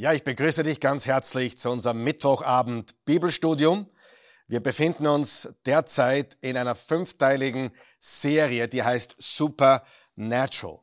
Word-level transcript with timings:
Ja, 0.00 0.12
ich 0.12 0.22
begrüße 0.22 0.62
dich 0.62 0.78
ganz 0.78 1.08
herzlich 1.08 1.58
zu 1.58 1.70
unserem 1.70 2.04
Mittwochabend 2.04 3.04
Bibelstudium. 3.04 3.90
Wir 4.46 4.60
befinden 4.60 5.08
uns 5.08 5.52
derzeit 5.66 6.38
in 6.40 6.56
einer 6.56 6.76
fünfteiligen 6.76 7.72
Serie, 7.98 8.68
die 8.68 8.84
heißt 8.84 9.16
Supernatural. 9.18 10.78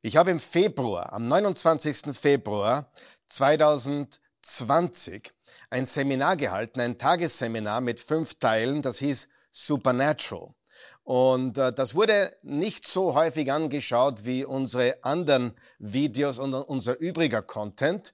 Ich 0.00 0.16
habe 0.16 0.30
im 0.30 0.40
Februar, 0.40 1.12
am 1.12 1.26
29. 1.26 2.16
Februar 2.16 2.90
2020, 3.26 5.30
ein 5.68 5.84
Seminar 5.84 6.38
gehalten, 6.38 6.80
ein 6.80 6.96
Tagesseminar 6.96 7.82
mit 7.82 8.00
fünf 8.00 8.36
Teilen, 8.36 8.80
das 8.80 9.00
hieß 9.00 9.28
Supernatural. 9.50 10.54
Und 11.08 11.56
äh, 11.56 11.72
das 11.72 11.94
wurde 11.94 12.36
nicht 12.42 12.86
so 12.86 13.14
häufig 13.14 13.50
angeschaut 13.50 14.26
wie 14.26 14.44
unsere 14.44 15.02
anderen 15.02 15.54
Videos 15.78 16.38
und 16.38 16.52
unser 16.52 17.00
übriger 17.00 17.40
Content. 17.40 18.12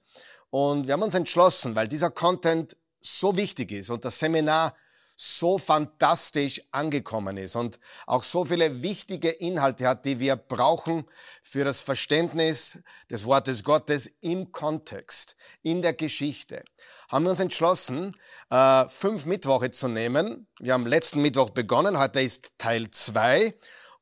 Und 0.49 0.87
wir 0.87 0.93
haben 0.93 1.01
uns 1.01 1.13
entschlossen, 1.13 1.75
weil 1.75 1.89
dieser 1.89 2.09
Content 2.09 2.77
so 3.01 3.35
wichtig 3.35 3.73
ist 3.73 3.89
und 3.89 4.05
das 4.05 4.17
Seminar 4.17 4.73
so 5.17 5.57
fantastisch 5.57 6.61
angekommen 6.71 7.35
ist 7.35 7.57
und 7.57 7.81
auch 8.05 8.23
so 8.23 8.45
viele 8.45 8.81
wichtige 8.81 9.29
Inhalte 9.29 9.89
hat, 9.89 10.05
die 10.05 10.21
wir 10.21 10.37
brauchen 10.37 11.05
für 11.43 11.65
das 11.65 11.81
Verständnis 11.81 12.79
des 13.11 13.25
Wortes 13.25 13.65
Gottes 13.65 14.09
im 14.21 14.53
Kontext, 14.53 15.35
in 15.63 15.81
der 15.81 15.95
Geschichte, 15.95 16.63
haben 17.09 17.25
wir 17.25 17.31
uns 17.31 17.39
entschlossen, 17.39 18.15
äh, 18.49 18.87
fünf 18.87 19.25
Mittwoche 19.25 19.71
zu 19.71 19.87
nehmen. 19.87 20.47
Wir 20.59 20.73
haben 20.73 20.85
letzten 20.85 21.21
Mittwoch 21.21 21.51
begonnen, 21.51 21.97
heute 21.99 22.21
ist 22.21 22.53
Teil 22.57 22.89
zwei 22.91 23.53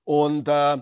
und 0.03 0.47
äh, 0.47 0.77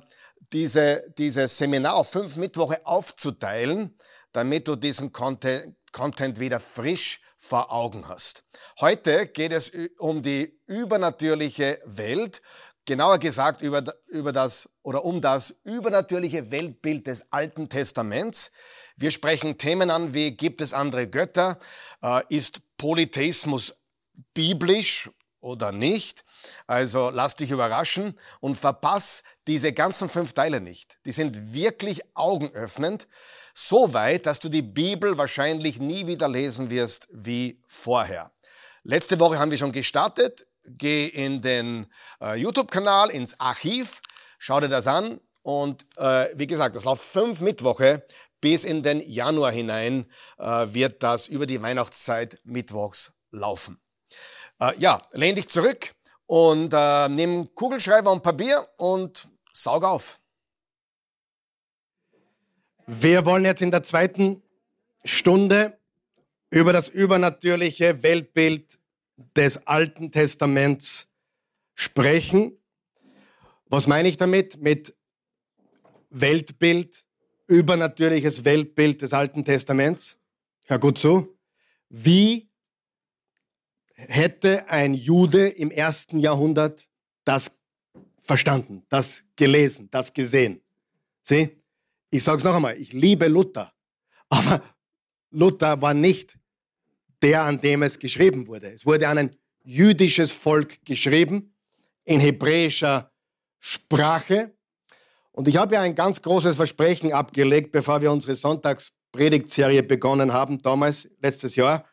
diese, 0.54 1.04
dieses 1.18 1.58
Seminar 1.58 1.96
auf 1.96 2.12
fünf 2.12 2.36
Mittwoche 2.36 2.86
aufzuteilen, 2.86 3.98
damit 4.32 4.68
du 4.68 4.76
diesen 4.76 5.12
Content, 5.12 5.76
Content 5.92 6.40
wieder 6.40 6.60
frisch 6.60 7.22
vor 7.38 7.72
Augen 7.72 8.08
hast. 8.08 8.44
Heute 8.80 9.28
geht 9.28 9.52
es 9.52 9.72
um 9.98 10.22
die 10.22 10.60
übernatürliche 10.68 11.80
Welt, 11.86 12.42
genauer 12.86 13.18
gesagt 13.18 13.62
über, 13.62 13.84
über 14.08 14.32
das 14.32 14.70
oder 14.84 15.06
um 15.06 15.22
das 15.22 15.56
übernatürliche 15.64 16.52
Weltbild 16.52 17.08
des 17.08 17.32
Alten 17.32 17.70
Testaments. 17.70 18.52
Wir 19.02 19.10
sprechen 19.10 19.58
Themen 19.58 19.90
an 19.90 20.14
wie 20.14 20.30
gibt 20.30 20.62
es 20.62 20.74
andere 20.74 21.08
Götter, 21.08 21.58
äh, 22.04 22.22
ist 22.30 22.62
Polytheismus 22.78 23.74
biblisch 24.36 25.10
oder 25.40 25.72
nicht? 25.72 26.24
Also 26.68 27.10
lass 27.10 27.36
dich 27.36 27.50
überraschen 27.50 28.16
und 28.42 28.58
verpass 28.58 29.24
diese 29.48 29.74
ganzen 29.74 30.08
fünf 30.08 30.34
Teile 30.34 30.62
nicht. 30.62 31.00
Die 31.08 31.12
sind 31.12 31.52
wirklich 31.52 32.02
augenöffnend. 32.14 33.08
So 33.56 33.92
weit, 33.96 34.28
dass 34.28 34.40
du 34.40 34.50
die 34.50 34.62
Bibel 34.62 35.18
wahrscheinlich 35.18 35.80
nie 35.80 36.06
wieder 36.06 36.30
lesen 36.30 36.70
wirst 36.70 37.10
wie 37.12 37.60
vorher. 37.66 38.32
Letzte 38.84 39.20
Woche 39.20 39.40
haben 39.40 39.50
wir 39.50 39.58
schon 39.58 39.72
gestartet. 39.72 40.46
Geh 40.64 41.08
in 41.08 41.42
den 41.42 41.92
äh, 42.22 42.36
YouTube-Kanal, 42.36 43.10
ins 43.10 43.40
Archiv, 43.40 44.00
schau 44.38 44.60
dir 44.60 44.70
das 44.70 44.86
an. 44.86 45.20
Und 45.42 45.88
äh, 45.98 46.28
wie 46.36 46.46
gesagt, 46.46 46.76
das 46.76 46.84
läuft 46.84 47.02
fünf 47.02 47.42
Mittwoche 47.42 48.06
bis 48.42 48.64
in 48.64 48.84
den 48.84 49.02
Januar 49.08 49.52
hinein 49.52 50.06
äh, 50.38 50.68
wird 50.74 51.04
das 51.04 51.28
über 51.28 51.46
die 51.46 51.62
Weihnachtszeit 51.62 52.40
mittwochs 52.44 53.14
laufen. 53.32 53.80
Äh, 54.60 54.78
ja, 54.80 55.02
lehn 55.14 55.36
dich 55.36 55.48
zurück 55.48 55.94
und 56.26 56.74
äh, 56.74 57.08
nimm 57.10 57.54
Kugelschreiber 57.56 58.12
und 58.12 58.24
Papier 58.24 58.66
und 58.78 59.28
saug 59.54 59.84
auf. 59.84 60.20
Wir 62.88 63.26
wollen 63.26 63.46
jetzt 63.46 63.62
in 63.62 63.72
der 63.72 63.84
zweiten 63.84 64.42
Stunde 65.04 65.80
über 66.50 66.74
das 66.74 66.90
übernatürliche 66.90 68.04
Weltbild 68.04 68.80
des 69.36 69.66
Alten 69.68 70.12
Testaments 70.12 71.08
sprechen. 71.76 72.58
Was 73.66 73.88
meine 73.88 74.10
ich 74.10 74.18
damit? 74.18 74.58
Mit 74.62 74.96
Weltbild, 76.10 77.06
übernatürliches 77.52 78.46
Weltbild 78.46 79.02
des 79.02 79.14
Alten 79.14 79.44
Testaments. 79.44 80.18
Hör 80.68 80.80
gut 80.80 80.98
zu. 80.98 81.38
Wie 81.90 82.50
hätte 83.94 84.70
ein 84.70 84.94
Jude 84.94 85.50
im 85.50 85.70
ersten 85.70 86.20
Jahrhundert 86.20 86.88
das 87.26 87.52
verstanden, 88.24 88.84
das 88.88 89.26
gelesen, 89.36 89.90
das 89.92 90.14
gesehen? 90.14 90.62
Sieh? 91.24 91.50
Ich 92.10 92.24
sage 92.24 92.38
es 92.38 92.44
noch 92.46 92.56
einmal, 92.56 92.78
ich 92.78 92.94
liebe 92.94 93.28
Luther, 93.28 93.74
aber 94.30 94.64
Luther 95.30 95.82
war 95.82 95.94
nicht 95.94 96.40
der, 97.22 97.44
an 97.44 97.60
dem 97.60 97.84
es 97.84 98.00
geschrieben 98.00 98.48
wurde. 98.48 98.72
Es 98.72 98.86
wurde 98.86 99.10
an 99.10 99.18
ein 99.18 99.36
jüdisches 99.64 100.32
Volk 100.32 100.84
geschrieben, 100.86 101.54
in 102.06 102.22
hebräischer 102.22 103.12
Sprache. 103.60 104.56
Und 105.32 105.48
ich 105.48 105.58
habe 105.58 105.76
ja 105.76 105.82
ein 105.82 105.96
ganz 105.96 106.22
großes 106.22 106.56
Versprechen 106.56 107.14
abgelegt, 107.14 107.72
bevor 107.72 108.02
wir 108.02 108.12
unsere 108.12 108.36
Sonntagspredigtserie 108.36 109.84
begonnen 109.84 110.34
haben, 110.34 110.62
damals, 110.62 111.10
letztes 111.22 111.56
Jahr, 111.56 111.86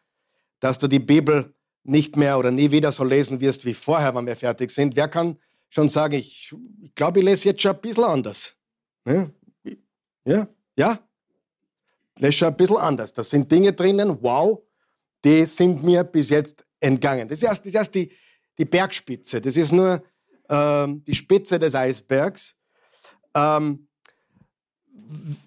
dass 0.60 0.78
du 0.78 0.88
die 0.88 0.98
Bibel 0.98 1.54
nicht 1.84 2.16
mehr 2.16 2.38
oder 2.38 2.50
nie 2.50 2.70
wieder 2.70 2.92
so 2.92 3.04
lesen 3.04 3.40
wirst 3.40 3.64
wie 3.64 3.74
vorher, 3.74 4.14
wenn 4.14 4.26
wir 4.26 4.36
fertig 4.36 4.70
sind. 4.70 4.96
Wer 4.96 5.08
kann 5.08 5.38
schon 5.70 5.88
sagen, 5.88 6.14
ich, 6.14 6.54
ich 6.82 6.94
glaube, 6.94 7.20
ich 7.20 7.24
lese 7.24 7.50
jetzt 7.50 7.62
schon 7.62 7.72
ein 7.72 7.80
bisschen 7.80 8.04
anders. 8.04 8.54
Ja? 9.06 9.30
Ja, 10.24 10.48
ja. 10.76 10.98
Das 12.16 12.30
ist 12.30 12.34
schon 12.34 12.48
ein 12.48 12.56
bisschen 12.56 12.76
anders. 12.76 13.12
Da 13.12 13.22
sind 13.22 13.50
Dinge 13.50 13.72
drinnen, 13.72 14.18
wow, 14.20 14.60
die 15.24 15.46
sind 15.46 15.82
mir 15.82 16.04
bis 16.04 16.30
jetzt 16.30 16.66
entgangen. 16.80 17.28
Das 17.28 17.38
ist 17.38 17.44
erst, 17.44 17.60
das 17.60 17.66
ist 17.68 17.74
erst 17.74 17.94
die, 17.94 18.12
die 18.58 18.64
Bergspitze. 18.64 19.40
Das 19.40 19.56
ist 19.56 19.72
nur 19.72 20.02
ähm, 20.48 21.02
die 21.04 21.14
Spitze 21.14 21.58
des 21.58 21.74
Eisbergs. 21.74 22.56
Ähm, 23.34 23.88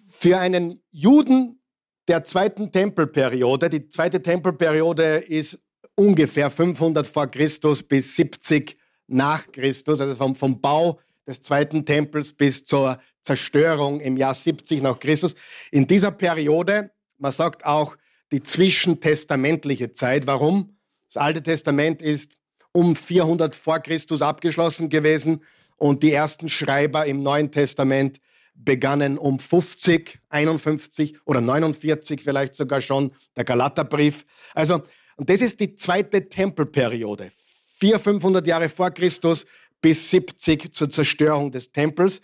für 0.09 0.38
einen 0.38 0.80
Juden 0.92 1.62
der 2.08 2.24
zweiten 2.24 2.72
Tempelperiode, 2.72 3.69
die 3.69 3.88
zweite 3.88 4.22
Tempelperiode 4.22 5.18
ist 5.18 5.59
ungefähr 5.96 6.50
500 6.50 7.08
vor 7.08 7.28
Christus 7.28 7.84
bis 7.84 8.16
70 8.16 8.78
nach 9.08 9.52
Christus, 9.52 10.02
also 10.02 10.16
vom, 10.16 10.36
vom 10.36 10.62
Bau 10.62 11.00
des 11.28 11.41
zweiten 11.41 11.86
Tempels 11.86 12.34
bis 12.34 12.66
zur 12.66 13.00
Zerstörung 13.24 14.00
im 14.00 14.18
Jahr 14.18 14.34
70 14.34 14.81
nach 14.81 15.00
Christus. 15.00 15.36
In 15.72 15.88
dieser 15.88 16.12
Periode, 16.12 16.91
man 17.18 17.31
sagt 17.31 17.66
auch 17.66 17.96
die 18.31 18.41
zwischentestamentliche 18.41 19.94
Zeit. 19.94 20.25
Warum? 20.28 20.78
Das 21.08 21.22
Alte 21.22 21.44
Testament 21.44 22.02
ist 22.02 22.34
um 22.72 22.96
400 22.96 23.53
vor 23.53 23.80
Christus 23.80 24.22
abgeschlossen 24.22 24.90
gewesen 24.90 25.44
und 25.81 26.03
die 26.03 26.12
ersten 26.12 26.47
Schreiber 26.47 27.08
im 27.08 27.24
Neuen 27.24 27.50
Testament 27.50 28.19
begannen 28.53 29.18
um 29.18 29.40
50, 29.40 30.19
51 30.30 31.18
oder 31.25 31.42
49 31.42 32.22
vielleicht 32.22 32.53
sogar 32.53 32.81
schon, 32.81 33.16
der 33.36 33.46
Galaterbrief. 33.46 34.24
Also, 34.53 34.84
und 35.16 35.31
das 35.31 35.41
ist 35.41 35.59
die 35.59 35.74
zweite 35.74 36.30
Tempelperiode. 36.30 37.31
400, 37.80 38.03
500 38.03 38.46
Jahre 38.47 38.70
vor 38.70 38.91
Christus 38.91 39.47
bis 39.81 40.12
70 40.12 40.72
zur 40.72 40.91
Zerstörung 40.91 41.52
des 41.52 41.72
Tempels. 41.72 42.22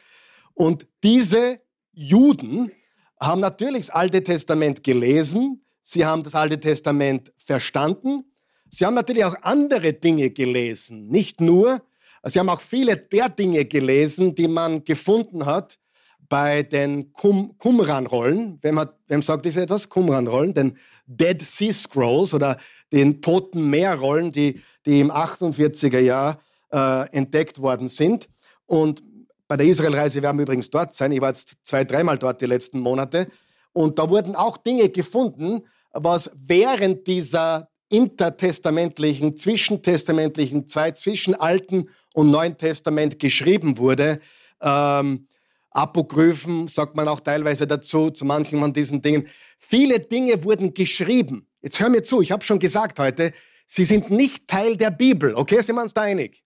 Und 0.53 0.85
diese 1.03 1.59
Juden 1.94 2.72
haben 3.19 3.41
natürlich 3.41 3.88
das 3.88 3.90
Alte 3.90 4.23
Testament 4.23 4.84
gelesen, 4.84 5.66
sie 5.81 6.06
haben 6.06 6.22
das 6.22 6.35
Alte 6.35 6.59
Testament 6.59 7.34
verstanden, 7.38 8.23
sie 8.69 8.85
haben 8.85 8.94
natürlich 8.94 9.25
auch 9.25 9.41
andere 9.41 9.94
Dinge 9.94 10.29
gelesen, 10.29 11.07
nicht 11.07 11.41
nur, 11.41 11.81
sie 12.30 12.40
haben 12.40 12.50
auch 12.50 12.62
viele 12.62 12.98
der 12.98 13.30
Dinge 13.30 13.66
gelesen, 13.66 14.36
die 14.36 14.48
man 14.48 14.84
gefunden 14.84 15.46
hat 15.46 15.78
bei 16.30 16.64
den 16.64 17.14
Qum 17.14 17.58
Qumran-Rollen. 17.58 18.60
Wem, 18.62 18.82
wem 19.08 19.22
sagt 19.22 19.46
das 19.46 19.56
etwas? 19.56 19.90
Qumran-Rollen, 19.90 20.54
den 20.54 20.78
Dead 21.06 21.42
Sea 21.42 21.72
Scrolls 21.72 22.34
oder 22.34 22.58
den 22.91 23.22
Toten 23.22 23.70
Meer-Rollen, 23.70 24.32
die, 24.32 24.62
die 24.85 25.00
im 25.00 25.12
48er 25.12 26.00
Jahr 26.00 26.40
äh, 26.72 27.09
entdeckt 27.12 27.62
worden 27.62 27.88
sind. 27.88 28.28
Und 28.66 29.03
bei 29.47 29.56
der 29.56 29.66
Israelreise 29.66 30.22
werden 30.22 30.38
wir 30.38 30.44
übrigens 30.44 30.70
dort 30.70 30.94
sein. 30.94 31.12
Ich 31.14 31.22
war 31.22 31.30
jetzt 31.30 31.56
zwei, 31.64 31.85
dreimal 31.85 32.18
dort 32.18 32.41
die 32.41 32.46
letzten 32.46 32.80
Monate. 32.80 33.30
Und 33.72 33.97
da 34.00 34.09
wurden 34.09 34.35
auch 34.35 34.58
Dinge 34.58 34.90
gefunden, 34.90 35.62
was 35.94 36.32
während 36.35 37.08
dieser 37.08 37.70
intertestamentlichen, 37.90 39.38
zwischentestamentlichen 39.38 40.68
Zeit 40.68 41.00
zwischen 41.00 41.35
Alten 41.35 41.88
und 42.17 42.31
Neuen 42.31 42.58
Testament 42.58 43.19
geschrieben 43.19 43.78
wurde. 43.78 44.19
Ähm, 44.59 45.28
Apokryphen 45.69 46.67
sagt 46.67 46.96
man 46.96 47.08
auch 47.08 47.19
teilweise 47.19 47.67
dazu, 47.67 48.09
zu 48.09 48.25
manchen 48.25 48.59
von 48.59 48.73
diesen 48.73 49.03
Dingen. 49.03 49.28
Viele 49.59 49.99
Dinge 49.99 50.43
wurden 50.43 50.73
geschrieben. 50.73 51.47
Jetzt 51.61 51.79
hör 51.79 51.90
mir 51.90 52.02
zu, 52.02 52.22
ich 52.22 52.31
habe 52.31 52.43
schon 52.43 52.58
gesagt 52.58 52.97
heute, 52.97 53.34
sie 53.67 53.84
sind 53.84 54.09
nicht 54.09 54.47
Teil 54.47 54.75
der 54.75 54.90
Bibel. 54.90 55.35
Okay, 55.35 55.61
sind 55.61 55.75
wir 55.75 55.84
uns 55.84 55.93
da 55.93 56.02
einig? 56.02 56.43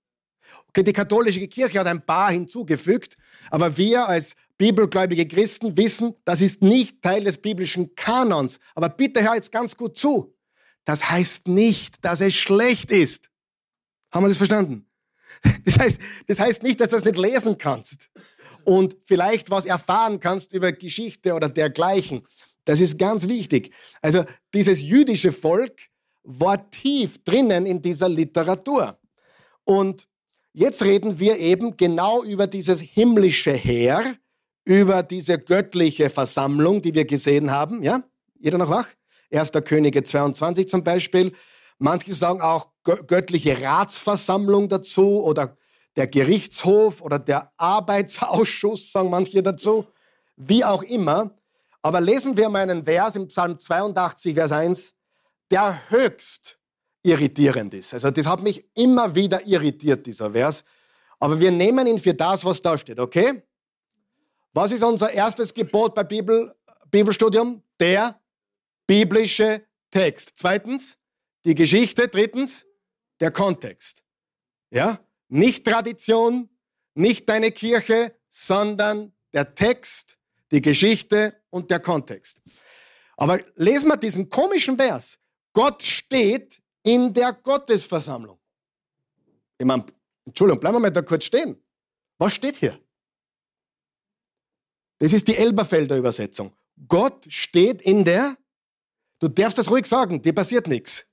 Okay, 0.68 0.84
die 0.84 0.92
katholische 0.92 1.48
Kirche 1.48 1.80
hat 1.80 1.88
ein 1.88 2.06
paar 2.06 2.32
hinzugefügt, 2.32 3.16
aber 3.50 3.78
wir 3.78 4.06
als 4.10 4.36
bibelgläubige 4.58 5.26
Christen 5.26 5.78
wissen, 5.78 6.16
das 6.26 6.42
ist 6.42 6.62
nicht 6.62 7.02
Teil 7.02 7.24
des 7.24 7.38
biblischen 7.38 7.96
Kanons. 7.96 8.60
Aber 8.76 8.90
bitte 8.90 9.24
hör 9.24 9.36
jetzt 9.36 9.54
ganz 9.54 9.78
gut 9.78 9.98
zu. 9.98 10.36
Das 10.84 11.10
heißt 11.10 11.48
nicht, 11.48 12.04
dass 12.04 12.20
es 12.20 12.34
schlecht 12.34 12.92
ist. 12.92 13.30
Haben 14.12 14.26
wir 14.26 14.28
das 14.28 14.38
verstanden? 14.38 14.91
Das 15.66 15.78
heißt, 15.78 16.00
das 16.28 16.40
heißt 16.40 16.64
nicht, 16.64 16.80
dass 16.80 16.90
du 16.90 16.96
das 16.96 17.06
nicht 17.06 17.18
lesen 17.18 17.58
kannst 17.58 18.10
und 18.64 18.96
vielleicht 19.06 19.50
was 19.50 19.66
erfahren 19.66 20.20
kannst 20.20 20.54
über 20.54 20.72
Geschichte 20.72 21.34
oder 21.34 21.50
dergleichen. 21.50 22.26
Das 22.66 22.80
ist 22.80 23.00
ganz 23.00 23.28
wichtig. 23.28 23.72
Also 24.02 24.24
dieses 24.54 24.82
jüdische 24.82 25.32
Volk 25.32 25.82
war 26.24 26.70
tief 26.70 27.24
drinnen 27.24 27.66
in 27.66 27.82
dieser 27.82 28.08
Literatur. 28.08 29.00
Und 29.64 30.08
jetzt 30.54 30.84
reden 30.84 31.20
wir 31.20 31.38
eben 31.40 31.78
genau 31.78 32.24
über 32.24 32.48
dieses 32.48 32.82
himmlische 32.82 33.54
Heer, 33.54 34.16
über 34.64 35.02
diese 35.02 35.40
göttliche 35.40 36.10
Versammlung, 36.10 36.82
die 36.82 36.94
wir 36.94 37.06
gesehen 37.06 37.52
haben. 37.52 37.82
Ja? 37.82 38.04
Jeder 38.40 38.58
noch 38.58 38.70
wach? 38.70 38.88
1. 39.34 39.52
Könige 39.66 40.04
22 40.04 40.68
zum 40.68 40.84
Beispiel. 40.84 41.32
Manche 41.84 42.14
sagen 42.14 42.42
auch 42.42 42.70
göttliche 42.84 43.60
Ratsversammlung 43.60 44.70
dazu 44.70 45.24
oder 45.24 45.58
der 45.96 46.06
Gerichtshof 46.06 47.02
oder 47.02 47.18
der 47.18 47.52
Arbeitsausschuss, 47.58 48.92
sagen 48.92 49.10
manche 49.10 49.42
dazu. 49.42 49.88
Wie 50.38 50.64
auch 50.64 50.84
immer. 50.84 51.36
Aber 51.82 52.00
lesen 52.00 52.38
wir 52.38 52.50
mal 52.50 52.70
einen 52.70 52.86
Vers 52.86 53.16
im 53.16 53.28
Psalm 53.30 53.58
82, 53.58 54.36
Vers 54.36 54.52
1 54.52 54.94
der 55.50 55.90
höchst 55.90 56.60
irritierend 57.02 57.74
ist. 57.74 57.96
Also 57.96 58.12
das 58.12 58.28
hat 58.28 58.44
mich 58.44 58.64
immer 58.76 59.16
wieder 59.16 59.46
irritiert, 59.48 60.06
dieser 60.06 60.30
Vers. 60.30 60.64
Aber 61.20 61.40
wir 61.40 61.50
nehmen 61.50 61.88
ihn 61.88 61.98
für 61.98 62.14
das, 62.14 62.46
was 62.46 62.62
da 62.62 62.78
steht, 62.78 63.00
okay? 63.00 63.42
Was 64.54 64.72
ist 64.72 64.84
unser 64.84 65.12
erstes 65.12 65.52
Gebot 65.52 65.96
bei 65.96 66.04
Bibel, 66.04 66.56
Bibelstudium? 66.92 67.64
Der 67.80 68.22
biblische 68.86 69.64
Text. 69.90 70.34
Zweitens, 70.36 71.00
die 71.46 71.56
Geschichte. 71.56 72.08
Drittens, 72.08 72.66
der 73.20 73.32
Kontext. 73.32 74.04
Ja? 74.70 75.00
Nicht 75.28 75.66
Tradition, 75.66 76.50
nicht 76.94 77.30
deine 77.30 77.52
Kirche, 77.52 78.16
sondern 78.30 79.14
der 79.34 79.56
Text, 79.56 80.18
die 80.52 80.62
Geschichte 80.62 81.42
und 81.50 81.72
der 81.72 81.80
Kontext. 81.80 82.42
Aber 83.16 83.40
lesen 83.56 83.88
wir 83.88 83.98
diesen 83.98 84.30
komischen 84.30 84.78
Vers. 84.78 85.18
Gott 85.54 85.84
steht 85.84 86.62
in 86.84 87.14
der 87.14 87.34
Gottesversammlung. 87.34 88.40
Ich 89.58 89.66
meine, 89.66 89.86
Entschuldigung, 90.26 90.60
bleiben 90.60 90.76
wir 90.76 90.80
mal 90.80 90.92
da 90.92 91.02
kurz 91.02 91.26
stehen. 91.26 91.62
Was 92.18 92.34
steht 92.34 92.58
hier? 92.58 92.80
Das 94.98 95.14
ist 95.14 95.28
die 95.28 95.36
Elberfelder 95.36 95.98
Übersetzung. 95.98 96.56
Gott 96.88 97.26
steht 97.32 97.82
in 97.82 98.04
der, 98.04 98.38
du 99.20 99.28
darfst 99.28 99.58
das 99.58 99.70
ruhig 99.70 99.86
sagen, 99.86 100.22
dir 100.22 100.34
passiert 100.34 100.68
nichts. 100.68 101.06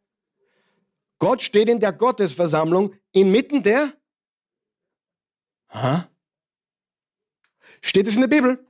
Gott 1.19 1.43
steht 1.43 1.69
in 1.69 1.81
der 1.81 1.93
Gottesversammlung 1.93 2.95
inmitten 3.13 3.63
der, 3.63 3.93
ha? 5.69 6.09
Steht 7.81 8.07
es 8.07 8.15
in 8.15 8.23
der 8.23 8.29
Bibel? 8.29 8.67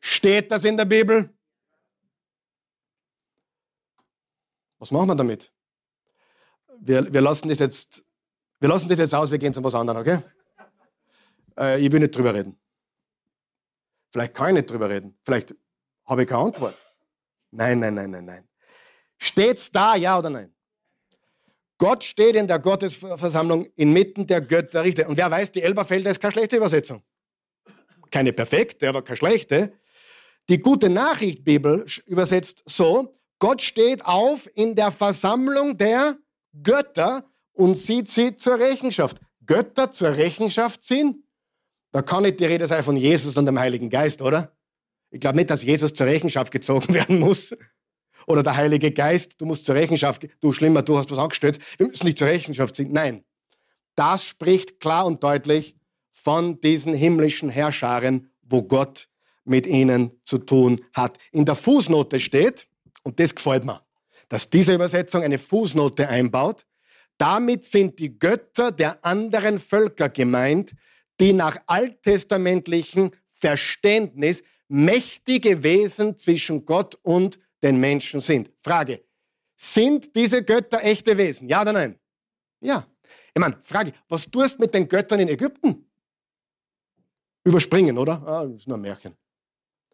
Steht 0.00 0.50
das 0.50 0.64
in 0.64 0.76
der 0.76 0.84
Bibel? 0.84 1.32
Was 4.78 4.90
machen 4.90 5.08
wir 5.08 5.14
damit? 5.14 5.52
Wir, 6.80 7.12
wir, 7.12 7.20
lassen 7.20 7.48
das 7.48 7.60
jetzt, 7.60 8.04
wir 8.58 8.68
lassen 8.68 8.88
das 8.88 8.98
jetzt 8.98 9.14
aus, 9.14 9.30
wir 9.30 9.38
gehen 9.38 9.54
zu 9.54 9.62
was 9.62 9.74
anderem, 9.74 10.00
okay? 10.00 10.18
Äh, 11.56 11.80
ich 11.84 11.92
will 11.92 12.00
nicht 12.00 12.16
drüber 12.16 12.34
reden. 12.34 12.58
Vielleicht 14.10 14.34
kann 14.34 14.48
ich 14.48 14.54
nicht 14.54 14.70
drüber 14.70 14.90
reden. 14.90 15.16
Vielleicht 15.24 15.54
habe 16.06 16.22
ich 16.22 16.28
keine 16.28 16.42
Antwort. 16.42 16.76
Nein, 17.52 17.78
nein, 17.78 17.94
nein, 17.94 18.10
nein, 18.10 18.24
nein. 18.24 18.48
Steht's 19.16 19.70
da, 19.70 19.94
ja 19.94 20.18
oder 20.18 20.30
nein? 20.30 20.52
Gott 21.78 22.04
steht 22.04 22.36
in 22.36 22.46
der 22.46 22.58
Gottesversammlung 22.58 23.66
inmitten 23.76 24.26
der 24.26 24.40
Götter. 24.40 24.84
Und 25.08 25.16
wer 25.16 25.30
weiß, 25.30 25.52
die 25.52 25.62
Elberfelder 25.62 26.10
ist 26.10 26.20
keine 26.20 26.32
schlechte 26.32 26.56
Übersetzung. 26.56 27.02
Keine 28.10 28.32
perfekte, 28.32 28.88
aber 28.88 29.02
keine 29.02 29.16
schlechte. 29.16 29.72
Die 30.48 30.58
gute 30.58 30.90
Nachricht 30.90 31.44
Bibel 31.44 31.86
übersetzt 32.06 32.62
so, 32.66 33.12
Gott 33.38 33.62
steht 33.62 34.04
auf 34.04 34.48
in 34.54 34.74
der 34.74 34.92
Versammlung 34.92 35.76
der 35.76 36.16
Götter 36.62 37.24
und 37.52 37.76
sieht 37.76 38.08
sie 38.08 38.36
zur 38.36 38.58
Rechenschaft. 38.58 39.18
Götter 39.44 39.90
zur 39.90 40.16
Rechenschaft 40.16 40.82
ziehen? 40.84 41.26
Da 41.90 42.02
kann 42.02 42.22
nicht 42.22 42.40
die 42.40 42.44
Rede 42.44 42.66
sein 42.66 42.82
von 42.82 42.96
Jesus 42.96 43.36
und 43.36 43.46
dem 43.46 43.58
Heiligen 43.58 43.90
Geist, 43.90 44.22
oder? 44.22 44.56
Ich 45.10 45.20
glaube 45.20 45.36
nicht, 45.36 45.50
dass 45.50 45.62
Jesus 45.62 45.92
zur 45.92 46.06
Rechenschaft 46.06 46.50
gezogen 46.50 46.94
werden 46.94 47.18
muss. 47.18 47.54
Oder 48.26 48.42
der 48.42 48.56
Heilige 48.56 48.92
Geist, 48.92 49.40
du 49.40 49.46
musst 49.46 49.66
zur 49.66 49.74
Rechenschaft, 49.74 50.28
du 50.40 50.52
schlimmer, 50.52 50.82
du 50.82 50.96
hast 50.96 51.10
was 51.10 51.18
angestellt. 51.18 51.58
Wir 51.78 51.86
müssen 51.86 52.06
nicht 52.06 52.18
zur 52.18 52.28
Rechenschaft 52.28 52.76
ziehen. 52.76 52.92
Nein. 52.92 53.24
Das 53.94 54.24
spricht 54.24 54.80
klar 54.80 55.06
und 55.06 55.22
deutlich 55.22 55.76
von 56.10 56.60
diesen 56.60 56.94
himmlischen 56.94 57.50
Herrscharen, 57.50 58.30
wo 58.42 58.62
Gott 58.62 59.08
mit 59.44 59.66
ihnen 59.66 60.12
zu 60.24 60.38
tun 60.38 60.80
hat. 60.92 61.18
In 61.32 61.44
der 61.44 61.54
Fußnote 61.54 62.20
steht, 62.20 62.66
und 63.02 63.18
das 63.18 63.34
gefällt 63.34 63.64
mir, 63.64 63.82
dass 64.28 64.48
diese 64.48 64.74
Übersetzung 64.74 65.22
eine 65.22 65.38
Fußnote 65.38 66.08
einbaut. 66.08 66.64
Damit 67.18 67.64
sind 67.64 67.98
die 67.98 68.18
Götter 68.18 68.72
der 68.72 69.04
anderen 69.04 69.58
Völker 69.58 70.08
gemeint, 70.08 70.72
die 71.20 71.32
nach 71.32 71.58
alttestamentlichem 71.66 73.10
Verständnis 73.30 74.42
mächtige 74.68 75.62
Wesen 75.62 76.16
zwischen 76.16 76.64
Gott 76.64 76.98
und 77.02 77.38
den 77.62 77.78
Menschen 77.78 78.20
sind. 78.20 78.50
Frage, 78.60 79.02
sind 79.56 80.14
diese 80.14 80.42
Götter 80.42 80.82
echte 80.82 81.16
Wesen? 81.16 81.48
Ja 81.48 81.62
oder 81.62 81.72
nein? 81.72 81.98
Ja. 82.60 82.86
Ich 83.34 83.40
meine, 83.40 83.58
Frage, 83.62 83.92
was 84.08 84.30
tust 84.30 84.56
du 84.56 84.62
mit 84.62 84.74
den 84.74 84.88
Göttern 84.88 85.20
in 85.20 85.28
Ägypten? 85.28 85.88
Überspringen, 87.44 87.96
oder? 87.98 88.22
Ah, 88.26 88.44
das 88.44 88.62
ist 88.62 88.68
nur 88.68 88.76
ein 88.76 88.80
Märchen. 88.80 89.16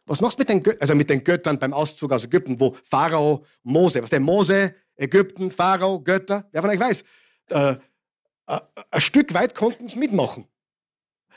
Was 0.06 0.20
machst 0.20 0.38
du 0.38 0.40
mit 0.40 0.48
den, 0.48 0.62
Gö 0.62 0.74
also 0.80 0.94
mit 0.94 1.10
den 1.10 1.22
Göttern 1.22 1.58
beim 1.58 1.72
Auszug 1.74 2.12
aus 2.12 2.24
Ägypten, 2.24 2.58
wo 2.58 2.76
Pharao, 2.82 3.44
Mose, 3.62 4.02
was 4.02 4.10
der 4.10 4.20
Mose, 4.20 4.74
Ägypten, 4.96 5.50
Pharao, 5.50 6.00
Götter, 6.00 6.48
wer 6.50 6.62
von 6.62 6.70
euch 6.70 6.80
weiß, 6.80 7.04
äh, 7.50 7.76
äh, 8.46 8.60
ein 8.90 9.00
Stück 9.00 9.34
weit 9.34 9.54
konnten 9.54 9.86
sie 9.86 9.98
mitmachen. 9.98 10.46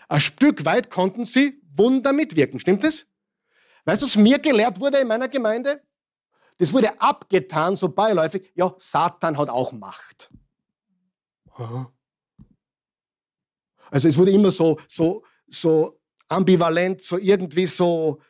Ein 0.07 0.21
Stück 0.21 0.63
weit 0.63 0.89
konnten 0.89 1.25
sie 1.25 1.61
Wunder 1.73 2.13
mitwirken, 2.13 2.59
stimmt 2.59 2.83
das? 2.83 3.05
Weißt 3.85 4.01
du, 4.01 4.05
was 4.05 4.15
mir 4.15 4.39
gelehrt 4.39 4.79
wurde 4.79 4.99
in 4.99 5.07
meiner 5.07 5.27
Gemeinde? 5.27 5.81
Das 6.61 6.71
wurde 6.73 7.01
abgetan, 7.01 7.75
so 7.75 7.89
beiläufig, 7.89 8.51
ja, 8.53 8.71
Satan 8.77 9.35
hat 9.35 9.49
auch 9.49 9.71
Macht. 9.71 10.29
Also 13.89 14.07
es 14.07 14.15
wurde 14.15 14.29
immer 14.29 14.51
so, 14.51 14.79
so, 14.87 15.23
so 15.47 15.99
ambivalent, 16.27 17.01
so 17.01 17.17
irgendwie 17.17 17.65
so, 17.65 18.21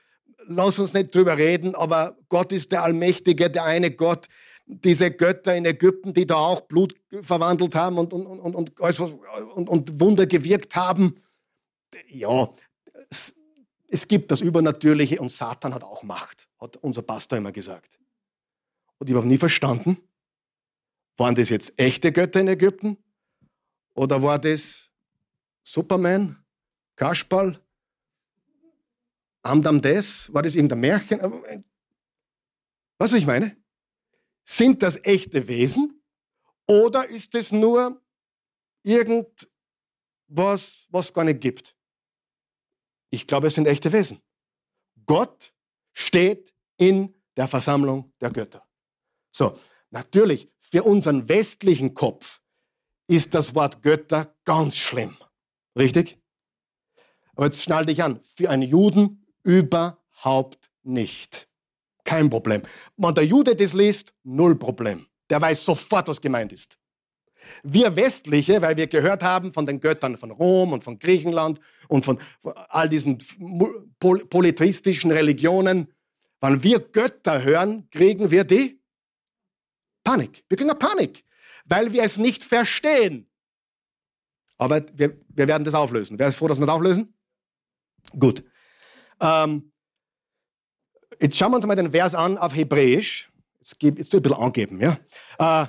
lass 0.48 0.80
uns 0.80 0.94
nicht 0.94 1.14
drüber 1.14 1.38
reden, 1.38 1.76
aber 1.76 2.16
Gott 2.30 2.54
ist 2.54 2.72
der 2.72 2.84
Allmächtige, 2.84 3.50
der 3.50 3.66
eine 3.66 3.92
Gott. 3.92 4.30
Diese 4.66 5.12
Götter 5.12 5.54
in 5.54 5.66
Ägypten, 5.66 6.14
die 6.14 6.26
da 6.26 6.36
auch 6.36 6.62
Blut 6.62 6.96
verwandelt 7.24 7.76
haben 7.76 7.98
und, 7.98 8.14
und, 8.14 8.26
und, 8.26 8.56
und, 8.56 8.80
und, 8.80 9.70
und 9.70 10.00
Wunder 10.00 10.26
gewirkt 10.26 10.78
haben. 10.78 11.20
Ja, 12.08 12.50
es, 13.10 13.36
es 13.90 14.08
gibt 14.08 14.32
das 14.32 14.40
Übernatürliche 14.40 15.20
und 15.20 15.34
Satan 15.34 15.74
hat 15.74 15.84
auch 15.84 16.04
Macht, 16.04 16.48
hat 16.62 16.78
unser 16.78 17.02
Pastor 17.02 17.38
immer 17.38 17.52
gesagt. 17.52 18.01
Und 19.02 19.10
ich 19.10 19.16
habe 19.16 19.26
nie 19.26 19.40
verstanden, 19.40 19.98
waren 21.18 21.34
das 21.34 21.50
jetzt 21.50 21.74
echte 21.76 22.12
Götter 22.12 22.40
in 22.40 22.48
Ägypten? 22.48 23.04
Oder 23.96 24.22
war 24.22 24.38
das 24.38 24.92
Superman, 25.64 26.46
Kasperl, 26.96 27.60
Amdam 29.42 29.82
des? 29.82 30.32
War 30.32 30.44
das 30.44 30.54
irgendein 30.54 30.82
Märchen? 30.82 31.20
Äh, 31.20 31.64
was 33.00 33.14
ich 33.14 33.26
meine? 33.26 33.58
Sind 34.46 34.84
das 34.84 35.04
echte 35.04 35.48
Wesen? 35.48 36.00
Oder 36.68 37.08
ist 37.08 37.34
es 37.34 37.52
nur 37.52 38.00
irgendwas, 38.84 39.40
was 40.92 41.12
gar 41.12 41.24
nicht 41.24 41.42
gibt? 41.42 41.76
Ich 43.10 43.26
glaube, 43.26 43.48
es 43.48 43.56
sind 43.56 43.66
echte 43.66 43.92
Wesen. 43.92 44.22
Gott 45.08 45.52
steht 45.92 46.54
in 46.78 47.16
der 47.36 47.48
Versammlung 47.48 48.14
der 48.22 48.30
Götter. 48.30 48.64
So, 49.32 49.58
natürlich, 49.90 50.50
für 50.60 50.84
unseren 50.84 51.28
westlichen 51.30 51.94
Kopf 51.94 52.42
ist 53.08 53.34
das 53.34 53.56
Wort 53.56 53.82
Götter 53.82 54.36
ganz 54.46 54.78
schlimm. 54.78 55.18
Richtig? 55.78 56.20
Aber 57.36 57.46
jetzt 57.46 57.64
schnall 57.64 57.86
dich 57.86 58.04
an. 58.04 58.20
Für 58.24 58.50
einen 58.50 58.64
Juden 58.64 59.22
Überhaupt 59.44 60.70
nicht. 60.84 61.48
Kein 62.04 62.30
Problem. 62.30 62.62
Wenn 62.98 63.16
der 63.16 63.26
Jude 63.26 63.56
das 63.56 63.74
liest, 63.74 64.14
null 64.24 64.56
Problem. 64.56 65.08
Der 65.30 65.42
weiß 65.42 65.64
sofort, 65.66 66.08
was 66.08 66.22
gemeint 66.22 66.52
ist. 66.52 66.78
Wir 67.64 67.96
Westliche, 67.96 68.62
weil 68.62 68.78
wir 68.78 68.88
gehört 68.88 69.24
haben 69.24 69.52
von 69.52 69.66
den 69.66 69.80
Göttern 69.80 70.18
von 70.18 70.30
Rom 70.30 70.74
und 70.74 70.84
von 70.84 71.00
Griechenland 71.00 71.60
und 71.88 72.06
von, 72.06 72.20
all 72.70 72.88
diesen 72.88 73.18
pol 74.00 74.26
polytheistischen 74.26 75.12
Religionen, 75.12 75.92
wenn 76.40 76.64
wir 76.64 76.80
Götter 76.80 77.44
hören, 77.44 77.90
kriegen 77.90 78.30
wir 78.30 78.44
die 78.44 78.81
Panik. 80.04 80.44
Wir 80.50 80.58
kriegen 80.58 80.78
Panik, 80.78 81.24
weil 81.66 81.92
wir 81.94 82.04
es 82.04 82.18
nicht 82.18 82.44
verstehen. 82.44 83.30
Aber 84.58 84.84
wir, 84.94 85.18
wir 85.30 85.48
werden 85.48 85.64
das 85.64 85.74
auflösen. 85.74 86.20
Wer 86.20 86.28
ist 86.28 86.36
froh, 86.36 86.48
dass 86.48 86.60
wir 86.60 86.66
das 86.66 86.76
auflösen? 86.76 87.14
Gut. 88.18 88.44
Ähm, 89.20 89.72
jetzt 91.20 91.38
schauen 91.38 91.52
wir 91.52 91.58
uns 91.58 91.66
mal 91.66 91.76
den 91.76 91.92
Vers 91.92 92.16
an 92.16 92.38
auf 92.38 92.56
Hebräisch. 92.56 93.32
Jetzt, 93.60 93.80
gebe, 93.80 94.00
jetzt 94.00 94.14
ein 94.14 94.22
bisschen 94.22 94.38
angeben, 94.38 94.80
ja. 94.80 94.98
Äh, 95.40 95.68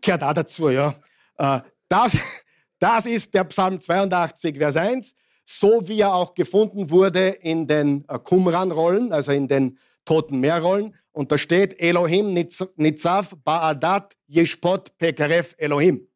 gehört 0.00 0.22
auch 0.22 0.34
dazu, 0.34 0.70
ja. 0.70 0.94
Äh, 1.38 1.60
das, 1.88 2.16
das 2.78 3.06
ist 3.06 3.34
der 3.34 3.44
Psalm 3.44 3.80
82, 3.80 4.56
Vers 4.56 4.76
1, 4.76 5.14
so 5.44 5.86
wie 5.88 6.00
er 6.00 6.14
auch 6.14 6.34
gefunden 6.34 6.90
wurde 6.90 7.28
in 7.28 7.66
den 7.66 8.04
äh, 8.08 8.18
Qumran-Rollen, 8.18 9.12
also 9.12 9.32
in 9.32 9.48
den 9.48 9.78
Toten 10.04 10.40
Meer-Rollen. 10.40 10.96
Und 11.20 11.30
da 11.30 11.36
steht 11.36 11.78
Elohim 11.78 12.32
Nitzav 12.32 13.36
Ba'adat 13.44 14.12
Yeshpot 14.26 14.96
Pekaref 14.96 15.54
Elohim. 15.58 16.08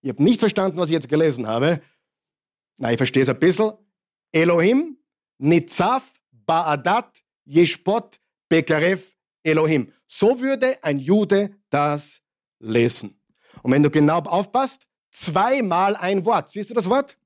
Ich 0.00 0.08
habe 0.08 0.22
nicht 0.22 0.40
verstanden, 0.40 0.78
was 0.78 0.88
ich 0.88 0.94
jetzt 0.94 1.10
gelesen 1.10 1.46
habe. 1.46 1.82
Na, 2.78 2.90
ich 2.90 2.96
verstehe 2.96 3.20
es 3.20 3.28
ein 3.28 3.38
bisschen. 3.38 3.72
Elohim 4.32 4.96
Nitzav 5.36 6.10
Ba'adat 6.48 7.20
Yeshpot 7.44 8.18
Pekaref 8.48 9.14
Elohim. 9.42 9.92
So 10.06 10.40
würde 10.40 10.82
ein 10.82 10.98
Jude 10.98 11.54
das 11.68 12.22
lesen. 12.58 13.20
Und 13.62 13.72
wenn 13.72 13.82
du 13.82 13.90
genau 13.90 14.20
aufpasst, 14.20 14.86
zweimal 15.10 15.96
ein 15.96 16.24
Wort. 16.24 16.48
Siehst 16.48 16.70
du 16.70 16.74
das 16.74 16.88
Wort? 16.88 17.18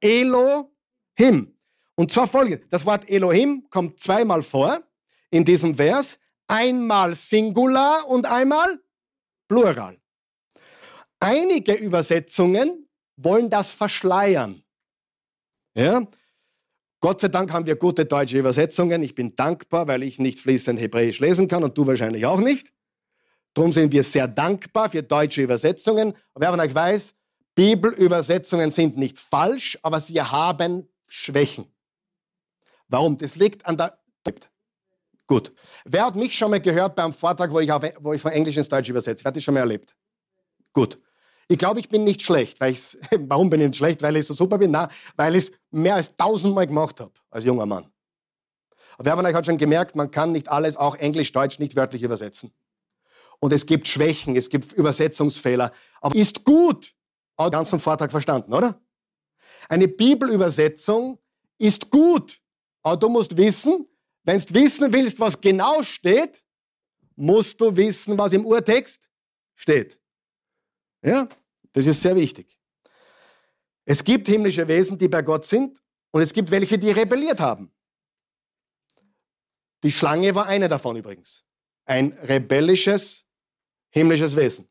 Elohim. 0.00 1.54
Und 1.96 2.10
zwar 2.10 2.26
folgendes. 2.26 2.66
Das 2.70 2.86
Wort 2.86 3.06
Elohim 3.10 3.66
kommt 3.68 4.00
zweimal 4.00 4.42
vor 4.42 4.86
in 5.30 5.44
diesem 5.44 5.74
Vers. 5.74 6.18
Einmal 6.46 7.14
Singular 7.14 8.08
und 8.08 8.26
einmal 8.26 8.80
Plural. 9.48 9.98
Einige 11.20 11.74
Übersetzungen 11.74 12.88
wollen 13.16 13.50
das 13.50 13.72
verschleiern. 13.72 14.62
Ja? 15.74 16.06
Gott 17.00 17.20
sei 17.20 17.28
Dank 17.28 17.52
haben 17.52 17.66
wir 17.66 17.76
gute 17.76 18.04
deutsche 18.04 18.38
Übersetzungen. 18.38 19.02
Ich 19.02 19.14
bin 19.14 19.34
dankbar, 19.36 19.86
weil 19.88 20.02
ich 20.02 20.18
nicht 20.18 20.38
fließend 20.38 20.78
Hebräisch 20.80 21.20
lesen 21.20 21.48
kann 21.48 21.64
und 21.64 21.76
du 21.76 21.86
wahrscheinlich 21.86 22.26
auch 22.26 22.40
nicht. 22.40 22.72
Darum 23.54 23.72
sind 23.72 23.92
wir 23.92 24.02
sehr 24.02 24.28
dankbar 24.28 24.90
für 24.90 25.02
deutsche 25.02 25.42
Übersetzungen. 25.42 26.10
Und 26.10 26.42
wer 26.42 26.50
von 26.50 26.60
euch 26.60 26.74
weiß, 26.74 27.14
Bibelübersetzungen 27.54 28.70
sind 28.70 28.96
nicht 28.96 29.18
falsch, 29.18 29.78
aber 29.82 30.00
sie 30.00 30.20
haben 30.20 30.88
Schwächen. 31.08 31.66
Warum? 32.88 33.16
Das 33.16 33.36
liegt 33.36 33.66
an 33.66 33.76
der. 33.76 33.98
Gut. 35.30 35.52
Wer 35.84 36.06
hat 36.06 36.16
mich 36.16 36.36
schon 36.36 36.50
mal 36.50 36.60
gehört 36.60 36.96
beim 36.96 37.12
Vortrag, 37.12 37.52
wo 37.52 37.60
ich, 37.60 37.70
auf, 37.70 37.84
wo 38.00 38.12
ich 38.12 38.20
von 38.20 38.32
Englisch 38.32 38.56
ins 38.56 38.68
Deutsch 38.68 38.88
übersetze? 38.88 39.22
Wer 39.24 39.28
hat 39.28 39.36
das 39.36 39.44
schon 39.44 39.54
mal 39.54 39.60
erlebt? 39.60 39.94
Gut. 40.72 40.98
Ich 41.46 41.56
glaube, 41.56 41.78
ich 41.78 41.88
bin 41.88 42.02
nicht 42.02 42.22
schlecht. 42.22 42.60
Weil 42.60 42.72
ich's, 42.72 42.98
warum 43.18 43.48
bin 43.48 43.60
ich 43.60 43.68
nicht 43.68 43.76
schlecht? 43.76 44.02
Weil 44.02 44.16
ich 44.16 44.26
so 44.26 44.34
super 44.34 44.58
bin? 44.58 44.72
Nein, 44.72 44.88
weil 45.14 45.36
ich 45.36 45.44
es 45.44 45.52
mehr 45.70 45.94
als 45.94 46.16
tausendmal 46.16 46.66
gemacht 46.66 46.98
habe 46.98 47.12
als 47.30 47.44
junger 47.44 47.64
Mann. 47.64 47.86
Aber 48.94 49.04
wer 49.04 49.14
von 49.14 49.24
euch 49.24 49.34
hat 49.34 49.46
schon 49.46 49.56
gemerkt, 49.56 49.94
man 49.94 50.10
kann 50.10 50.32
nicht 50.32 50.48
alles, 50.48 50.76
auch 50.76 50.96
Englisch, 50.96 51.30
Deutsch, 51.30 51.60
nicht 51.60 51.76
wörtlich 51.76 52.02
übersetzen 52.02 52.52
und 53.40 53.52
es 53.52 53.66
gibt 53.66 53.88
Schwächen, 53.88 54.36
es 54.36 54.50
gibt 54.50 54.72
Übersetzungsfehler. 54.72 55.72
Aber 56.00 56.14
ist 56.14 56.44
gut. 56.44 56.94
Auch 57.36 57.46
den 57.46 57.52
ganzen 57.52 57.80
Vortrag 57.80 58.10
verstanden, 58.10 58.52
oder? 58.52 58.78
Eine 59.68 59.88
Bibelübersetzung 59.88 61.18
ist 61.58 61.90
gut. 61.90 62.40
Aber 62.82 62.96
du 62.96 63.08
musst 63.08 63.36
wissen, 63.36 63.86
wenn 64.30 64.38
du 64.38 64.54
wissen 64.54 64.92
willst, 64.92 65.18
was 65.18 65.40
genau 65.40 65.82
steht, 65.82 66.44
musst 67.16 67.60
du 67.60 67.74
wissen, 67.76 68.16
was 68.16 68.32
im 68.32 68.46
Urtext 68.46 69.10
steht. 69.56 70.00
Ja, 71.02 71.28
das 71.72 71.86
ist 71.86 72.00
sehr 72.00 72.14
wichtig. 72.14 72.56
Es 73.84 74.04
gibt 74.04 74.28
himmlische 74.28 74.68
Wesen, 74.68 74.96
die 74.96 75.08
bei 75.08 75.22
Gott 75.22 75.44
sind, 75.44 75.82
und 76.12 76.22
es 76.22 76.32
gibt 76.32 76.50
welche, 76.52 76.78
die 76.78 76.92
rebelliert 76.92 77.40
haben. 77.40 77.72
Die 79.82 79.90
Schlange 79.90 80.32
war 80.34 80.46
eine 80.46 80.68
davon 80.68 80.96
übrigens. 80.96 81.44
Ein 81.84 82.12
rebellisches 82.12 83.24
himmlisches 83.88 84.36
Wesen. 84.36 84.68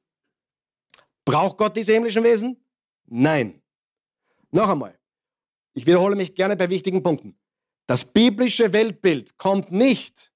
Braucht 1.26 1.58
Gott 1.58 1.76
diese 1.76 1.94
himmlischen 1.94 2.24
Wesen? 2.24 2.64
Nein. 3.08 3.62
Noch 4.52 4.70
einmal. 4.70 4.98
Ich 5.74 5.86
wiederhole 5.86 6.16
mich 6.16 6.34
gerne 6.34 6.56
bei 6.56 6.70
wichtigen 6.70 7.04
Punkten. 7.04 7.38
Das 7.90 8.06
biblische 8.06 8.72
Weltbild 8.72 9.36
kommt 9.40 9.72
nicht 9.72 10.32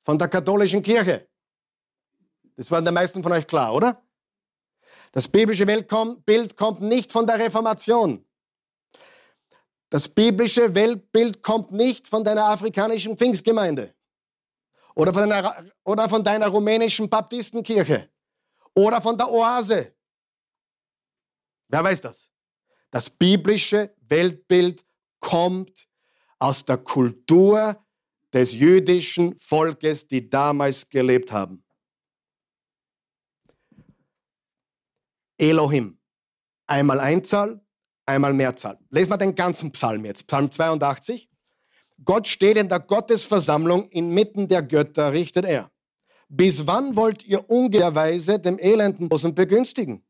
von 0.00 0.18
der 0.18 0.26
katholischen 0.26 0.80
Kirche. 0.80 1.28
Das 2.56 2.70
war 2.70 2.80
den 2.80 2.94
meisten 2.94 3.22
von 3.22 3.30
euch 3.30 3.46
klar, 3.46 3.74
oder? 3.74 4.02
Das 5.12 5.28
biblische 5.28 5.66
Weltbild 5.66 6.56
kommt 6.56 6.80
nicht 6.80 7.12
von 7.12 7.26
der 7.26 7.38
Reformation. 7.38 8.24
Das 9.90 10.08
biblische 10.08 10.74
Weltbild 10.74 11.42
kommt 11.42 11.72
nicht 11.72 12.08
von 12.08 12.24
deiner 12.24 12.44
afrikanischen 12.46 13.18
Pfingstgemeinde. 13.18 13.94
Oder 14.94 15.12
von, 15.12 15.30
einer, 15.30 15.66
oder 15.84 16.08
von 16.08 16.24
deiner 16.24 16.48
rumänischen 16.48 17.10
Baptistenkirche. 17.10 18.08
Oder 18.74 19.02
von 19.02 19.18
der 19.18 19.30
Oase. 19.30 19.94
Wer 21.68 21.84
weiß 21.84 22.00
das? 22.00 22.32
Das 22.90 23.10
biblische 23.10 23.94
Weltbild 24.00 24.82
kommt 25.20 25.87
aus 26.38 26.64
der 26.64 26.78
Kultur 26.78 27.76
des 28.32 28.52
jüdischen 28.52 29.38
Volkes, 29.38 30.06
die 30.06 30.28
damals 30.28 30.88
gelebt 30.88 31.32
haben. 31.32 31.64
Elohim. 35.38 35.98
Einmal 36.66 37.00
Einzahl, 37.00 37.60
einmal 38.04 38.34
Mehrzahl. 38.34 38.78
Lesen 38.90 39.10
wir 39.10 39.16
den 39.16 39.34
ganzen 39.34 39.72
Psalm 39.72 40.04
jetzt. 40.04 40.26
Psalm 40.26 40.50
82. 40.50 41.30
Gott 42.04 42.28
steht 42.28 42.56
in 42.56 42.68
der 42.68 42.80
Gottesversammlung 42.80 43.88
inmitten 43.88 44.46
der 44.48 44.62
Götter, 44.62 45.12
richtet 45.12 45.44
er. 45.44 45.70
Bis 46.28 46.66
wann 46.66 46.94
wollt 46.94 47.24
ihr 47.24 47.48
ungehrweise 47.48 48.38
dem 48.38 48.58
Elenden 48.58 49.08
begünstigen? 49.08 50.04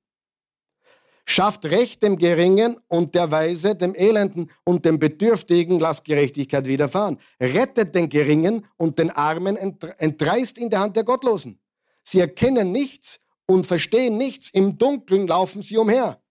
Schafft 1.30 1.66
Recht 1.66 2.02
dem 2.02 2.16
Geringen 2.16 2.78
und 2.88 3.14
der 3.14 3.30
Weise 3.30 3.74
dem 3.74 3.94
Elenden 3.94 4.50
und 4.64 4.84
dem 4.84 4.98
Bedürftigen 4.98 5.78
lasst 5.78 6.04
Gerechtigkeit 6.04 6.66
widerfahren. 6.66 7.18
Rettet 7.40 7.94
den 7.94 8.08
Geringen 8.08 8.66
und 8.76 8.98
den 8.98 9.10
Armen 9.10 9.56
entreißt 9.56 10.58
in 10.58 10.70
der 10.70 10.80
Hand 10.80 10.96
der 10.96 11.04
Gottlosen. 11.04 11.60
Sie 12.02 12.20
erkennen 12.20 12.72
nichts 12.72 13.20
und 13.46 13.66
verstehen 13.66 14.16
nichts, 14.16 14.48
im 14.50 14.78
Dunkeln 14.78 15.26
laufen 15.26 15.60
sie 15.60 15.76
umher. 15.76 16.22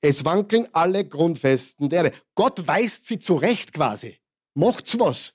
Es 0.00 0.24
wankeln 0.24 0.66
alle 0.72 1.04
Grundfesten 1.04 1.90
der 1.90 2.04
Erde. 2.04 2.16
Gott 2.34 2.66
weist 2.66 3.06
sie 3.06 3.18
zurecht 3.18 3.74
quasi 3.74 4.20
macht's 4.54 4.98
was. 4.98 5.34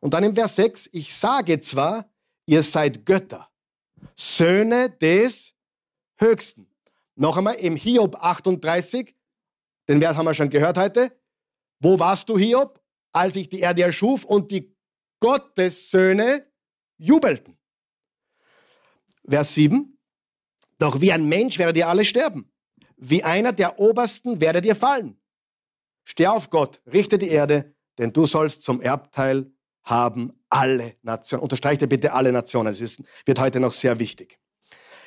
Und 0.00 0.14
dann 0.14 0.24
im 0.24 0.34
Vers 0.34 0.56
6, 0.56 0.90
ich 0.92 1.14
sage 1.14 1.60
zwar, 1.60 2.10
ihr 2.46 2.62
seid 2.62 3.06
Götter, 3.06 3.50
Söhne 4.16 4.90
des 4.90 5.54
Höchsten. 6.16 6.68
Noch 7.16 7.36
einmal 7.36 7.54
im 7.56 7.76
Hiob 7.76 8.16
38, 8.16 9.14
den 9.88 10.00
Vers 10.00 10.16
haben 10.16 10.26
wir 10.26 10.34
schon 10.34 10.50
gehört 10.50 10.78
heute. 10.78 11.16
Wo 11.80 11.98
warst 11.98 12.28
du, 12.28 12.38
Hiob, 12.38 12.80
als 13.12 13.36
ich 13.36 13.48
die 13.48 13.60
Erde 13.60 13.82
erschuf 13.82 14.24
und 14.24 14.50
die 14.50 14.74
Gottessöhne 15.20 16.46
jubelten? 16.96 17.56
Vers 19.28 19.54
7, 19.54 19.98
doch 20.78 21.00
wie 21.00 21.12
ein 21.12 21.28
Mensch 21.28 21.58
werdet 21.58 21.76
ihr 21.76 21.88
alle 21.88 22.04
sterben. 22.04 22.50
Wie 22.96 23.22
einer 23.22 23.52
der 23.52 23.78
Obersten 23.78 24.40
werdet 24.40 24.64
ihr 24.64 24.76
fallen. 24.76 25.20
Steh 26.04 26.26
auf, 26.26 26.50
Gott, 26.50 26.82
richte 26.92 27.18
die 27.18 27.28
Erde, 27.28 27.74
denn 27.98 28.12
du 28.12 28.26
sollst 28.26 28.62
zum 28.62 28.80
Erbteil 28.80 29.50
haben 29.84 30.32
alle 30.48 30.96
Nationen. 31.02 31.42
Unterstreicht 31.42 31.86
bitte 31.88 32.12
alle 32.12 32.32
Nationen. 32.32 32.72
Es 32.72 33.02
wird 33.24 33.38
heute 33.38 33.60
noch 33.60 33.72
sehr 33.72 33.98
wichtig. 33.98 34.38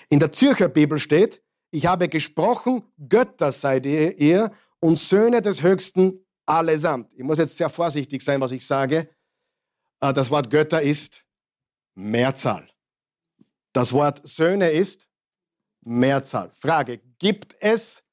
In 0.10 0.20
der 0.20 0.32
Zürcher 0.32 0.70
Bibel 0.70 1.00
steht, 1.00 1.44
ich 1.72 1.86
habe 1.86 2.10
gesprochen, 2.10 2.84
Götter 2.98 3.52
seid 3.52 3.86
ihr 3.86 4.52
und 4.80 4.98
Söhne 4.98 5.42
des 5.42 5.62
Höchsten 5.62 6.26
allesamt. 6.46 7.12
Ich 7.14 7.24
muss 7.24 7.38
jetzt 7.38 7.58
sehr 7.58 7.70
vorsichtig 7.70 8.22
sein, 8.22 8.40
was 8.40 8.52
ich 8.52 8.66
sage. 8.66 9.10
Äh, 10.00 10.14
das 10.14 10.30
Wort 10.32 10.50
Götter 10.50 10.82
ist 10.82 11.26
Mehrzahl. 11.96 12.70
Das 13.74 13.92
Wort 13.94 14.26
Söhne 14.28 14.70
ist 14.70 15.08
Mehrzahl. 15.82 16.52
Frage, 16.52 17.00
gibt 17.20 17.56
es 17.60 18.04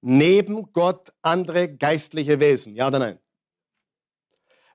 neben 0.00 0.72
Gott 0.72 1.12
andere 1.22 1.74
geistliche 1.74 2.40
Wesen? 2.40 2.74
Ja 2.74 2.88
oder 2.88 2.98
nein? 2.98 3.18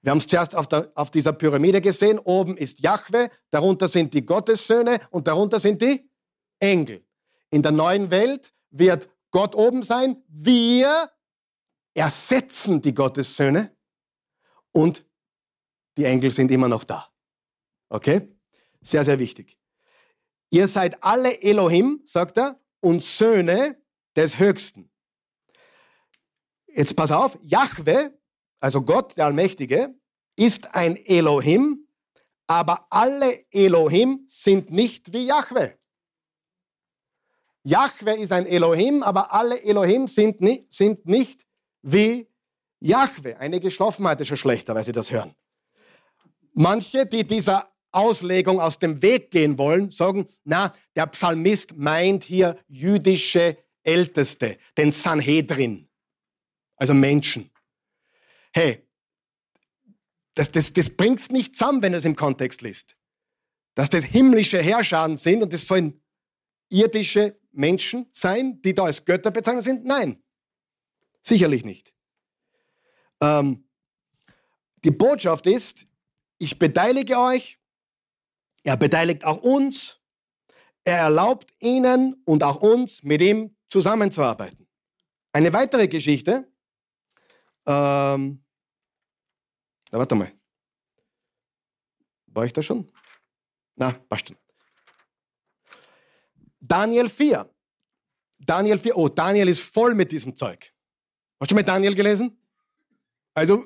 Wir 0.01 0.11
haben 0.11 0.17
es 0.17 0.27
zuerst 0.27 0.55
auf, 0.55 0.67
der, 0.67 0.91
auf 0.95 1.11
dieser 1.11 1.31
Pyramide 1.31 1.79
gesehen. 1.79 2.19
Oben 2.19 2.57
ist 2.57 2.81
Jahwe, 2.81 3.29
darunter 3.49 3.87
sind 3.87 4.13
die 4.13 4.25
Gottessöhne 4.25 4.99
und 5.11 5.27
darunter 5.27 5.59
sind 5.59 5.81
die 5.81 6.09
Engel. 6.59 7.05
In 7.53 7.61
der 7.61 7.71
neuen 7.71 8.09
Welt 8.09 8.51
wird 8.71 9.07
Gott 9.29 9.53
oben 9.53 9.83
sein. 9.83 10.23
Wir 10.27 11.11
ersetzen 11.93 12.81
die 12.81 12.95
Gottessöhne 12.95 13.77
und 14.71 15.05
die 15.95 16.05
Engel 16.05 16.31
sind 16.31 16.49
immer 16.49 16.67
noch 16.67 16.83
da. 16.83 17.13
Okay? 17.89 18.35
Sehr, 18.81 19.05
sehr 19.05 19.19
wichtig. 19.19 19.59
Ihr 20.49 20.67
seid 20.67 21.03
alle 21.03 21.43
Elohim, 21.43 22.01
sagt 22.05 22.39
er, 22.39 22.59
und 22.79 23.03
Söhne 23.03 23.79
des 24.15 24.39
Höchsten. 24.39 24.91
Jetzt 26.65 26.95
pass 26.95 27.11
auf, 27.11 27.37
Jahwe, 27.43 28.19
also 28.61 28.81
Gott, 28.81 29.15
der 29.15 29.25
Allmächtige, 29.25 29.93
ist 30.35 30.73
ein 30.73 30.95
Elohim, 30.95 31.87
aber 32.47 32.87
alle 32.89 33.45
Elohim 33.51 34.25
sind 34.27 34.71
nicht 34.71 35.13
wie 35.13 35.27
Jahwe. 35.27 35.77
Jahwe 37.63 38.17
ist 38.17 38.31
ein 38.31 38.45
Elohim, 38.45 39.03
aber 39.03 39.33
alle 39.33 39.61
Elohim 39.63 40.07
sind, 40.07 40.41
ni 40.41 40.65
sind 40.69 41.05
nicht 41.05 41.45
wie 41.81 42.27
Jahwe. 42.79 43.37
Einige 43.39 43.71
schlafen 43.71 44.07
heute 44.07 44.25
schon 44.25 44.37
schlechter, 44.37 44.75
weil 44.75 44.83
sie 44.83 44.91
das 44.91 45.11
hören. 45.11 45.33
Manche, 46.53 47.05
die 47.05 47.25
dieser 47.25 47.71
Auslegung 47.91 48.59
aus 48.59 48.79
dem 48.79 49.01
Weg 49.01 49.31
gehen 49.31 49.57
wollen, 49.57 49.91
sagen, 49.91 50.27
na, 50.43 50.73
der 50.95 51.07
Psalmist 51.07 51.75
meint 51.77 52.23
hier 52.23 52.57
jüdische 52.67 53.57
Älteste, 53.83 54.57
den 54.77 54.91
Sanhedrin, 54.91 55.87
also 56.75 56.93
Menschen. 56.93 57.49
Hey, 58.51 58.87
das, 60.35 60.51
das, 60.51 60.73
das 60.73 60.89
bringt 60.89 61.19
es 61.19 61.29
nicht 61.29 61.55
zusammen, 61.55 61.81
wenn 61.81 61.91
du 61.91 61.97
es 61.97 62.05
im 62.05 62.15
Kontext 62.15 62.61
liest. 62.61 62.95
Dass 63.75 63.89
das 63.89 64.03
himmlische 64.03 64.61
Herrscher 64.61 65.15
sind 65.17 65.43
und 65.43 65.53
das 65.53 65.67
sollen 65.67 66.02
irdische 66.73 67.39
Menschen 67.51 68.09
sein, 68.11 68.61
die 68.61 68.73
da 68.73 68.85
als 68.85 69.05
Götter 69.05 69.31
bezeichnet 69.31 69.63
sind? 69.63 69.85
Nein, 69.85 70.21
sicherlich 71.21 71.63
nicht. 71.63 71.93
Ähm, 73.21 73.69
die 74.83 74.91
Botschaft 74.91 75.45
ist, 75.45 75.85
ich 76.39 76.57
beteilige 76.59 77.17
euch, 77.17 77.59
er 78.63 78.75
beteiligt 78.75 79.23
auch 79.23 79.41
uns, 79.41 79.99
er 80.83 80.97
erlaubt 80.97 81.53
ihnen 81.59 82.21
und 82.25 82.43
auch 82.43 82.61
uns, 82.61 83.03
mit 83.03 83.21
ihm 83.21 83.55
zusammenzuarbeiten. 83.69 84.67
Eine 85.31 85.53
weitere 85.53 85.87
Geschichte, 85.87 86.51
ähm, 87.65 88.43
na, 89.91 89.99
warte 89.99 90.15
mal. 90.15 90.31
War 92.27 92.45
ich 92.45 92.53
da 92.53 92.63
schon? 92.63 92.91
Na, 93.75 93.91
passt 93.91 94.27
schon. 94.27 94.42
Daniel 96.65 97.09
4. 97.09 97.49
Daniel 98.39 98.77
4. 98.77 98.97
Oh, 98.97 99.09
Daniel 99.09 99.49
ist 99.49 99.61
voll 99.61 99.93
mit 99.93 100.11
diesem 100.11 100.35
Zeug. 100.35 100.71
Hast 101.39 101.51
du 101.51 101.55
mal 101.55 101.63
Daniel 101.63 101.93
gelesen? 101.93 102.37
Also, 103.33 103.65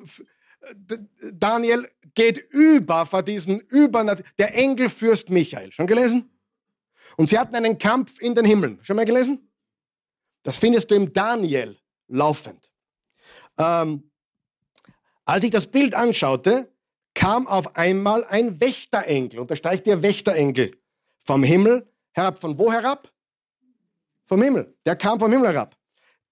Daniel 1.32 1.88
geht 2.14 2.38
über 2.50 3.06
vor 3.06 3.22
diesen 3.22 3.60
Übernat 3.60 4.24
der 4.38 4.54
Engelfürst 4.56 5.30
Michael. 5.30 5.70
Schon 5.70 5.86
gelesen? 5.86 6.28
Und 7.16 7.28
sie 7.28 7.38
hatten 7.38 7.54
einen 7.54 7.78
Kampf 7.78 8.20
in 8.20 8.34
den 8.34 8.44
Himmeln. 8.44 8.80
Schon 8.82 8.96
mal 8.96 9.04
gelesen? 9.04 9.48
Das 10.42 10.58
findest 10.58 10.90
du 10.90 10.96
im 10.96 11.12
Daniel 11.12 11.78
laufend. 12.08 12.70
Ähm, 13.58 14.10
als 15.24 15.44
ich 15.44 15.52
das 15.52 15.68
Bild 15.68 15.94
anschaute, 15.94 16.72
kam 17.14 17.46
auf 17.46 17.76
einmal 17.76 18.24
ein 18.24 18.60
Wächterengel. 18.60 19.38
Unterstreicht 19.38 19.86
ihr 19.86 20.02
Wächterengel 20.02 20.76
vom 21.24 21.44
Himmel 21.44 21.88
herab. 22.18 22.38
Von 22.38 22.58
wo 22.58 22.70
herab? 22.70 23.12
Vom 24.26 24.42
Himmel. 24.42 24.76
Der 24.84 24.96
kam 24.96 25.18
vom 25.18 25.32
Himmel 25.32 25.48
herab. 25.48 25.76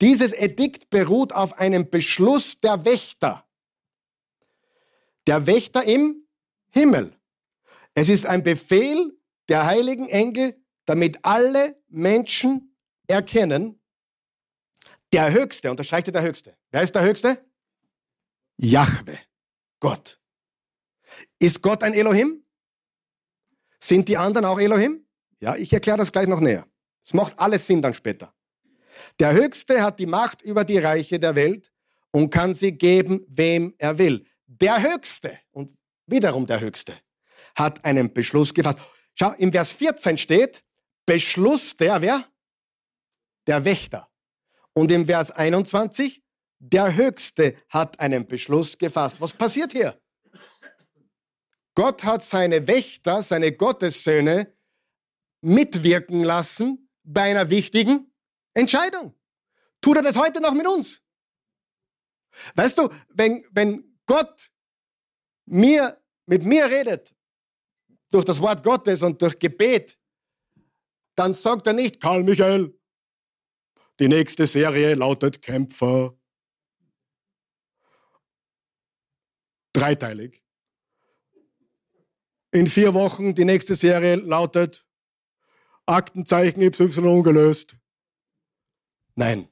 Dieses 0.01 0.35
Edikt 0.35 0.91
beruht 0.91 1.33
auf 1.33 1.59
einem 1.59 1.89
Beschluss 1.89 2.61
der 2.61 2.85
Wächter. 2.85 3.49
Der 5.27 5.47
Wächter 5.47 5.85
im 5.85 6.27
Himmel. 6.71 7.17
Es 7.95 8.11
ist 8.11 8.27
ein 8.27 8.43
Befehl 8.43 9.19
der 9.49 9.65
heiligen 9.65 10.09
Engel, 10.09 10.63
damit 10.85 11.25
alle 11.25 11.83
Menschen 11.89 12.77
erkennen, 13.07 13.81
der 15.13 15.33
Höchste, 15.33 15.71
unterstreicht 15.71 16.09
der 16.09 16.23
Höchste. 16.23 16.57
Wer 16.71 16.83
ist 16.83 16.95
der 16.95 17.03
Höchste? 17.03 17.45
Jahwe, 18.59 19.19
Gott. 19.81 20.21
Ist 21.39 21.63
Gott 21.63 21.83
ein 21.83 21.95
Elohim? 21.95 22.45
Sind 23.81 24.09
die 24.09 24.17
anderen 24.17 24.45
auch 24.45 24.59
Elohim? 24.59 25.06
Ja, 25.41 25.57
ich 25.57 25.73
erkläre 25.73 25.99
das 25.99 26.13
gleich 26.13 26.27
noch 26.27 26.41
näher. 26.41 26.67
Es 27.05 27.15
macht 27.15 27.39
alles 27.39 27.67
Sinn 27.67 27.83
dann 27.83 27.95
später. 27.95 28.35
Der 29.19 29.33
Höchste 29.33 29.83
hat 29.83 29.99
die 29.99 30.07
Macht 30.07 30.43
über 30.43 30.65
die 30.65 30.79
Reiche 30.79 31.19
der 31.19 31.37
Welt 31.37 31.71
und 32.11 32.31
kann 32.31 32.55
sie 32.55 32.73
geben, 32.73 33.25
wem 33.29 33.75
er 33.79 33.99
will. 33.99 34.27
Der 34.47 34.83
Höchste 34.83 35.39
und 35.51 35.77
wiederum 36.07 36.47
der 36.47 36.61
Höchste 36.61 36.95
hat 37.55 37.85
einen 37.85 38.13
Beschluss 38.13 38.55
gefasst. 38.55 38.79
Schau, 39.15 39.33
im 39.33 39.53
Vers 39.53 39.73
14 39.73 40.19
steht, 40.19 40.65
Beschluss 41.05 41.77
der, 41.77 42.01
wer? 42.03 42.25
Der 43.47 43.65
Wächter. 43.65 44.09
Und 44.73 44.91
im 44.91 45.07
Vers 45.07 45.31
21, 45.31 46.23
der 46.59 46.97
Höchste 46.97 47.57
hat 47.69 48.01
einen 48.01 48.27
Beschluss 48.27 48.77
gefasst. 48.77 49.21
Was 49.21 49.33
passiert 49.33 49.73
hier? 49.73 49.99
Gott 51.75 52.05
hat 52.05 52.25
seine 52.25 52.67
Wächter, 52.67 53.23
seine 53.23 53.53
Gottessöhne 53.53 54.56
mitwirken 55.41 56.23
lassen 56.25 56.89
bei 57.03 57.31
einer 57.31 57.51
wichtigen 57.51 58.13
Entscheidung. 58.55 59.15
Tut 59.81 59.97
er 59.97 60.03
das 60.03 60.17
heute 60.17 60.41
noch 60.41 60.55
mit 60.55 60.67
uns? 60.67 61.03
Weißt 62.55 62.79
du, 62.79 62.89
wenn, 63.09 63.47
wenn 63.51 63.99
Gott 64.07 64.51
mir, 65.47 66.03
mit 66.27 66.43
mir 66.43 66.67
redet, 66.67 67.15
durch 68.11 68.25
das 68.25 68.41
Wort 68.41 68.63
Gottes 68.63 69.03
und 69.03 69.21
durch 69.21 69.39
Gebet, 69.39 69.99
dann 71.15 71.35
sagt 71.35 71.67
er 71.67 71.73
nicht, 71.73 72.01
Karl 72.01 72.23
Michael, 72.23 72.79
die 73.99 74.09
nächste 74.09 74.47
Serie 74.47 74.95
lautet 74.95 75.41
Kämpfer. 75.41 76.19
Dreiteilig. 79.73 80.43
In 82.53 82.67
vier 82.67 82.95
Wochen 82.95 83.35
die 83.35 83.45
nächste 83.45 83.75
Serie 83.75 84.17
lautet 84.17 84.86
Aktenzeichen 85.87 86.63
Y 86.63 87.23
gelöst. 87.23 87.77
Nein. 89.15 89.49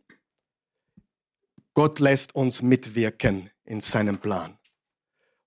Gott 1.72 1.98
lässt 1.98 2.34
uns 2.34 2.62
mitwirken 2.62 3.50
in 3.64 3.80
seinem 3.80 4.18
Plan. 4.18 4.58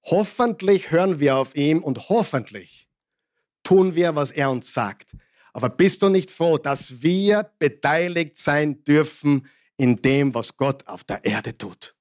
Hoffentlich 0.03 0.91
hören 0.91 1.19
wir 1.19 1.35
auf 1.37 1.55
ihn 1.55 1.79
und 1.79 2.09
hoffentlich 2.09 2.89
tun 3.63 3.95
wir, 3.95 4.15
was 4.15 4.31
er 4.31 4.49
uns 4.49 4.73
sagt. 4.73 5.15
Aber 5.53 5.69
bist 5.69 6.01
du 6.01 6.09
nicht 6.09 6.31
froh, 6.31 6.57
dass 6.57 7.01
wir 7.01 7.51
beteiligt 7.59 8.37
sein 8.37 8.83
dürfen 8.83 9.47
in 9.75 10.01
dem, 10.01 10.33
was 10.33 10.55
Gott 10.55 10.87
auf 10.87 11.03
der 11.03 11.25
Erde 11.25 11.57
tut? 11.57 11.95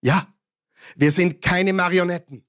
Ja, 0.00 0.34
wir 0.94 1.12
sind 1.12 1.42
keine 1.42 1.72
Marionetten. 1.72 2.46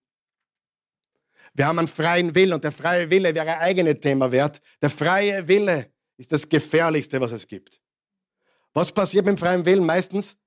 Wir 1.58 1.66
haben 1.66 1.80
einen 1.80 1.88
freien 1.88 2.36
Willen 2.36 2.54
und 2.54 2.64
der 2.64 2.72
freie 2.72 3.10
Wille 3.10 3.34
wäre 3.34 3.50
ein 3.50 3.60
eigenes 3.62 4.00
Thema 4.00 4.32
wert. 4.32 4.62
Der 4.80 4.92
freie 4.92 5.48
Wille 5.48 5.92
ist 6.16 6.32
das 6.32 6.48
Gefährlichste, 6.48 7.20
was 7.20 7.32
es 7.32 7.48
gibt. 7.48 7.82
Was 8.76 8.92
passiert 8.92 9.26
mit 9.26 9.36
dem 9.36 9.40
freien 9.40 9.66
Willen 9.66 9.84
meistens? 9.84 10.38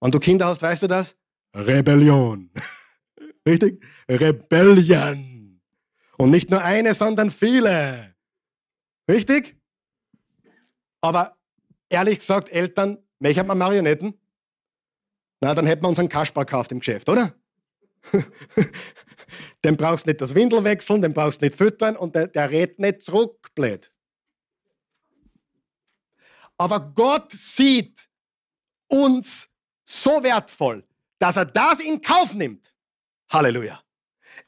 Wenn 0.00 0.12
du 0.12 0.20
Kinder 0.20 0.46
hast, 0.46 0.62
weißt 0.62 0.84
du 0.84 0.86
das? 0.86 1.16
Rebellion. 1.56 2.52
Richtig? 3.48 3.84
Rebellion. 4.08 5.60
Und 6.18 6.30
nicht 6.30 6.50
nur 6.50 6.62
eine, 6.62 6.94
sondern 6.94 7.32
viele. 7.32 8.14
Richtig? 9.10 9.56
Aber 11.00 11.36
ehrlich 11.88 12.20
gesagt, 12.20 12.48
Eltern, 12.48 12.98
welche 13.18 13.40
hat 13.40 13.48
man 13.48 13.58
Marionetten? 13.58 14.14
Na, 15.40 15.52
dann 15.52 15.66
hätten 15.66 15.82
wir 15.82 15.88
unseren 15.88 16.08
Kasper 16.08 16.44
gekauft 16.44 16.70
im 16.70 16.78
Geschäft, 16.78 17.08
oder? 17.08 17.34
den 19.64 19.76
brauchst 19.76 20.06
du 20.06 20.10
nicht 20.10 20.20
das 20.20 20.34
Windel 20.34 20.62
wechseln, 20.62 21.00
den 21.00 21.14
brauchst 21.14 21.40
du 21.40 21.46
nicht 21.46 21.56
füttern 21.56 21.96
und 21.96 22.14
der, 22.14 22.28
der 22.28 22.50
redet 22.50 22.78
nicht 22.78 23.02
zurück, 23.02 23.52
blöd. 23.54 23.90
Aber 26.58 26.80
Gott 26.80 27.32
sieht 27.32 28.08
uns 28.88 29.48
so 29.84 30.22
wertvoll, 30.22 30.86
dass 31.18 31.36
er 31.36 31.46
das 31.46 31.80
in 31.80 32.00
Kauf 32.00 32.34
nimmt. 32.34 32.72
Halleluja. 33.30 33.82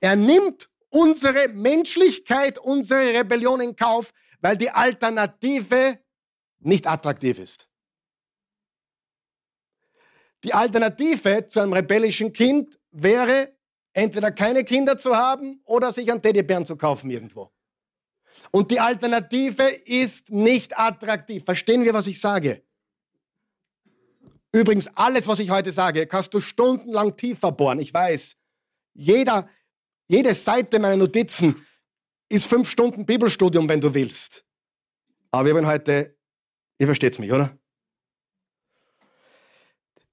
Er 0.00 0.16
nimmt 0.16 0.70
unsere 0.90 1.48
Menschlichkeit, 1.48 2.58
unsere 2.58 3.14
Rebellion 3.14 3.60
in 3.60 3.74
Kauf, 3.74 4.12
weil 4.40 4.56
die 4.56 4.70
Alternative 4.70 5.98
nicht 6.58 6.86
attraktiv 6.86 7.38
ist. 7.38 7.68
Die 10.44 10.52
Alternative 10.54 11.46
zu 11.46 11.60
einem 11.60 11.72
rebellischen 11.72 12.32
Kind 12.32 12.78
wäre, 12.92 13.55
entweder 13.96 14.30
keine 14.30 14.62
Kinder 14.62 14.98
zu 14.98 15.16
haben 15.16 15.60
oder 15.64 15.90
sich 15.90 16.10
einen 16.10 16.20
Teddybären 16.20 16.66
zu 16.66 16.76
kaufen 16.76 17.10
irgendwo. 17.10 17.50
Und 18.50 18.70
die 18.70 18.78
Alternative 18.78 19.62
ist 19.86 20.30
nicht 20.30 20.78
attraktiv. 20.78 21.42
Verstehen 21.44 21.82
wir, 21.82 21.94
was 21.94 22.06
ich 22.06 22.20
sage? 22.20 22.62
Übrigens, 24.52 24.88
alles, 24.94 25.26
was 25.26 25.38
ich 25.38 25.50
heute 25.50 25.70
sage, 25.70 26.06
kannst 26.06 26.34
du 26.34 26.40
stundenlang 26.40 27.16
tiefer 27.16 27.52
bohren. 27.52 27.80
Ich 27.80 27.92
weiß, 27.92 28.36
jeder, 28.92 29.48
jede 30.08 30.34
Seite 30.34 30.78
meiner 30.78 30.96
Notizen 30.96 31.66
ist 32.28 32.46
fünf 32.46 32.70
Stunden 32.70 33.06
Bibelstudium, 33.06 33.66
wenn 33.66 33.80
du 33.80 33.94
willst. 33.94 34.44
Aber 35.30 35.46
wir 35.46 35.54
wollen 35.54 35.66
heute, 35.66 36.18
ihr 36.78 36.86
versteht 36.86 37.18
mich, 37.18 37.32
oder? 37.32 37.58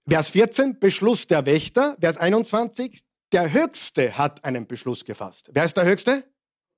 Vers 0.08 0.30
14, 0.30 0.80
Beschluss 0.80 1.28
der 1.28 1.46
Wächter. 1.46 1.98
Vers 2.00 2.18
21, 2.18 3.04
der 3.34 3.52
Höchste 3.52 4.18
hat 4.18 4.44
einen 4.44 4.68
Beschluss 4.68 5.04
gefasst. 5.04 5.50
Wer 5.54 5.66
ist 5.66 5.76
der 5.76 5.86
Höchste? 5.86 6.24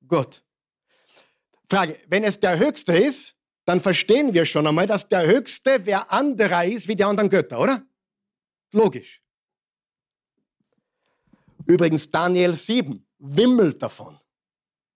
Gott. 0.07 0.43
Frage, 1.69 1.99
wenn 2.07 2.23
es 2.23 2.39
der 2.39 2.57
Höchste 2.57 2.97
ist, 2.97 3.35
dann 3.65 3.81
verstehen 3.81 4.33
wir 4.33 4.45
schon 4.45 4.67
einmal, 4.67 4.87
dass 4.87 5.07
der 5.07 5.25
Höchste 5.25 5.85
wer 5.85 6.11
anderer 6.11 6.65
ist 6.65 6.87
wie 6.87 6.95
die 6.95 7.03
anderen 7.03 7.29
Götter, 7.29 7.59
oder? 7.59 7.83
Logisch. 8.71 9.21
Übrigens, 11.65 12.09
Daniel 12.11 12.53
7 12.53 13.05
wimmelt 13.17 13.81
davon. 13.81 14.19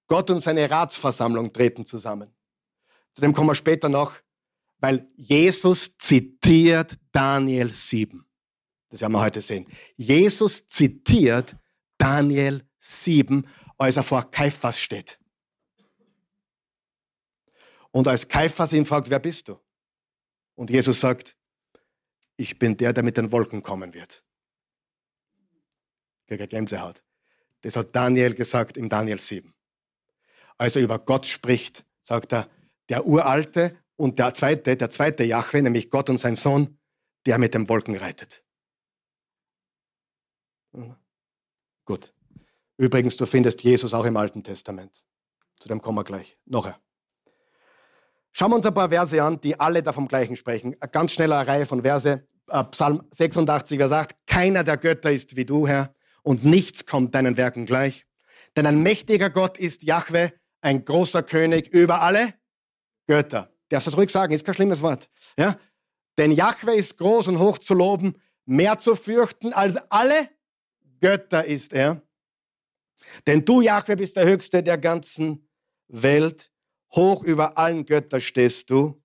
Gott 0.07 0.29
und 0.29 0.41
seine 0.41 0.69
Ratsversammlung 0.69 1.51
treten 1.51 1.85
zusammen. 1.85 2.33
Zu 3.13 3.21
dem 3.21 3.33
kommen 3.33 3.49
wir 3.49 3.55
später 3.55 3.89
noch, 3.89 4.13
weil 4.77 5.09
Jesus 5.15 5.97
zitiert 5.97 6.97
Daniel 7.11 7.71
7. 7.71 8.28
Das 8.89 9.01
werden 9.01 9.13
wir 9.13 9.21
heute 9.21 9.41
sehen. 9.41 9.67
Jesus 9.95 10.67
zitiert 10.67 11.55
Daniel 11.97 12.67
7, 12.79 13.47
als 13.77 13.97
er 13.97 14.03
vor 14.03 14.29
Kaiphas 14.29 14.79
steht. 14.79 15.19
Und 17.91 18.07
als 18.07 18.27
Kaiphas 18.27 18.73
ihn 18.73 18.85
fragt, 18.85 19.09
wer 19.09 19.19
bist 19.19 19.47
du? 19.47 19.59
Und 20.55 20.69
Jesus 20.69 20.99
sagt, 20.99 21.35
ich 22.35 22.57
bin 22.57 22.77
der, 22.77 22.93
der 22.93 23.03
mit 23.03 23.17
den 23.17 23.31
Wolken 23.31 23.61
kommen 23.61 23.93
wird. 23.93 24.23
Gänsehaut. 26.27 27.03
Das 27.61 27.75
hat 27.75 27.95
Daniel 27.95 28.33
gesagt 28.33 28.77
im 28.77 28.87
Daniel 28.87 29.19
7. 29.19 29.53
Als 30.57 30.75
er 30.75 30.83
über 30.83 30.99
Gott 30.99 31.25
spricht, 31.25 31.85
sagt 32.03 32.33
er, 32.33 32.49
der 32.87 33.05
Uralte 33.05 33.77
und 33.95 34.19
der 34.19 34.33
Zweite, 34.33 34.77
der 34.77 34.89
zweite 34.89 35.23
Jahwe, 35.23 35.61
nämlich 35.61 35.89
Gott 35.89 36.09
und 36.09 36.17
sein 36.17 36.35
Sohn, 36.35 36.77
der 37.25 37.37
mit 37.37 37.53
den 37.53 37.67
Wolken 37.67 37.95
reitet. 37.95 38.43
Mhm. 40.71 40.95
Gut. 41.85 42.13
Übrigens, 42.77 43.17
du 43.17 43.25
findest 43.25 43.63
Jesus 43.63 43.93
auch 43.93 44.05
im 44.05 44.15
Alten 44.15 44.43
Testament. 44.43 45.03
Zu 45.59 45.67
dem 45.67 45.81
kommen 45.81 45.97
wir 45.97 46.03
gleich. 46.03 46.37
Nachher. 46.45 46.79
Schauen 48.31 48.51
wir 48.51 48.57
uns 48.57 48.65
ein 48.65 48.73
paar 48.73 48.89
Verse 48.89 49.21
an, 49.21 49.41
die 49.41 49.59
alle 49.59 49.83
davon 49.83 50.07
Gleichen 50.07 50.35
sprechen. 50.35 50.75
Eine 50.79 50.91
ganz 50.91 51.13
schnelle 51.13 51.35
Reihe 51.45 51.65
von 51.65 51.81
Verse. 51.81 52.25
Äh, 52.49 52.63
Psalm 52.65 53.03
86, 53.11 53.77
Vers 53.77 53.91
8. 53.91 54.15
Keiner 54.27 54.63
der 54.63 54.77
Götter 54.77 55.11
ist 55.11 55.35
wie 55.35 55.45
du, 55.45 55.67
Herr, 55.67 55.93
und 56.23 56.45
nichts 56.45 56.85
kommt 56.85 57.15
deinen 57.15 57.37
Werken 57.37 57.65
gleich. 57.65 58.05
Denn 58.55 58.65
ein 58.65 58.81
mächtiger 58.81 59.29
Gott 59.29 59.57
ist 59.57 59.83
Jahwe, 59.83 60.33
ein 60.61 60.85
großer 60.85 61.23
König 61.23 61.67
über 61.67 62.01
alle 62.01 62.33
Götter. 63.07 63.51
Darfst 63.69 63.87
das 63.87 63.97
ruhig 63.97 64.09
sagen, 64.09 64.33
ist 64.33 64.45
kein 64.45 64.55
schlimmes 64.55 64.81
Wort. 64.81 65.09
Ja? 65.37 65.57
Denn 66.17 66.31
Jahwe 66.31 66.75
ist 66.75 66.97
groß 66.97 67.27
und 67.29 67.39
hoch 67.39 67.57
zu 67.57 67.73
loben, 67.73 68.15
mehr 68.45 68.77
zu 68.77 68.95
fürchten 68.95 69.53
als 69.53 69.77
alle 69.91 70.29
Götter 70.99 71.45
ist 71.45 71.73
er. 71.73 72.01
Denn 73.27 73.45
du, 73.45 73.61
Jahwe, 73.61 73.95
bist 73.95 74.15
der 74.15 74.25
Höchste 74.25 74.63
der 74.63 74.77
ganzen 74.77 75.47
Welt. 75.87 76.51
Hoch 76.93 77.23
über 77.23 77.57
allen 77.57 77.85
Göttern 77.85 78.21
stehst 78.21 78.69
du. 78.69 79.01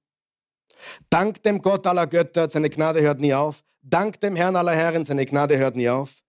Dank 1.10 1.42
dem 1.42 1.60
Gott 1.60 1.86
aller 1.86 2.06
Götter, 2.06 2.48
seine 2.48 2.70
Gnade 2.70 3.00
hört 3.02 3.20
nie 3.20 3.34
auf. 3.34 3.62
Dank 3.82 4.20
dem 4.20 4.36
Herrn 4.36 4.56
aller 4.56 4.74
Herren, 4.74 5.04
seine 5.04 5.26
Gnade 5.26 5.58
hört 5.58 5.76
nie 5.76 5.88
auf. 5.88 6.22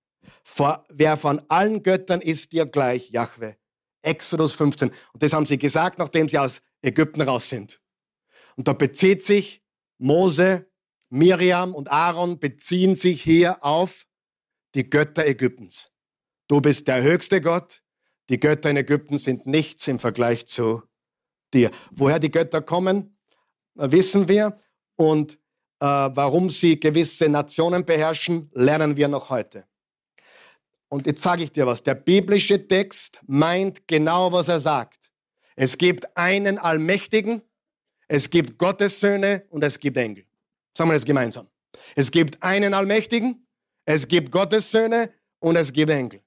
Vor, 0.44 0.86
wer 0.90 1.18
von 1.18 1.42
allen 1.50 1.82
Göttern 1.84 2.22
ist 2.22 2.52
dir 2.52 2.66
gleich, 2.66 3.10
Jahwe? 3.10 3.58
Exodus 4.02 4.54
15. 4.54 4.92
Und 5.14 5.24
das 5.24 5.34
haben 5.34 5.46
sie 5.46 5.58
gesagt, 5.58 5.98
nachdem 5.98 6.30
sie 6.30 6.38
aus 6.38 6.62
Ägypten 6.82 7.22
raus 7.22 7.50
sind. 7.50 7.82
Und 8.56 8.68
da 8.68 8.74
bezieht 8.74 9.24
sich 9.24 9.64
Mose, 9.98 10.70
Miriam 11.10 11.74
und 11.74 11.90
Aaron 11.92 12.40
beziehen 12.40 12.96
sich 12.96 13.22
hier 13.22 13.64
auf 13.64 14.06
die 14.76 14.90
Götter 14.90 15.26
Ägyptens. 15.26 15.92
Du 16.48 16.62
bist 16.62 16.88
der 16.88 17.02
höchste 17.02 17.42
Gott. 17.42 17.82
Die 18.30 18.40
Götter 18.40 18.70
in 18.70 18.78
Ägypten 18.78 19.18
sind 19.18 19.46
nichts 19.48 19.88
im 19.88 20.00
Vergleich 20.00 20.46
zu 20.48 20.84
dir. 21.54 21.72
Woher 21.92 22.20
die 22.20 22.32
Götter 22.32 22.62
kommen, 22.62 23.18
wissen 23.74 24.28
wir. 24.28 24.58
Und 24.96 25.34
äh, 25.80 25.86
warum 25.86 26.50
sie 26.50 26.80
gewisse 26.80 27.30
Nationen 27.30 27.86
beherrschen, 27.86 28.50
lernen 28.54 28.98
wir 28.98 29.08
noch 29.08 29.30
heute. 29.30 29.66
Und 30.90 31.08
jetzt 31.08 31.22
sage 31.22 31.44
ich 31.44 31.52
dir 31.52 31.66
was. 31.66 31.84
Der 31.84 31.96
biblische 31.96 32.68
Text 32.68 33.22
meint 33.26 33.88
genau, 33.88 34.32
was 34.32 34.48
er 34.48 34.60
sagt. 34.60 35.12
Es 35.56 35.78
gibt 35.78 36.16
einen 36.18 36.58
Allmächtigen, 36.58 37.42
es 38.08 38.30
gibt 38.30 38.58
Gottes 38.58 39.00
Söhne 39.00 39.46
und 39.50 39.64
es 39.64 39.80
gibt 39.80 39.98
Engel. 39.98 40.26
Sagen 40.78 40.90
wir 40.90 40.94
das 40.94 41.06
gemeinsam. 41.06 41.48
Es 41.96 42.12
gibt 42.12 42.42
einen 42.44 42.74
Allmächtigen, 42.74 43.45
es 43.86 44.08
gibt 44.08 44.32
Gottes 44.32 44.72
Söhne 44.72 45.14
und 45.40 45.56
es 45.56 45.72
gibt 45.72 45.92
Engel. 45.92 46.22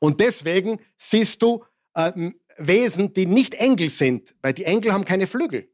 Und 0.00 0.20
deswegen 0.20 0.80
siehst 0.96 1.42
du 1.42 1.64
äh, 1.94 2.32
Wesen, 2.56 3.12
die 3.12 3.26
nicht 3.26 3.54
Engel 3.54 3.88
sind, 3.88 4.34
weil 4.42 4.54
die 4.54 4.64
Engel 4.64 4.92
haben 4.92 5.04
keine 5.04 5.26
Flügel. 5.26 5.72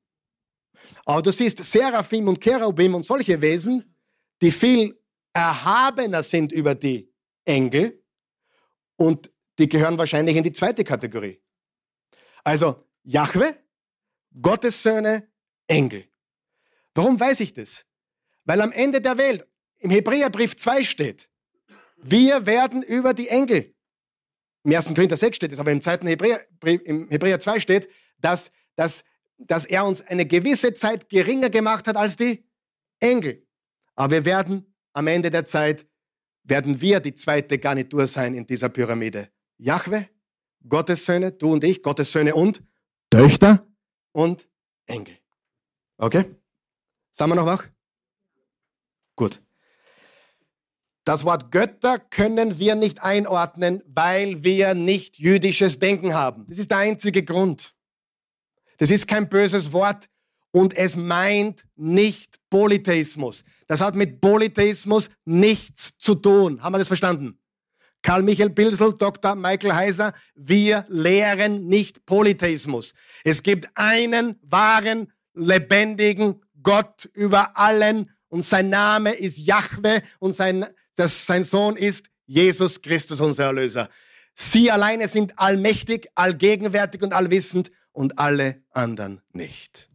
Aber 1.04 1.22
du 1.22 1.30
siehst 1.30 1.62
Seraphim 1.64 2.28
und 2.28 2.40
Cherubim 2.42 2.94
und 2.94 3.04
solche 3.04 3.40
Wesen, 3.40 3.96
die 4.40 4.50
viel 4.50 4.98
erhabener 5.32 6.22
sind 6.22 6.52
über 6.52 6.74
die 6.74 7.12
Engel 7.44 8.02
und 8.96 9.32
die 9.58 9.68
gehören 9.68 9.98
wahrscheinlich 9.98 10.36
in 10.36 10.42
die 10.42 10.52
zweite 10.52 10.84
Kategorie. 10.84 11.40
Also 12.42 12.86
Jahwe, 13.02 13.56
Gottes 14.40 14.82
Söhne, 14.82 15.30
Engel. 15.66 16.08
Warum 16.94 17.18
weiß 17.18 17.40
ich 17.40 17.52
das? 17.52 17.86
Weil 18.44 18.60
am 18.60 18.72
Ende 18.72 19.00
der 19.00 19.16
Welt 19.16 19.48
im 19.84 19.90
Hebräerbrief 19.90 20.56
2 20.56 20.82
steht, 20.82 21.28
wir 21.96 22.46
werden 22.46 22.82
über 22.82 23.12
die 23.12 23.28
Engel, 23.28 23.74
im 24.64 24.74
1. 24.74 24.86
Korinther 24.94 25.16
6 25.16 25.36
steht 25.36 25.52
es, 25.52 25.58
aber 25.58 25.72
im 25.72 25.82
zweiten 25.82 26.06
Hebräer, 26.06 26.40
im 26.62 27.08
Hebräer 27.10 27.38
2 27.38 27.60
steht, 27.60 27.88
dass, 28.18 28.50
dass, 28.76 29.04
dass 29.36 29.66
er 29.66 29.84
uns 29.84 30.00
eine 30.00 30.24
gewisse 30.24 30.72
Zeit 30.72 31.10
geringer 31.10 31.50
gemacht 31.50 31.86
hat 31.86 31.98
als 31.98 32.16
die 32.16 32.48
Engel. 32.98 33.46
Aber 33.94 34.12
wir 34.12 34.24
werden 34.24 34.74
am 34.94 35.06
Ende 35.06 35.30
der 35.30 35.44
Zeit, 35.44 35.86
werden 36.44 36.80
wir 36.80 37.00
die 37.00 37.14
zweite 37.14 37.58
Garnitur 37.58 38.06
sein 38.06 38.34
in 38.34 38.46
dieser 38.46 38.70
Pyramide. 38.70 39.28
Jahwe, 39.58 40.08
Gottes 40.66 41.04
Söhne, 41.04 41.32
du 41.32 41.52
und 41.52 41.62
ich, 41.62 41.82
Gottes 41.82 42.10
Söhne 42.10 42.34
und 42.34 42.62
Töchter 43.10 43.66
und 44.12 44.48
Engel. 44.86 45.18
Okay? 45.98 46.24
Sagen 47.10 47.32
wir 47.32 47.36
noch 47.36 47.46
wach? 47.46 47.68
Gut. 49.14 49.42
Das 51.04 51.26
Wort 51.26 51.52
Götter 51.52 51.98
können 51.98 52.58
wir 52.58 52.74
nicht 52.74 53.02
einordnen, 53.02 53.82
weil 53.86 54.42
wir 54.42 54.74
nicht 54.74 55.18
jüdisches 55.18 55.78
Denken 55.78 56.14
haben. 56.14 56.46
Das 56.48 56.58
ist 56.58 56.70
der 56.70 56.78
einzige 56.78 57.22
Grund. 57.22 57.74
Das 58.78 58.90
ist 58.90 59.06
kein 59.06 59.28
böses 59.28 59.72
Wort 59.72 60.08
und 60.50 60.74
es 60.74 60.96
meint 60.96 61.64
nicht 61.76 62.38
Polytheismus. 62.48 63.44
Das 63.66 63.82
hat 63.82 63.94
mit 63.94 64.20
Polytheismus 64.20 65.10
nichts 65.24 65.98
zu 65.98 66.14
tun. 66.14 66.62
Haben 66.62 66.74
wir 66.74 66.78
das 66.78 66.88
verstanden? 66.88 67.38
Karl 68.00 68.22
Michael 68.22 68.50
Bilsel, 68.50 68.94
Dr. 68.94 69.34
Michael 69.34 69.74
Heiser, 69.74 70.12
wir 70.34 70.84
lehren 70.88 71.66
nicht 71.66 72.04
Polytheismus. 72.06 72.92
Es 73.24 73.42
gibt 73.42 73.68
einen 73.74 74.38
wahren, 74.42 75.12
lebendigen 75.34 76.42
Gott 76.62 77.10
über 77.14 77.56
allen 77.58 78.10
und 78.28 78.44
sein 78.44 78.68
Name 78.68 79.12
ist 79.12 79.38
Jahwe 79.38 80.02
und 80.18 80.34
sein, 80.34 80.66
das, 80.94 81.26
sein 81.26 81.44
Sohn 81.44 81.76
ist 81.76 82.10
Jesus 82.26 82.80
Christus, 82.80 83.20
unser 83.20 83.44
Erlöser. 83.44 83.88
Sie 84.34 84.70
alleine 84.70 85.08
sind 85.08 85.38
allmächtig, 85.38 86.08
allgegenwärtig 86.14 87.02
und 87.02 87.12
allwissend 87.12 87.70
und 87.92 88.18
alle 88.18 88.62
anderen 88.70 89.20
nicht. 89.32 89.90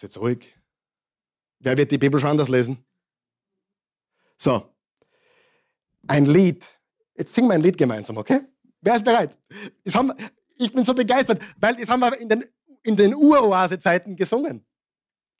Jetzt 0.00 0.16
ruhig. 0.18 0.54
Wer 1.58 1.76
wird 1.76 1.90
die 1.90 1.98
Bibel 1.98 2.18
schon 2.18 2.30
anders 2.30 2.48
lesen? 2.48 2.82
So, 4.38 4.74
ein 6.06 6.24
Lied. 6.24 6.66
Jetzt 7.14 7.34
singen 7.34 7.48
wir 7.48 7.54
ein 7.54 7.60
Lied 7.60 7.76
gemeinsam, 7.76 8.16
okay? 8.16 8.40
Wer 8.80 8.94
ist 8.94 9.04
bereit? 9.04 9.36
Ich 10.56 10.72
bin 10.72 10.84
so 10.84 10.94
begeistert, 10.94 11.42
weil 11.56 11.76
das 11.76 11.90
haben 11.90 12.00
wir 12.00 12.18
in 12.18 12.30
den 12.30 12.44
in 12.82 12.96
den 12.96 13.14
Uroase-Zeiten 13.14 14.16
gesungen. 14.16 14.64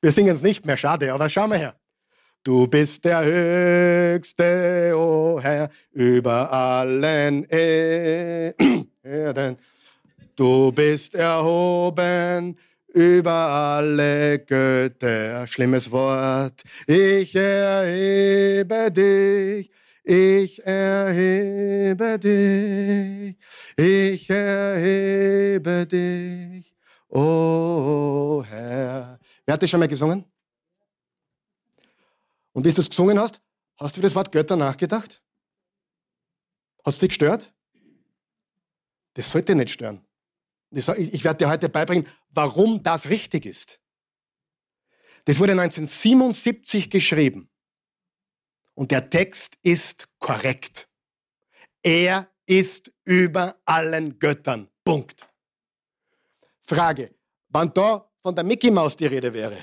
Wir 0.01 0.11
singen 0.11 0.33
es 0.33 0.41
nicht 0.41 0.65
mehr, 0.65 0.77
schade, 0.77 1.13
aber 1.13 1.29
schau 1.29 1.47
mal 1.47 1.59
her. 1.59 1.75
Du 2.43 2.65
bist 2.65 3.05
der 3.05 3.23
Höchste, 3.23 4.93
o 4.95 5.35
oh 5.35 5.39
Herr, 5.39 5.69
über 5.91 6.51
allen. 6.51 7.45
Erden. 9.03 9.57
Du 10.35 10.71
bist 10.71 11.13
erhoben 11.13 12.57
über 12.93 13.31
alle 13.31 14.39
Götter. 14.39 15.45
Schlimmes 15.45 15.91
Wort. 15.91 16.63
Ich 16.87 17.35
erhebe 17.35 18.91
dich. 18.91 19.69
Ich 20.03 20.65
erhebe 20.65 22.17
dich. 22.17 23.37
Ich 23.77 24.29
erhebe 24.31 25.85
dich. 25.85 26.73
O 27.09 28.43
Herr. 28.49 29.19
Wer 29.45 29.53
hat 29.53 29.63
das 29.63 29.69
schon 29.69 29.79
mal 29.79 29.87
gesungen? 29.87 30.25
Und 32.53 32.65
wie 32.65 32.71
du 32.71 32.81
es 32.81 32.89
gesungen 32.89 33.19
hast, 33.19 33.41
hast 33.77 33.95
du 33.95 33.99
über 33.99 34.07
das 34.07 34.15
Wort 34.15 34.31
Götter 34.31 34.55
nachgedacht? 34.55 35.23
Hast 36.83 37.01
du 37.01 37.05
dich 37.05 37.09
gestört? 37.09 37.53
Das 39.13 39.31
sollte 39.31 39.55
nicht 39.55 39.71
stören. 39.71 40.05
Ich 40.71 41.23
werde 41.23 41.39
dir 41.39 41.49
heute 41.49 41.69
beibringen, 41.69 42.07
warum 42.29 42.81
das 42.81 43.09
richtig 43.09 43.45
ist. 43.45 43.79
Das 45.25 45.39
wurde 45.39 45.51
1977 45.51 46.89
geschrieben. 46.89 47.49
Und 48.73 48.91
der 48.91 49.09
Text 49.09 49.57
ist 49.61 50.07
korrekt. 50.19 50.89
Er 51.83 52.31
ist 52.45 52.93
über 53.03 53.61
allen 53.65 54.17
Göttern. 54.17 54.69
Punkt. 54.83 55.27
Frage, 56.61 57.13
wann 57.49 57.73
da 57.73 58.10
von 58.21 58.35
der 58.35 58.43
Mickey 58.43 58.71
Maus 58.71 58.95
die 58.95 59.07
Rede 59.07 59.33
wäre, 59.33 59.57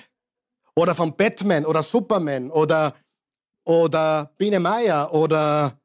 oder 0.75 0.95
von 0.95 1.17
Batman 1.17 1.65
oder 1.67 1.83
Superman 1.83 2.51
oder, 2.51 2.95
oder 3.65 4.33
Biene 4.37 4.61
Meier 4.61 5.13
oder 5.13 5.79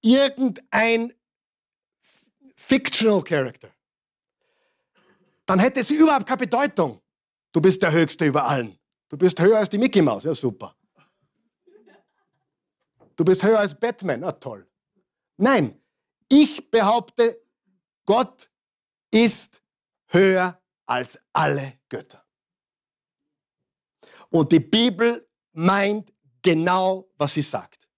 irgendein 0.00 1.12
fictional 2.54 3.22
Character, 3.22 3.70
dann 5.46 5.58
hätte 5.58 5.82
sie 5.82 5.96
überhaupt 5.96 6.26
keine 6.26 6.38
Bedeutung. 6.38 7.00
Du 7.52 7.60
bist 7.60 7.82
der 7.82 7.92
Höchste 7.92 8.26
über 8.26 8.46
allen. 8.46 8.78
Du 9.08 9.16
bist 9.16 9.40
höher 9.40 9.58
als 9.58 9.70
die 9.70 9.78
Mickey 9.78 10.02
Maus. 10.02 10.24
Ja, 10.24 10.34
super. 10.34 10.74
Du 13.16 13.24
bist 13.24 13.42
höher 13.42 13.58
als 13.58 13.74
Batman. 13.74 14.20
Na 14.20 14.32
toll. 14.32 14.66
Nein, 15.38 15.80
ich 16.28 16.70
behaupte, 16.70 17.40
Gott 18.04 18.50
ist 19.10 19.62
höher 20.08 20.60
als 20.88 21.18
alle 21.32 21.78
Götter. 21.88 22.24
Und 24.30 24.50
die 24.52 24.60
Bibel 24.60 25.28
meint 25.52 26.12
genau, 26.42 27.10
was 27.16 27.34
sie 27.34 27.42
sagt. 27.42 27.88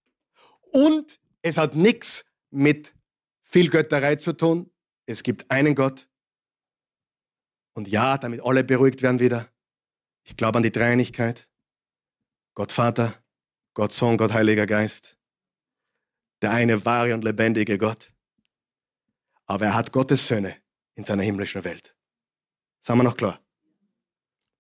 Und 0.72 1.20
es 1.42 1.57
hat 1.57 1.74
nichts 1.74 2.24
mit 2.50 2.94
viel 3.42 3.70
Götterei 3.70 4.16
zu 4.16 4.37
tun. 4.37 4.70
Es 5.07 5.22
gibt 5.22 5.50
einen 5.50 5.74
Gott. 5.74 6.09
Und 7.72 7.88
ja, 7.88 8.18
damit 8.18 8.42
alle 8.42 8.64
beruhigt 8.64 9.03
werden 9.03 9.20
wieder. 9.20 9.48
Ich 10.24 10.37
glaube 10.37 10.59
an 10.59 10.62
die 10.62 10.72
Dreieinigkeit. 10.72 11.48
Gott 12.55 12.72
Vater, 12.72 13.14
Gott 13.74 13.92
Sohn, 13.92 14.16
Gott 14.16 14.33
Heiliger 14.33 14.66
Geist. 14.66 15.16
Der 16.42 16.50
eine 16.50 16.85
wahre 16.85 17.14
und 17.14 17.24
lebendige 17.24 17.79
Gott. 17.79 18.12
Aber 19.46 19.66
er 19.66 19.74
hat 19.74 19.92
Gottes 19.92 20.26
Söhne 20.26 20.57
in 20.94 21.05
seiner 21.05 21.22
himmlischen 21.22 21.64
Welt. 21.64 21.96
Sagen 22.83 22.99
wir 23.01 23.05
noch 23.05 23.16
klar? 23.16 23.40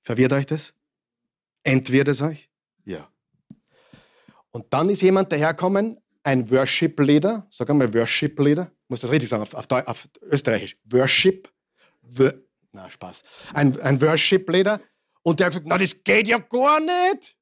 Verwirrt 0.02 0.32
euch 0.32 0.46
das? 0.46 0.72
Entwirrt 1.62 2.08
es 2.08 2.22
euch? 2.22 2.48
Ja. 2.84 3.08
Und 4.50 4.72
dann 4.72 4.88
ist 4.88 5.02
jemand 5.02 5.30
daherkommen, 5.30 6.00
ein 6.22 6.50
Worship-Leader, 6.50 7.46
sag 7.50 7.70
einmal 7.70 7.92
Worship-Leader, 7.94 8.70
muss 8.88 9.00
das 9.00 9.10
richtig 9.10 9.28
sagen, 9.28 9.42
auf, 9.42 9.54
auf, 9.54 9.70
auf 9.70 10.08
Österreichisch. 10.22 10.76
Worship, 10.84 11.50
wor, 12.02 12.34
na 12.72 12.90
Spaß. 12.90 13.22
Ein, 13.54 13.80
ein 13.80 14.00
Worship-Leader. 14.00 14.80
Und 15.22 15.38
der 15.38 15.46
hat 15.46 15.52
gesagt, 15.52 15.66
na 15.66 15.78
das 15.78 16.02
geht 16.02 16.28
ja 16.28 16.38
gar 16.38 16.80
nicht. 16.80 17.36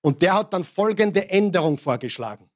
Und 0.00 0.20
der 0.20 0.34
hat 0.34 0.52
dann 0.52 0.64
folgende 0.64 1.28
Änderung 1.30 1.78
vorgeschlagen. 1.78 2.50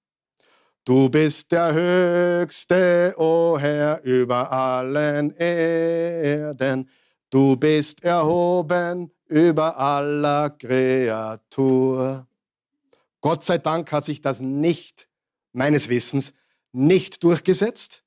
Du 0.84 1.08
bist 1.08 1.50
der 1.52 1.72
Höchste, 1.74 3.14
o 3.16 3.54
oh 3.54 3.58
Herr, 3.58 4.02
über 4.02 4.50
allen 4.50 5.34
Erden. 5.36 6.88
Du 7.30 7.56
bist 7.56 8.02
erhoben 8.04 9.10
über 9.26 9.76
aller 9.76 10.50
Kreatur. 10.50 12.26
Gott 13.20 13.44
sei 13.44 13.58
Dank 13.58 13.92
hat 13.92 14.06
sich 14.06 14.20
das 14.22 14.40
nicht, 14.40 15.08
meines 15.52 15.90
Wissens, 15.90 16.32
nicht 16.72 17.22
durchgesetzt. 17.22 18.02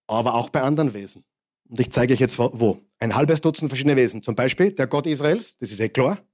aber 0.07 0.35
auch 0.35 0.49
bei 0.49 0.63
anderen 0.63 0.95
Wesen. 0.95 1.27
Und 1.69 1.81
ich 1.81 1.93
zeige 1.93 2.15
euch 2.15 2.21
jetzt 2.21 2.39
wo. 2.39 2.81
Ein 2.99 3.15
halbes 3.15 3.43
Dutzend 3.43 3.69
verschiedene 3.69 3.97
Wesen. 3.97 4.23
Zum 4.23 4.35
Beispiel 4.35 4.73
der 4.73 4.87
Gott 4.87 5.07
Israels, 5.07 5.59
das 5.59 5.71
ist 5.71 5.81
eh 5.81 5.91
klar. 5.91 6.27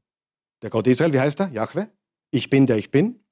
Der 0.65 0.71
Gott 0.71 0.87
Israel, 0.87 1.13
wie 1.13 1.21
heißt 1.21 1.41
er? 1.41 1.51
Jahwe. 1.51 1.91
Ich 2.31 2.49
bin, 2.49 2.67
der 2.67 2.79
ich 2.79 2.91
bin 2.91 3.25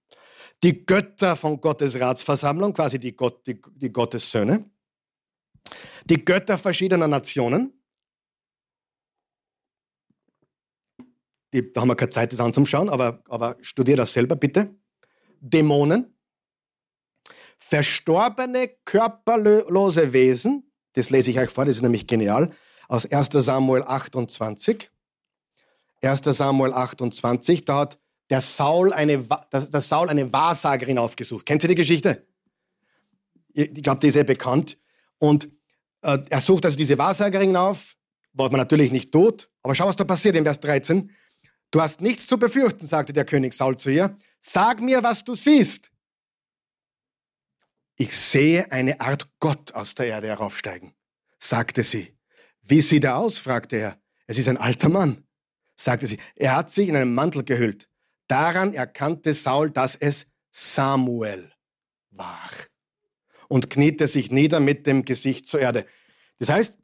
die 0.63 0.87
Götter 0.87 1.37
von 1.37 1.61
Gottes 1.61 1.99
Ratsversammlung, 1.99 2.73
quasi 2.73 2.99
die, 2.99 3.17
Gott, 3.17 3.47
die, 3.47 3.61
die 3.75 3.93
Gottessöhne, 3.93 4.71
die 6.05 6.25
Götter 6.25 6.57
verschiedener 6.57 7.09
Nationen. 7.09 7.73
Die, 11.53 11.73
da 11.73 11.81
haben 11.81 11.89
wir 11.89 11.97
keine 11.97 12.11
Zeit, 12.11 12.33
das 12.33 12.41
anzuschauen, 12.41 12.89
aber, 12.89 13.23
aber 13.29 13.57
studier 13.61 13.97
das 13.97 14.13
selber 14.13 14.37
bitte. 14.37 14.75
Dämonen, 15.41 16.17
verstorbene, 17.59 18.69
körperlose 18.85 20.13
Wesen, 20.13 20.73
das 20.93 21.11
lese 21.11 21.31
ich 21.33 21.39
euch 21.39 21.51
vor, 21.51 21.65
das 21.65 21.77
ist 21.77 21.83
nämlich 21.83 22.07
genial, 22.07 22.51
aus 22.89 23.11
1 23.11 23.31
Samuel 23.33 23.83
28. 23.83 24.91
1 26.03 26.21
Samuel 26.25 26.73
28, 26.73 27.65
da 27.65 27.81
hat 27.81 27.99
der 28.29 28.41
Saul 28.41 28.93
eine, 28.93 29.19
der 29.19 29.81
Saul 29.81 30.09
eine 30.09 30.33
Wahrsagerin 30.33 30.99
aufgesucht. 30.99 31.47
Kennt 31.47 31.63
ihr 31.63 31.69
die 31.69 31.75
Geschichte? 31.75 32.27
Ich 33.53 33.83
glaube, 33.83 34.01
die 34.01 34.09
ist 34.09 34.15
sehr 34.15 34.25
bekannt. 34.25 34.79
Und 35.19 35.49
äh, 36.03 36.19
er 36.29 36.41
sucht 36.41 36.65
also 36.65 36.77
diese 36.77 36.99
Wahrsagerin 36.99 37.57
auf, 37.57 37.97
was 38.33 38.51
man 38.51 38.59
natürlich 38.59 38.91
nicht 38.91 39.13
tut. 39.13 39.51
Aber 39.63 39.75
schau, 39.75 39.87
was 39.87 39.97
da 39.97 40.05
passiert 40.05 40.35
in 40.37 40.45
Vers 40.45 40.61
13. 40.61 41.11
Du 41.71 41.81
hast 41.81 42.01
nichts 42.01 42.27
zu 42.27 42.39
befürchten, 42.39 42.87
sagte 42.87 43.13
der 43.13 43.25
König 43.25 43.55
Saul 43.55 43.77
zu 43.77 43.91
ihr. 43.91 44.17
Sag 44.41 44.81
mir, 44.81 45.03
was 45.03 45.25
du 45.25 45.35
siehst. 45.35 45.91
Ich 47.97 48.17
sehe 48.17 48.71
eine 48.73 49.01
Art 49.01 49.29
Gott 49.39 49.73
aus 49.75 49.95
der 49.95 50.07
Erde 50.07 50.29
heraufsteigen, 50.29 50.95
sagte 51.39 51.83
sie. 51.83 52.17
Wie 52.63 52.81
sieht 52.81 53.05
er 53.05 53.17
aus? 53.17 53.39
fragte 53.39 53.77
er. 53.77 54.01
Es 54.27 54.39
ist 54.39 54.49
ein 54.49 54.57
alter 54.57 54.89
Mann, 54.89 55.25
sagte 55.77 56.07
sie. 56.07 56.19
Er 56.37 56.57
hat 56.57 56.71
sich 56.71 56.89
in 56.89 56.97
einen 56.97 57.15
Mantel 57.15 57.45
gehüllt. 57.45 57.89
Daran 58.29 58.75
erkannte 58.75 59.35
Saul, 59.35 59.71
dass 59.71 59.97
es 59.97 60.27
Samuel 60.51 61.53
war 62.11 62.51
und 63.49 63.71
kniete 63.71 64.07
sich 64.07 64.31
nieder 64.31 64.61
mit 64.61 64.87
dem 64.87 65.05
Gesicht 65.05 65.47
zur 65.47 65.61
Erde. 65.61 65.87
Das 66.39 66.49
heißt, 66.49 66.79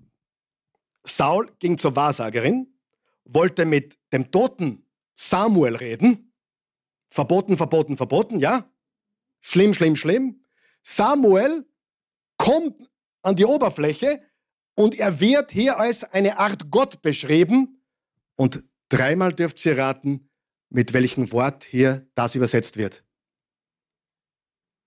Saul 1.05 1.51
ging 1.59 1.79
zur 1.79 1.97
Wahrsagerin, 1.97 2.79
wollte 3.25 3.65
mit 3.65 3.99
dem 4.13 4.31
toten 4.31 4.87
Samuel 5.17 5.77
reden. 5.77 6.35
Verboten, 7.11 7.57
verboten, 7.57 7.97
verboten, 7.97 8.39
ja? 8.39 8.71
Schlimm, 9.41 9.73
schlimm, 9.73 9.97
schlimm. 9.97 10.45
Samuel 10.83 11.67
kommt 12.37 12.91
an 13.23 13.37
die 13.37 13.47
Oberfläche 13.47 14.23
und 14.75 14.95
er 14.95 15.21
wird 15.21 15.51
hier 15.51 15.79
als 15.79 16.05
eine 16.05 16.39
Art 16.39 16.71
Gott 16.71 17.03
beschrieben. 17.03 17.83
Und 18.37 18.63
dreimal 18.89 19.33
dürft 19.33 19.65
ihr 19.65 19.79
raten, 19.79 20.29
mit 20.71 20.93
welchem 20.93 21.33
Wort 21.33 21.65
hier 21.65 22.07
das 22.15 22.35
übersetzt 22.35 22.77
wird. 22.77 23.05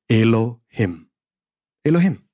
Elohim. 0.08 1.10
Elohim. 1.84 2.28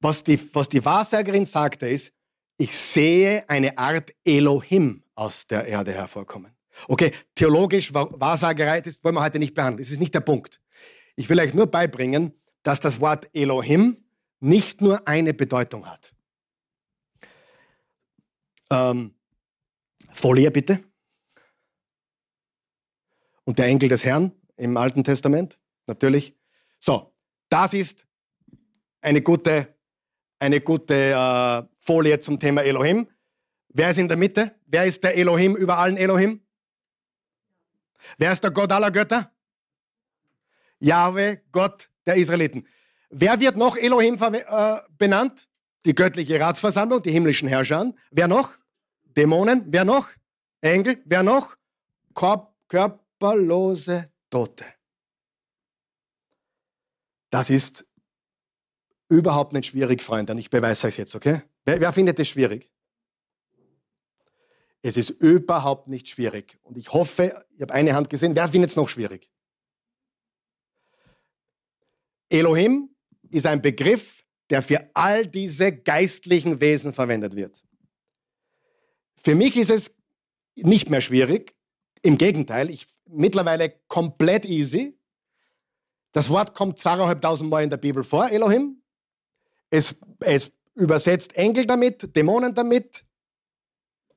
Was 0.00 0.22
die, 0.22 0.38
was 0.54 0.68
die 0.68 0.84
Wahrsagerin 0.84 1.46
sagte, 1.46 1.88
ist, 1.88 2.12
ich 2.58 2.76
sehe 2.76 3.48
eine 3.48 3.78
Art 3.78 4.14
Elohim 4.24 5.02
aus 5.14 5.46
der 5.46 5.66
Erde 5.66 5.92
hervorkommen. 5.92 6.54
Okay, 6.88 7.12
theologisch, 7.34 7.94
Wahrsagerei, 7.94 8.80
das 8.80 9.02
wollen 9.04 9.14
wir 9.14 9.22
heute 9.22 9.38
nicht 9.38 9.54
behandeln. 9.54 9.82
Das 9.82 9.90
ist 9.90 10.00
nicht 10.00 10.14
der 10.14 10.20
Punkt. 10.20 10.60
Ich 11.16 11.28
will 11.28 11.38
euch 11.38 11.54
nur 11.54 11.68
beibringen, 11.68 12.34
dass 12.62 12.80
das 12.80 13.00
Wort 13.00 13.30
Elohim 13.32 14.04
nicht 14.40 14.80
nur 14.80 15.06
eine 15.06 15.32
Bedeutung 15.32 15.86
hat. 15.86 16.14
Ähm, 18.70 19.14
Folie 20.14 20.50
bitte. 20.50 20.82
Und 23.44 23.58
der 23.58 23.66
Engel 23.66 23.90
des 23.90 24.04
Herrn 24.04 24.32
im 24.56 24.76
Alten 24.76 25.04
Testament, 25.04 25.58
natürlich. 25.86 26.34
So, 26.78 27.14
das 27.50 27.74
ist 27.74 28.06
eine 29.02 29.20
gute 29.20 29.74
eine 30.38 30.60
gute 30.60 30.94
äh, 30.94 31.62
Folie 31.78 32.20
zum 32.20 32.38
Thema 32.38 32.62
Elohim. 32.62 33.08
Wer 33.68 33.90
ist 33.90 33.98
in 33.98 34.08
der 34.08 34.16
Mitte? 34.16 34.54
Wer 34.66 34.84
ist 34.84 35.02
der 35.02 35.16
Elohim 35.16 35.56
über 35.56 35.78
allen 35.78 35.96
Elohim? 35.96 36.40
Wer 38.18 38.32
ist 38.32 38.44
der 38.44 38.50
Gott 38.50 38.70
aller 38.70 38.90
Götter? 38.90 39.32
Jahwe, 40.80 41.40
Gott 41.50 41.90
der 42.04 42.16
Israeliten. 42.16 42.66
Wer 43.08 43.40
wird 43.40 43.56
noch 43.56 43.76
Elohim 43.76 44.18
äh, 44.20 44.76
benannt? 44.98 45.48
Die 45.86 45.94
göttliche 45.94 46.38
Ratsversammlung, 46.40 47.02
die 47.02 47.10
himmlischen 47.10 47.48
Herrscher. 47.48 47.92
Wer 48.10 48.28
noch? 48.28 48.52
Dämonen. 49.16 49.64
Wer 49.66 49.84
noch? 49.84 50.08
Engel. 50.60 51.02
Wer 51.04 51.22
noch? 51.22 51.56
Korb, 52.12 52.54
körperlose 52.68 54.10
Tote. 54.30 54.64
Das 57.30 57.50
ist 57.50 57.86
Überhaupt 59.08 59.52
nicht 59.52 59.66
schwierig, 59.66 60.02
Freunde. 60.02 60.32
Und 60.32 60.38
ich 60.38 60.50
beweise 60.50 60.86
euch 60.86 60.96
jetzt, 60.96 61.14
okay? 61.14 61.42
Wer, 61.64 61.80
wer 61.80 61.92
findet 61.92 62.18
es 62.18 62.28
schwierig? 62.28 62.70
Es 64.82 64.96
ist 64.96 65.10
überhaupt 65.10 65.88
nicht 65.88 66.08
schwierig. 66.08 66.58
Und 66.62 66.76
ich 66.76 66.92
hoffe, 66.92 67.46
ich 67.54 67.62
habe 67.62 67.72
eine 67.72 67.94
Hand 67.94 68.10
gesehen. 68.10 68.34
Wer 68.34 68.48
findet 68.48 68.70
es 68.70 68.76
noch 68.76 68.88
schwierig? 68.88 69.30
Elohim 72.28 72.94
ist 73.30 73.46
ein 73.46 73.62
Begriff, 73.62 74.24
der 74.50 74.60
für 74.60 74.90
all 74.94 75.26
diese 75.26 75.72
geistlichen 75.72 76.60
Wesen 76.60 76.92
verwendet 76.92 77.36
wird. 77.36 77.63
Für 79.24 79.34
mich 79.34 79.56
ist 79.56 79.70
es 79.70 79.96
nicht 80.54 80.90
mehr 80.90 81.00
schwierig. 81.00 81.56
Im 82.02 82.18
Gegenteil, 82.18 82.68
ich 82.68 82.86
mittlerweile 83.06 83.70
komplett 83.88 84.44
easy. 84.44 84.98
Das 86.12 86.28
Wort 86.28 86.54
kommt 86.54 86.78
zweieinhalbtausend 86.78 87.48
Mal 87.48 87.64
in 87.64 87.70
der 87.70 87.78
Bibel 87.78 88.04
vor, 88.04 88.28
Elohim. 88.28 88.82
Es, 89.70 89.98
es 90.20 90.52
übersetzt 90.74 91.34
Engel 91.36 91.64
damit, 91.64 92.14
Dämonen 92.14 92.54
damit, 92.54 93.04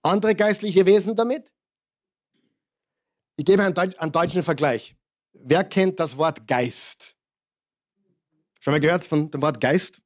andere 0.02 0.36
geistliche 0.36 0.86
Wesen 0.86 1.16
damit. 1.16 1.52
Ich 3.38 3.46
gebe 3.46 3.64
einen, 3.64 3.74
Deut 3.74 3.98
einen 4.00 4.12
deutschen 4.12 4.44
Vergleich. 4.44 4.96
Wer 5.32 5.64
kennt 5.64 6.00
das 6.00 6.18
Wort 6.18 6.48
Geist? 6.48 7.16
Schon 8.60 8.74
mal 8.74 8.80
gehört 8.80 9.06
von 9.06 9.32
dem 9.32 9.42
Wort 9.42 9.62
Geist? 9.62 10.02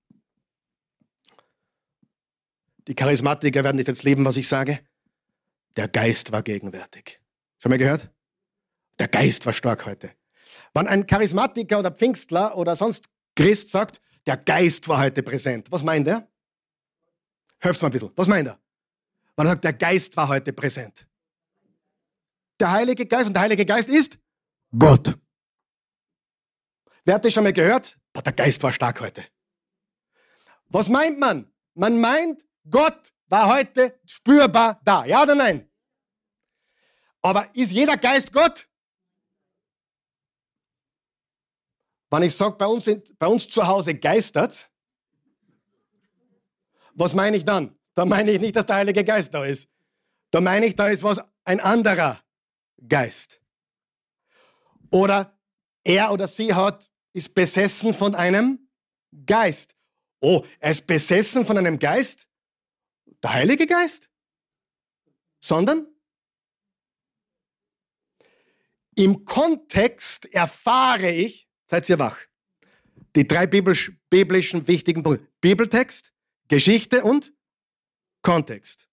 Die 2.88 2.94
Charismatiker 2.94 3.64
werden 3.64 3.78
nicht 3.78 3.88
jetzt 3.88 4.04
leben, 4.04 4.26
was 4.26 4.38
ich 4.38 4.48
sage. 4.48 4.80
Der 5.78 5.88
Geist 5.88 6.32
war 6.32 6.44
gegenwärtig. 6.44 7.22
Schon 7.60 7.70
mal 7.70 7.78
gehört? 7.78 8.10
Der 9.00 9.08
Geist 9.08 9.46
war 9.46 9.54
stark 9.54 9.86
heute. 9.86 10.12
Wenn 10.74 10.88
ein 10.88 11.08
Charismatiker 11.08 11.80
oder 11.80 11.92
Pfingstler 11.92 12.58
oder 12.58 12.76
sonst 12.76 13.06
Christ 13.36 13.70
sagt, 13.70 14.02
der 14.26 14.38
Geist 14.38 14.88
war 14.88 15.00
heute 15.00 15.24
präsent. 15.24 15.72
Was 15.72 15.84
meint 15.84 16.08
er? 16.08 16.28
Hört's 17.60 17.82
mal 17.82 17.88
ein 17.90 17.92
bisschen. 17.92 18.12
Was 18.16 18.28
meint 18.28 18.48
er? 18.48 18.60
Wenn 19.36 19.46
er 19.46 19.52
sagt, 19.52 19.64
der 19.64 19.74
Geist 19.74 20.16
war 20.18 20.28
heute 20.28 20.54
präsent. 20.54 21.08
Der 22.60 22.72
Heilige 22.72 23.06
Geist 23.06 23.28
und 23.28 23.34
der 23.34 23.44
Heilige 23.44 23.66
Geist 23.66 23.90
ist 23.90 24.20
Gott. 24.78 25.18
Wer 27.06 27.16
hat 27.16 27.26
das 27.26 27.34
schon 27.34 27.44
mal 27.44 27.54
gehört? 27.54 28.00
Boah, 28.14 28.22
der 28.22 28.34
Geist 28.34 28.62
war 28.62 28.72
stark 28.72 29.02
heute. 29.02 29.24
Was 30.68 30.90
meint 30.90 31.20
man? 31.20 31.52
Man 31.74 32.00
meint, 32.00 32.46
Gott 32.70 33.14
war 33.32 33.48
heute 33.48 33.98
spürbar 34.06 34.82
da. 34.84 35.06
Ja 35.06 35.24
oder 35.24 35.36
nein? 35.36 35.68
Aber 37.22 37.50
ist 37.56 37.72
jeder 37.72 37.96
Geist 37.98 38.32
Gott? 38.34 38.68
Wenn 42.10 42.24
ich 42.24 42.36
sage, 42.36 42.58
bei 42.58 42.66
uns, 42.66 42.90
bei 43.18 43.28
uns 43.28 43.48
zu 43.48 43.66
Hause 43.66 43.96
geistert, 43.96 44.70
was 46.94 47.14
meine 47.14 47.38
ich 47.38 47.46
dann? 47.46 47.74
Da 47.94 48.06
meine 48.06 48.32
ich 48.32 48.42
nicht, 48.42 48.56
dass 48.56 48.66
der 48.66 48.76
Heilige 48.76 49.04
Geist 49.04 49.34
da 49.34 49.46
ist. 49.46 49.70
Da 50.30 50.42
meine 50.42 50.66
ich, 50.66 50.76
da 50.76 50.90
ist 50.90 51.04
was, 51.04 51.22
ein 51.46 51.62
anderer 51.62 52.22
Geist. 52.86 53.40
Oder 54.90 55.40
er 55.86 56.12
oder 56.12 56.28
sie 56.28 56.54
hat, 56.54 56.92
ist 57.14 57.34
besessen 57.34 57.94
von 57.94 58.14
einem 58.14 58.68
Geist. 59.26 59.74
Oh, 60.20 60.44
er 60.60 60.72
ist 60.72 60.86
besessen 60.86 61.46
von 61.46 61.58
einem 61.58 61.80
Geist? 61.80 62.28
Der 63.24 63.34
Heilige 63.34 63.68
Geist? 63.68 64.10
Sondern 65.40 65.88
im 68.96 69.26
Kontext 69.26 70.26
erfahre 70.34 71.12
ich, 71.12 71.52
Seid 71.72 71.88
ihr 71.88 72.00
wach? 72.00 72.20
Die 73.16 73.26
drei 73.26 73.48
biblisch, 73.48 73.94
biblischen 74.10 74.68
wichtigen 74.68 75.04
Punkte. 75.04 75.26
Bibeltext, 75.40 76.12
Geschichte 76.50 77.02
und 77.06 77.34
Kontext. 78.22 78.90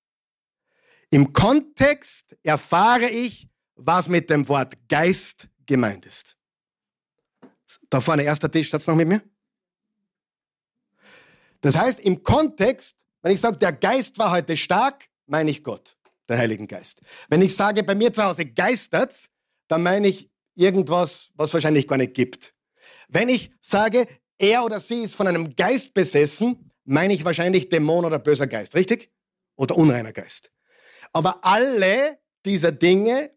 Im 1.11 1.33
Kontext 1.33 2.37
erfahre 2.45 3.11
ich, 3.11 3.49
was 3.75 4.09
mit 4.09 4.31
dem 4.31 4.49
Wort 4.49 4.75
Geist 4.89 5.49
gemeint 5.67 6.07
ist. 6.07 6.37
Da 7.91 8.01
vorne, 8.01 8.23
erster 8.23 8.49
Tisch, 8.49 8.71
sitzt 8.71 8.87
noch 8.87 8.95
mit 8.95 9.09
mir? 9.09 9.23
Das 11.63 11.77
heißt, 11.77 11.99
im 11.99 12.23
Kontext, 12.23 13.08
wenn 13.29 13.35
ich 13.35 13.43
sage, 13.43 13.59
der 13.59 13.75
Geist 13.75 14.17
war 14.19 14.31
heute 14.31 14.57
stark, 14.57 15.07
meine 15.27 15.51
ich 15.51 15.63
Gott, 15.63 15.99
der 16.31 16.39
Heiligen 16.39 16.67
Geist. 16.67 17.03
Wenn 17.29 17.43
ich 17.43 17.55
sage, 17.55 17.83
bei 17.83 17.95
mir 17.95 18.11
zu 18.11 18.25
Hause 18.25 18.47
geistert, 18.47 19.29
dann 19.67 19.83
meine 19.83 20.09
ich 20.09 20.31
irgendwas, 20.55 21.29
was 21.35 21.53
wahrscheinlich 21.53 21.87
gar 21.87 21.99
nicht 21.99 22.15
gibt. 22.15 22.55
Wenn 23.07 23.29
ich 23.29 23.51
sage, 23.61 24.09
er 24.39 24.65
oder 24.65 24.81
sie 24.81 25.03
ist 25.03 25.15
von 25.15 25.27
einem 25.27 25.55
Geist 25.55 25.93
besessen, 25.93 26.71
meine 26.85 27.13
ich 27.13 27.23
wahrscheinlich 27.23 27.69
Dämon 27.69 28.07
oder 28.07 28.19
böser 28.19 28.47
Geist, 28.47 28.75
richtig? 28.75 29.13
Oder 29.57 29.77
unreiner 29.77 30.15
Geist. 30.15 30.51
Aber 31.13 31.45
alle 31.45 32.19
diese 32.47 32.73
Dinge 32.73 33.31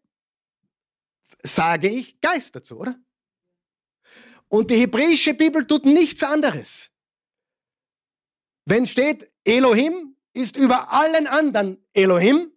sage 1.43 1.89
ich 1.89 2.21
Geist 2.21 2.55
dazu, 2.55 2.79
oder? 2.79 2.95
Und 4.47 4.71
die 4.71 4.77
hebräische 4.77 5.33
Bibel 5.33 5.67
tut 5.67 5.83
nichts 5.83 6.23
anderes. 6.23 6.89
Wenn 8.63 8.85
steht, 8.85 9.30
Elohim 9.43 10.15
ist 10.33 10.55
über 10.57 10.91
allen 10.91 11.27
anderen 11.27 11.83
Elohim, 11.93 12.51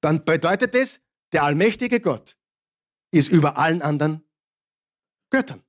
dann 0.00 0.24
bedeutet 0.24 0.74
es, 0.74 1.00
der 1.32 1.42
allmächtige 1.42 2.00
Gott 2.00 2.36
ist 3.10 3.28
über 3.28 3.58
allen 3.58 3.82
anderen 3.82 4.24
Göttern. 5.30 5.64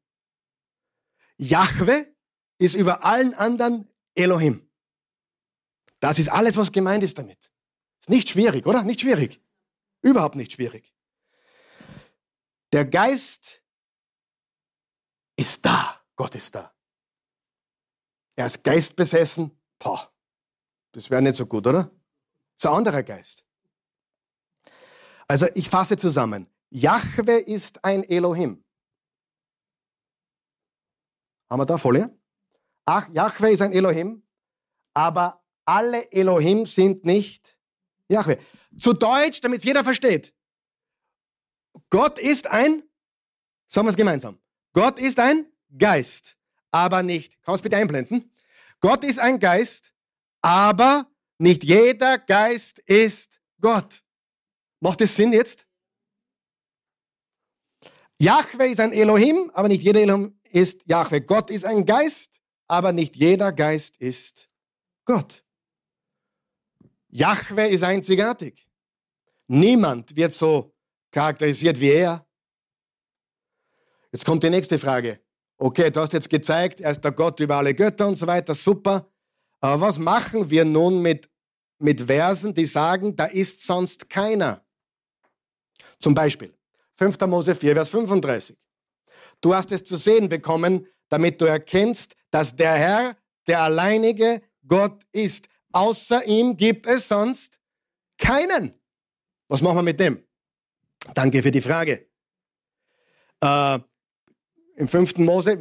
Jahwe 1.38 2.16
ist 2.58 2.76
über 2.76 3.04
allen 3.04 3.34
anderen 3.34 3.90
Elohim. 4.16 4.70
Das 6.00 6.20
ist 6.20 6.30
alles, 6.30 6.58
was 6.58 6.72
gemeint 6.72 7.04
ist 7.04 7.18
damit. 7.18 7.52
Nicht 8.08 8.30
schwierig, 8.30 8.66
oder? 8.66 8.84
Nicht 8.84 9.02
schwierig. 9.02 9.42
Überhaupt 10.02 10.36
nicht 10.36 10.54
schwierig. 10.54 10.94
Der 12.72 12.86
Geist 12.86 13.62
ist 15.36 15.66
da. 15.66 16.02
Gott 16.16 16.36
ist 16.36 16.56
da. 16.56 16.77
Er 18.38 18.46
ist 18.46 18.64
geistbesessen. 18.64 19.52
Boah, 19.80 20.14
das 20.94 21.10
wäre 21.10 21.22
nicht 21.22 21.36
so 21.36 21.46
gut, 21.46 21.66
oder? 21.68 21.84
Das 21.84 22.64
ist 22.64 22.66
ein 22.68 22.78
anderer 22.78 23.04
Geist. 23.04 23.44
Also 25.28 25.48
ich 25.56 25.70
fasse 25.70 25.98
zusammen. 25.98 26.48
Jahwe 26.70 27.40
ist 27.40 27.84
ein 27.84 28.04
Elohim. 28.04 28.64
Haben 31.50 31.60
wir 31.60 31.66
da 31.66 31.78
Folie? 31.78 32.16
Ach, 32.86 33.10
Jahwe 33.10 33.52
ist 33.52 33.62
ein 33.62 33.74
Elohim, 33.74 34.24
aber 34.94 35.44
alle 35.66 36.12
Elohim 36.12 36.66
sind 36.66 37.04
nicht 37.06 37.58
Jahwe. 38.08 38.40
Zu 38.78 38.94
Deutsch, 38.94 39.42
damit 39.42 39.60
es 39.60 39.66
jeder 39.66 39.84
versteht. 39.84 40.34
Gott 41.90 42.20
ist 42.20 42.48
ein, 42.48 42.84
sagen 43.68 43.88
wir 43.88 43.92
es 43.92 43.96
gemeinsam, 43.96 44.40
Gott 44.74 45.00
ist 45.00 45.20
ein 45.20 45.52
Geist, 45.76 46.37
aber 46.72 47.04
nicht, 47.04 47.42
kannst 47.44 47.64
bitte 47.64 47.78
einblenden? 47.78 48.32
Gott 48.80 49.04
ist 49.04 49.20
ein 49.20 49.40
Geist, 49.40 49.94
aber 50.42 51.10
nicht 51.38 51.64
jeder 51.64 52.18
Geist 52.18 52.80
ist 52.80 53.40
Gott. 53.60 54.04
Macht 54.80 55.02
es 55.02 55.16
Sinn 55.16 55.34
jetzt? 55.34 55.68
Jahwe 58.20 58.68
ist 58.68 58.80
ein 58.80 58.94
Elohim, 58.94 59.52
aber 59.54 59.68
nicht 59.68 59.84
jeder 59.84 60.02
Elohim 60.02 60.40
ist 60.50 60.88
Jahwe. 60.88 61.22
Gott 61.22 61.50
ist 61.50 61.66
ein 61.66 61.86
Geist, 61.86 62.40
aber 62.68 62.92
nicht 62.92 63.16
jeder 63.16 63.52
Geist 63.52 63.98
ist 63.98 64.50
Gott. 65.06 65.44
Jahwe 67.10 67.68
ist 67.68 67.84
einzigartig. 67.84 68.68
Niemand 69.48 70.16
wird 70.16 70.34
so 70.34 70.76
charakterisiert 71.12 71.80
wie 71.80 71.92
er. 71.92 72.28
Jetzt 74.12 74.26
kommt 74.26 74.44
die 74.44 74.50
nächste 74.50 74.78
Frage. 74.80 75.20
Okay, 75.58 75.90
du 75.90 76.00
hast 76.00 76.14
jetzt 76.14 76.30
gezeigt, 76.30 76.82
er 76.82 76.92
ist 76.92 77.02
der 77.02 77.12
Gott 77.12 77.40
über 77.40 77.56
alle 77.56 77.74
Götter 77.74 78.08
und 78.08 78.16
so 78.16 78.28
weiter, 78.28 78.54
super. 78.54 79.10
Aber 79.60 79.82
was 79.82 79.98
machen 79.98 80.50
wir 80.50 80.64
nun 80.64 81.02
mit, 81.02 81.30
mit 81.80 82.02
Versen, 82.02 82.54
die 82.54 82.66
sagen, 82.66 83.16
da 83.16 83.26
ist 83.26 83.66
sonst 83.66 84.10
keiner? 84.10 84.64
Zum 86.00 86.14
Beispiel 86.14 86.54
5. 86.98 87.20
Mose 87.22 87.56
4, 87.56 87.74
Vers 87.74 87.90
35. 87.90 88.58
Du 89.42 89.56
hast 89.56 89.72
es 89.72 89.84
zu 89.84 89.98
sehen 89.98 90.30
bekommen, 90.30 90.88
damit 91.10 91.42
du 91.42 91.46
erkennst, 91.46 92.16
dass 92.30 92.56
der 92.56 92.76
Herr 92.76 93.18
der 93.48 93.62
alleinige 93.62 94.42
Gott 94.68 95.04
ist. 95.12 95.48
Außer 95.72 96.26
ihm 96.26 96.56
gibt 96.56 96.86
es 96.86 97.08
sonst 97.08 97.60
keinen. 98.18 98.74
Was 99.48 99.62
machen 99.62 99.78
wir 99.78 99.84
mit 99.84 100.00
dem? 100.00 100.24
Danke 101.14 101.42
für 101.42 101.52
die 101.52 101.62
Frage. 101.62 102.08
Äh, 103.40 103.80
Im 104.78 104.88
5. 104.88 105.18
Mose, 105.18 105.58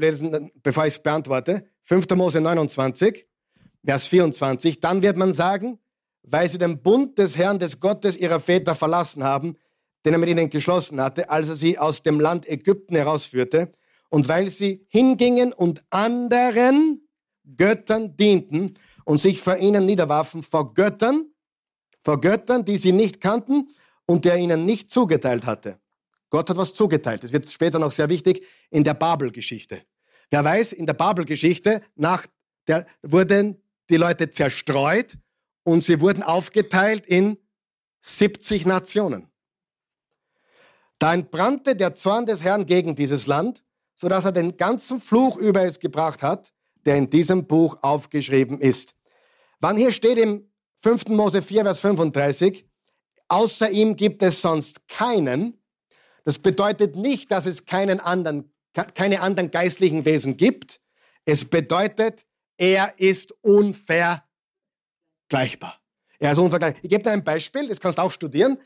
bevor 0.62 0.84
ich 0.84 0.94
es 0.94 1.02
beantworte, 1.02 1.66
5. 1.84 2.10
Mose 2.10 2.38
29, 2.38 3.26
Vers 3.82 4.08
24, 4.08 4.78
dann 4.78 5.00
wird 5.00 5.16
man 5.16 5.32
sagen, 5.32 5.78
weil 6.22 6.46
sie 6.50 6.58
den 6.58 6.82
Bund 6.82 7.16
des 7.16 7.38
Herrn, 7.38 7.58
des 7.58 7.80
Gottes 7.80 8.18
ihrer 8.18 8.40
Väter 8.40 8.74
verlassen 8.74 9.24
haben, 9.24 9.56
den 10.04 10.12
er 10.12 10.18
mit 10.18 10.28
ihnen 10.28 10.50
geschlossen 10.50 11.00
hatte, 11.00 11.30
als 11.30 11.48
er 11.48 11.54
sie 11.54 11.78
aus 11.78 12.02
dem 12.02 12.20
Land 12.20 12.46
Ägypten 12.46 12.94
herausführte, 12.94 13.72
und 14.10 14.28
weil 14.28 14.50
sie 14.50 14.86
hingingen 14.88 15.54
und 15.54 15.82
anderen 15.88 17.08
Göttern 17.56 18.18
dienten 18.18 18.74
und 19.06 19.18
sich 19.18 19.40
vor 19.40 19.56
ihnen 19.56 19.86
niederwarfen, 19.86 20.42
vor 20.42 20.74
Göttern, 20.74 21.30
vor 22.04 22.20
Göttern, 22.20 22.66
die 22.66 22.76
sie 22.76 22.92
nicht 22.92 23.22
kannten 23.22 23.68
und 24.04 24.26
der 24.26 24.36
ihnen 24.36 24.66
nicht 24.66 24.90
zugeteilt 24.90 25.46
hatte. 25.46 25.80
Gott 26.36 26.50
hat 26.50 26.58
was 26.58 26.74
zugeteilt. 26.74 27.24
Das 27.24 27.32
wird 27.32 27.48
später 27.48 27.78
noch 27.78 27.90
sehr 27.90 28.10
wichtig 28.10 28.44
in 28.68 28.84
der 28.84 28.92
Babelgeschichte. 28.92 29.80
Wer 30.28 30.44
weiß, 30.44 30.74
in 30.74 30.84
der 30.84 30.92
Babelgeschichte 30.92 31.80
wurden 33.00 33.62
die 33.88 33.96
Leute 33.96 34.28
zerstreut 34.28 35.16
und 35.62 35.82
sie 35.82 35.98
wurden 36.02 36.22
aufgeteilt 36.22 37.06
in 37.06 37.38
70 38.02 38.66
Nationen. 38.66 39.30
Da 40.98 41.14
entbrannte 41.14 41.74
der 41.74 41.94
Zorn 41.94 42.26
des 42.26 42.44
Herrn 42.44 42.66
gegen 42.66 42.94
dieses 42.94 43.26
Land, 43.26 43.64
so 43.94 44.06
dass 44.10 44.26
er 44.26 44.32
den 44.32 44.58
ganzen 44.58 45.00
Fluch 45.00 45.38
über 45.38 45.62
es 45.62 45.80
gebracht 45.80 46.22
hat, 46.22 46.52
der 46.84 46.96
in 46.96 47.08
diesem 47.08 47.46
Buch 47.46 47.78
aufgeschrieben 47.80 48.60
ist. 48.60 48.94
Wann 49.60 49.78
hier 49.78 49.90
steht 49.90 50.18
im 50.18 50.50
5. 50.82 51.08
Mose 51.08 51.40
4, 51.40 51.62
Vers 51.62 51.80
35, 51.80 52.68
außer 53.28 53.70
ihm 53.70 53.96
gibt 53.96 54.22
es 54.22 54.42
sonst 54.42 54.86
keinen, 54.86 55.58
das 56.26 56.40
bedeutet 56.40 56.96
nicht, 56.96 57.30
dass 57.30 57.46
es 57.46 57.66
keinen 57.66 58.00
anderen, 58.00 58.52
keine 58.94 59.20
anderen 59.20 59.52
geistlichen 59.52 60.04
Wesen 60.04 60.36
gibt. 60.36 60.80
Es 61.24 61.44
bedeutet, 61.44 62.26
er 62.56 62.98
ist 62.98 63.30
unvergleichbar. 63.42 64.26
Er 66.18 66.32
ist 66.32 66.38
unvergleichbar. 66.38 66.82
Ich 66.82 66.90
gebe 66.90 67.04
dir 67.04 67.12
ein 67.12 67.22
Beispiel, 67.22 67.68
das 67.68 67.78
kannst 67.78 67.98
du 67.98 68.02
auch 68.02 68.10
studieren. 68.10 68.58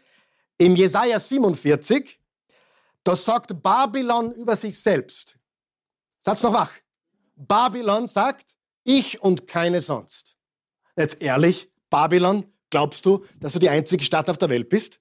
Im 0.57 0.75
Jesaja 0.75 1.19
47, 1.19 2.19
das 3.05 3.27
sagt 3.27 3.63
Babylon 3.63 4.33
über 4.33 4.57
sich 4.57 4.79
selbst. 4.79 5.39
Satz 6.21 6.43
noch 6.43 6.55
wach. 6.55 6.73
Babylon 7.37 8.09
sagt, 8.09 8.57
ich 8.85 9.21
und 9.21 9.47
keine 9.47 9.83
sonst. 9.83 10.39
Jetzt 10.97 11.21
ehrlich, 11.21 11.71
Babylon, 11.91 12.51
glaubst 12.71 13.05
du, 13.05 13.27
dass 13.39 13.53
du 13.53 13.59
die 13.59 13.69
einzige 13.69 14.03
Stadt 14.03 14.31
auf 14.31 14.39
der 14.39 14.49
Welt 14.49 14.71
bist? 14.71 14.99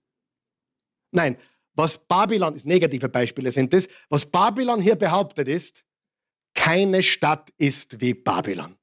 Nein, 1.11 1.37
was 1.79 1.97
Babylon, 1.97 2.59
negative 2.65 3.07
Beispiele 3.07 3.53
sind 3.53 3.73
es, 3.73 3.87
was 4.09 4.25
Babylon 4.25 4.81
hier 4.81 4.97
behauptet 4.97 5.47
ist, 5.47 5.85
keine 6.53 7.01
Stadt 7.01 7.51
ist 7.57 8.01
wie 8.01 8.13
Babylon. 8.13 8.77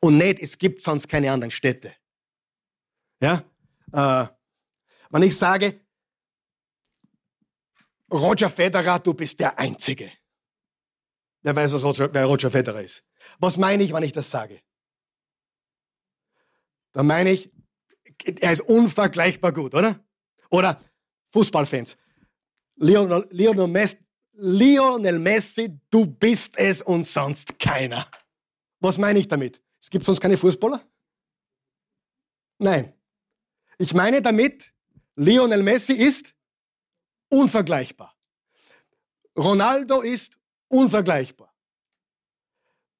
Und 0.00 0.16
nicht, 0.16 0.38
es 0.38 0.56
gibt 0.56 0.82
sonst 0.82 1.08
keine 1.08 1.32
anderen 1.32 1.50
Städte. 1.50 1.92
Ja? 3.20 3.42
Äh, 3.92 4.28
wenn 5.10 5.22
ich 5.22 5.36
sage, 5.36 5.80
Roger 8.08 8.50
Federer, 8.50 9.00
du 9.00 9.12
bist 9.12 9.40
der 9.40 9.58
Einzige. 9.58 10.12
Wer 11.42 11.56
weiß, 11.56 11.72
was 11.72 11.82
Roger, 11.82 12.14
wer 12.14 12.24
Roger 12.24 12.52
Federer 12.52 12.82
ist. 12.82 13.04
Was 13.40 13.56
meine 13.56 13.82
ich, 13.82 13.92
wenn 13.92 14.04
ich 14.04 14.12
das 14.12 14.30
sage? 14.30 14.62
Da 16.92 17.02
meine 17.02 17.32
ich, 17.32 17.50
er 18.40 18.52
ist 18.52 18.60
unvergleichbar 18.60 19.52
gut, 19.52 19.74
oder? 19.74 19.98
Oder 20.50 20.80
Fußballfans. 21.32 21.96
Lionel, 22.76 23.26
Lionel, 23.30 25.18
Messi, 25.18 25.80
du 25.90 26.06
bist 26.06 26.56
es 26.56 26.82
und 26.82 27.04
sonst 27.04 27.58
keiner. 27.58 28.08
Was 28.80 28.98
meine 28.98 29.18
ich 29.18 29.28
damit? 29.28 29.60
Es 29.80 29.90
gibt 29.90 30.04
sonst 30.06 30.20
keine 30.20 30.36
Fußballer? 30.36 30.82
Nein. 32.58 32.92
Ich 33.78 33.94
meine 33.94 34.20
damit, 34.20 34.72
Lionel 35.16 35.62
Messi 35.62 35.94
ist 35.94 36.34
unvergleichbar. 37.28 38.14
Ronaldo 39.36 40.00
ist 40.00 40.38
unvergleichbar. 40.68 41.54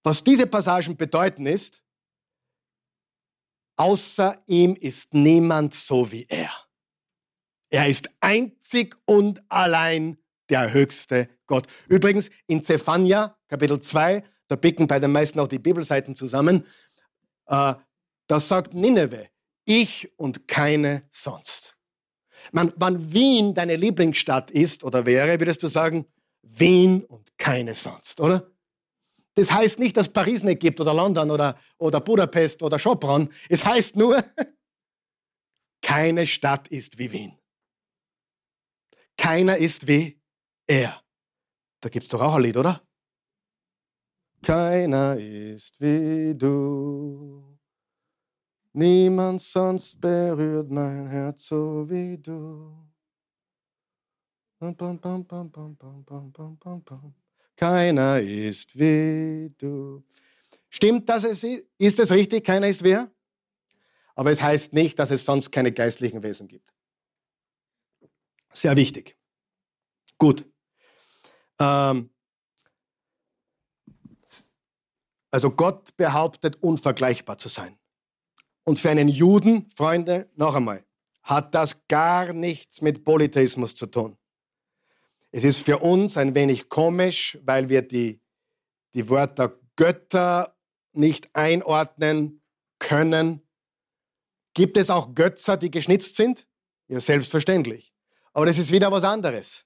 Was 0.03 0.25
diese 0.25 0.47
Passagen 0.47 0.97
bedeuten 0.97 1.47
ist, 1.47 1.83
außer 3.77 4.43
ihm 4.47 4.75
ist 4.77 5.13
niemand 5.13 5.75
so 5.75 6.11
wie 6.11 6.27
er. 6.29 6.51
Er 7.71 7.89
ist 7.89 8.11
einzig 8.21 8.97
und 9.07 9.43
allein 9.49 10.19
der 10.49 10.73
höchste 10.73 11.29
Gott. 11.47 11.67
Übrigens 11.89 12.31
in 12.47 12.63
Zephania, 12.63 13.37
Kapitel 13.49 13.81
2, 13.81 14.25
da 14.49 14.57
picken 14.57 14.89
bei 14.89 14.99
den 14.99 15.13
meisten 15.13 15.39
auch 15.39 15.49
die 15.49 15.61
Bibelseiten 15.61 16.17
zusammen, 16.17 16.67
äh, 17.47 17.75
da 18.27 18.41
sagt 18.41 18.75
Nineveh, 18.75 19.29
ich 19.65 20.13
und 20.17 20.49
keine 20.49 21.05
sonst. 21.11 21.77
Man, 22.53 22.73
wenn 22.77 23.13
Wien 23.13 23.55
deine 23.55 23.77
Lieblingsstadt 23.77 24.51
ist 24.51 24.83
oder 24.83 25.07
wäre, 25.07 25.39
würdest 25.39 25.63
du 25.63 25.69
sagen, 25.69 26.07
Wien 26.43 27.05
und 27.05 27.37
keine 27.39 27.75
sonst, 27.75 28.21
oder? 28.21 28.51
Das 29.35 29.53
heißt 29.53 29.79
nicht, 29.79 29.97
dass 29.97 30.09
Paris 30.09 30.43
nicht 30.43 30.61
gibt 30.61 30.81
oder 30.81 30.93
London 30.93 31.31
oder, 31.31 31.57
oder 31.79 32.01
Budapest 32.01 32.63
oder 32.63 32.79
Sopron. 32.79 33.29
Es 33.49 33.65
heißt 33.65 33.97
nur, 33.97 34.23
keine 35.83 36.27
Stadt 36.27 36.69
ist 36.69 36.99
wie 36.99 37.13
Wien. 37.13 37.40
Keiner 39.21 39.59
ist 39.59 39.87
wie 39.87 40.19
er. 40.67 40.99
Da 41.81 41.91
gibt 41.91 42.05
es 42.05 42.09
doch 42.09 42.23
auch 42.23 42.37
ein 42.37 42.43
Lied, 42.43 42.57
oder? 42.57 42.81
Keiner 44.43 45.19
ist 45.19 45.79
wie 45.79 46.35
du. 46.35 47.59
Niemand 48.73 49.43
sonst 49.43 50.01
berührt 50.01 50.71
mein 50.71 51.07
Herz 51.07 51.49
so 51.49 51.85
wie 51.91 52.17
du. 52.17 52.89
Keiner 57.57 58.21
ist 58.21 58.79
wie 58.79 59.55
du. 59.59 60.03
Stimmt 60.71 61.07
das? 61.11 61.25
Ist 61.25 61.99
es 61.99 62.11
richtig? 62.11 62.43
Keiner 62.45 62.69
ist 62.69 62.83
wer? 62.83 63.11
Aber 64.15 64.31
es 64.31 64.41
heißt 64.41 64.73
nicht, 64.73 64.99
dass 64.99 65.11
es 65.11 65.27
sonst 65.27 65.53
keine 65.53 65.73
geistlichen 65.73 66.23
Wesen 66.23 66.49
gibt. 66.49 66.73
Sehr 68.53 68.77
wichtig. 68.77 69.17
Gut. 70.19 70.45
Ähm, 71.59 72.11
also 75.31 75.51
Gott 75.53 75.97
behauptet, 75.97 76.57
unvergleichbar 76.63 77.39
zu 77.39 77.49
sein. 77.49 77.79
Und 78.65 78.79
für 78.79 78.91
einen 78.91 79.09
Juden, 79.09 79.69
Freunde, 79.77 80.29
noch 80.35 80.55
einmal, 80.55 80.85
hat 81.23 81.55
das 81.55 81.87
gar 81.89 82.33
nichts 82.33 82.83
mit 82.83 83.05
Polytheismus 83.05 83.75
zu 83.75 83.87
tun. 83.87 84.17
Es 85.33 85.45
ist 85.45 85.65
für 85.65 85.79
uns 85.79 86.17
ein 86.17 86.35
wenig 86.35 86.69
komisch, 86.69 87.39
weil 87.43 87.69
wir 87.69 87.83
die, 87.83 88.21
die 88.95 89.09
Wörter 89.09 89.57
Götter 89.77 90.57
nicht 90.93 91.35
einordnen 91.35 92.43
können. 92.79 93.49
Gibt 94.55 94.77
es 94.77 94.91
auch 94.91 95.15
Götzer, 95.15 95.57
die 95.57 95.71
geschnitzt 95.71 96.17
sind? 96.17 96.47
Ja, 96.89 96.99
selbstverständlich. 96.99 97.90
Aber 98.33 98.47
das 98.47 98.59
ist 98.59 98.71
wieder 98.71 98.91
was 98.91 99.05
anderes. 99.05 99.65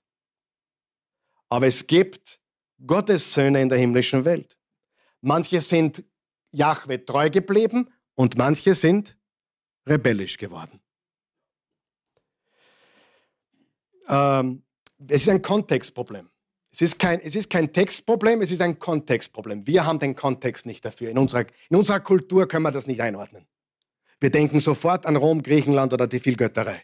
Aber 1.48 1.66
es 1.66 1.86
gibt 1.86 2.40
Gottes 2.86 3.32
Söhne 3.32 3.60
in 3.60 3.68
der 3.68 3.78
himmlischen 3.78 4.24
Welt. 4.24 4.56
Manche 5.20 5.60
sind 5.60 6.04
Jahwe 6.50 7.04
treu 7.04 7.30
geblieben 7.30 7.92
und 8.14 8.36
manche 8.36 8.74
sind 8.74 9.16
rebellisch 9.86 10.36
geworden. 10.36 10.80
Ähm, 14.08 14.64
es 15.08 15.22
ist 15.22 15.28
ein 15.28 15.42
Kontextproblem. 15.42 16.30
Es 16.70 16.82
ist, 16.82 16.98
kein, 16.98 17.20
es 17.20 17.36
ist 17.36 17.50
kein 17.50 17.72
Textproblem, 17.72 18.42
es 18.42 18.50
ist 18.50 18.60
ein 18.60 18.78
Kontextproblem. 18.78 19.66
Wir 19.66 19.86
haben 19.86 20.00
den 20.00 20.16
Kontext 20.16 20.66
nicht 20.66 20.84
dafür. 20.84 21.10
In 21.10 21.18
unserer, 21.18 21.46
in 21.70 21.76
unserer 21.76 22.00
Kultur 22.00 22.48
können 22.48 22.64
wir 22.64 22.72
das 22.72 22.88
nicht 22.88 23.00
einordnen. 23.00 23.46
Wir 24.18 24.30
denken 24.30 24.58
sofort 24.58 25.06
an 25.06 25.16
Rom, 25.16 25.42
Griechenland 25.42 25.92
oder 25.92 26.08
die 26.08 26.18
Vielgötterei. 26.18 26.82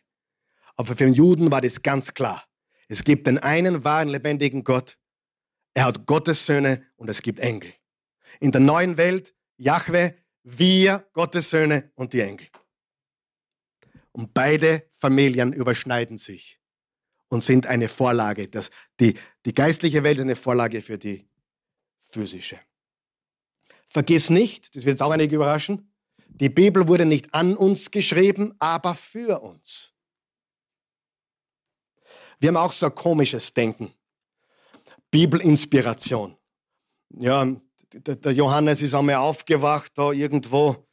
Aber 0.80 0.86
für 0.86 0.94
den 0.94 1.12
Juden 1.12 1.52
war 1.52 1.60
das 1.60 1.82
ganz 1.82 2.14
klar. 2.14 2.42
Es 2.88 3.04
gibt 3.04 3.26
den 3.26 3.36
einen 3.36 3.84
wahren, 3.84 4.08
lebendigen 4.08 4.64
Gott. 4.64 4.96
Er 5.74 5.84
hat 5.84 6.06
Gottes 6.06 6.46
Söhne 6.46 6.86
und 6.96 7.10
es 7.10 7.20
gibt 7.20 7.38
Engel. 7.38 7.74
In 8.40 8.50
der 8.50 8.62
neuen 8.62 8.96
Welt, 8.96 9.34
Jahwe, 9.58 10.14
wir, 10.42 11.06
Gottes 11.12 11.50
Söhne 11.50 11.92
und 11.96 12.14
die 12.14 12.22
Engel. 12.22 12.46
Und 14.12 14.32
beide 14.32 14.88
Familien 14.88 15.52
überschneiden 15.52 16.16
sich 16.16 16.58
und 17.28 17.44
sind 17.44 17.66
eine 17.66 17.90
Vorlage. 17.90 18.48
Das, 18.48 18.70
die, 19.00 19.18
die 19.44 19.52
geistliche 19.52 20.02
Welt 20.02 20.16
ist 20.16 20.24
eine 20.24 20.34
Vorlage 20.34 20.80
für 20.80 20.96
die 20.96 21.28
physische. 21.98 22.58
Vergiss 23.86 24.30
nicht, 24.30 24.74
das 24.74 24.86
wird 24.86 24.94
jetzt 24.94 25.02
auch 25.02 25.10
einige 25.10 25.36
überraschen, 25.36 25.92
die 26.26 26.48
Bibel 26.48 26.88
wurde 26.88 27.04
nicht 27.04 27.34
an 27.34 27.54
uns 27.54 27.90
geschrieben, 27.90 28.54
aber 28.58 28.94
für 28.94 29.42
uns. 29.42 29.92
Wir 32.40 32.48
haben 32.48 32.56
auch 32.56 32.72
so 32.72 32.86
ein 32.86 32.94
komisches 32.94 33.52
Denken. 33.52 33.92
Bibelinspiration. 35.10 36.36
Ja, 37.18 37.46
der 37.92 38.32
Johannes 38.32 38.82
ist 38.82 38.94
einmal 38.94 39.16
aufgewacht 39.16 39.92
da 39.96 40.12
irgendwo 40.12 40.86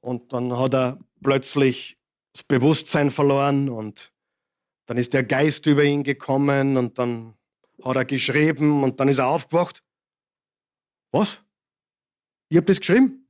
und 0.00 0.32
dann 0.32 0.56
hat 0.58 0.74
er 0.74 0.98
plötzlich 1.22 1.98
das 2.32 2.42
Bewusstsein 2.42 3.10
verloren 3.10 3.68
und 3.68 4.12
dann 4.86 4.98
ist 4.98 5.12
der 5.12 5.24
Geist 5.24 5.66
über 5.66 5.84
ihn 5.84 6.02
gekommen 6.02 6.76
und 6.76 6.98
dann 6.98 7.34
hat 7.82 7.96
er 7.96 8.04
geschrieben 8.04 8.82
und 8.82 9.00
dann 9.00 9.08
ist 9.08 9.18
er 9.18 9.28
aufgewacht. 9.28 9.82
Was? 11.12 11.38
Ich 12.48 12.56
habe 12.56 12.66
das 12.66 12.80
geschrieben? 12.80 13.28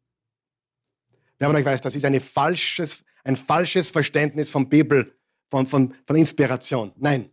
Wer 1.38 1.48
von 1.48 1.56
euch 1.56 1.64
weiß, 1.64 1.80
das 1.82 1.94
ist 1.94 2.04
eine 2.04 2.20
falsches, 2.20 3.04
ein 3.22 3.36
falsches 3.36 3.90
Verständnis 3.90 4.50
von 4.50 4.68
Bibel, 4.68 5.17
von, 5.48 5.66
von, 5.66 5.94
von 6.06 6.16
Inspiration. 6.16 6.92
Nein. 6.96 7.30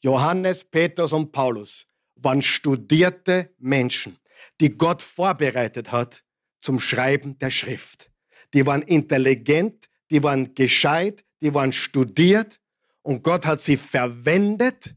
Johannes, 0.00 0.64
Petrus 0.64 1.12
und 1.12 1.32
Paulus 1.32 1.86
waren 2.16 2.42
studierte 2.42 3.54
Menschen, 3.58 4.18
die 4.60 4.76
Gott 4.76 5.02
vorbereitet 5.02 5.92
hat 5.92 6.22
zum 6.60 6.78
Schreiben 6.78 7.38
der 7.38 7.50
Schrift. 7.50 8.10
Die 8.52 8.66
waren 8.66 8.82
intelligent, 8.82 9.88
die 10.10 10.22
waren 10.22 10.54
gescheit, 10.54 11.24
die 11.40 11.52
waren 11.54 11.72
studiert 11.72 12.60
und 13.02 13.22
Gott 13.22 13.46
hat 13.46 13.60
sie 13.60 13.76
verwendet, 13.76 14.94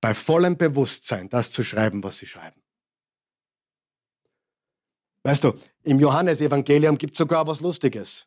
bei 0.00 0.14
vollem 0.14 0.56
Bewusstsein 0.56 1.28
das 1.28 1.50
zu 1.50 1.64
schreiben, 1.64 2.02
was 2.02 2.18
sie 2.18 2.26
schreiben. 2.26 2.62
Weißt 5.22 5.44
du, 5.44 5.52
im 5.82 5.98
Johannesevangelium 5.98 6.96
gibt 6.96 7.14
es 7.14 7.18
sogar 7.18 7.46
was 7.46 7.60
Lustiges. 7.60 8.26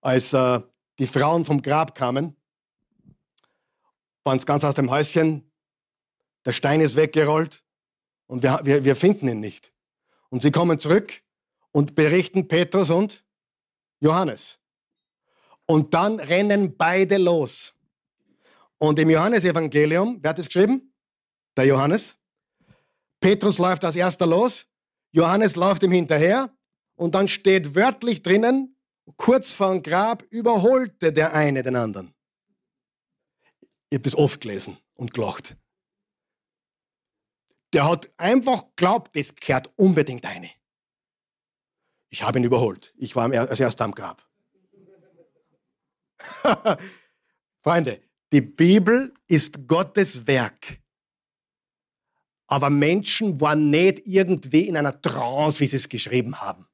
Als 0.00 0.32
äh, 0.32 0.60
die 0.98 1.06
Frauen 1.06 1.44
vom 1.44 1.62
Grab 1.62 1.94
kamen, 1.94 2.36
waren 4.24 4.38
es 4.38 4.46
ganz 4.46 4.64
aus 4.64 4.74
dem 4.74 4.90
Häuschen, 4.90 5.50
der 6.44 6.52
Stein 6.52 6.80
ist 6.80 6.96
weggerollt 6.96 7.64
und 8.26 8.42
wir, 8.42 8.60
wir, 8.64 8.84
wir 8.84 8.96
finden 8.96 9.28
ihn 9.28 9.40
nicht. 9.40 9.72
Und 10.28 10.42
sie 10.42 10.50
kommen 10.50 10.78
zurück 10.78 11.22
und 11.72 11.94
berichten 11.94 12.48
Petrus 12.48 12.90
und 12.90 13.24
Johannes. 14.00 14.58
Und 15.66 15.94
dann 15.94 16.20
rennen 16.20 16.76
beide 16.76 17.18
los. 17.18 17.74
Und 18.78 18.98
im 18.98 19.10
Johannesevangelium, 19.10 20.18
wer 20.22 20.30
hat 20.30 20.38
es 20.38 20.46
geschrieben? 20.46 20.94
Der 21.56 21.66
Johannes. 21.66 22.16
Petrus 23.20 23.58
läuft 23.58 23.84
als 23.84 23.96
erster 23.96 24.26
los, 24.26 24.66
Johannes 25.10 25.56
läuft 25.56 25.82
ihm 25.82 25.90
hinterher 25.90 26.54
und 26.94 27.14
dann 27.14 27.26
steht 27.26 27.74
wörtlich 27.74 28.22
drinnen, 28.22 28.77
kurz 29.16 29.54
vor 29.54 29.72
dem 29.72 29.82
Grab 29.82 30.22
überholte 30.30 31.12
der 31.12 31.32
eine 31.32 31.62
den 31.62 31.76
anderen. 31.76 32.14
Ich 33.90 33.96
habe 33.96 34.02
das 34.02 34.14
oft 34.14 34.40
gelesen 34.40 34.78
und 34.94 35.14
gelacht. 35.14 35.56
Der 37.72 37.88
hat 37.88 38.12
einfach 38.16 38.64
glaubt, 38.76 39.16
das 39.16 39.34
kehrt 39.34 39.72
unbedingt 39.76 40.24
eine. 40.24 40.50
Ich 42.10 42.22
habe 42.22 42.38
ihn 42.38 42.44
überholt. 42.44 42.94
Ich 42.96 43.16
war 43.16 43.30
als 43.32 43.60
erster 43.60 43.84
am 43.84 43.92
Grab. 43.92 44.26
Freunde, 47.62 48.02
die 48.32 48.40
Bibel 48.40 49.14
ist 49.26 49.66
Gottes 49.66 50.26
Werk. 50.26 50.80
Aber 52.46 52.70
Menschen 52.70 53.40
waren 53.40 53.70
nicht 53.70 54.06
irgendwie 54.06 54.68
in 54.68 54.76
einer 54.76 55.00
Trance, 55.00 55.60
wie 55.60 55.66
sie 55.66 55.76
es 55.76 55.88
geschrieben 55.88 56.40
haben. 56.40 56.67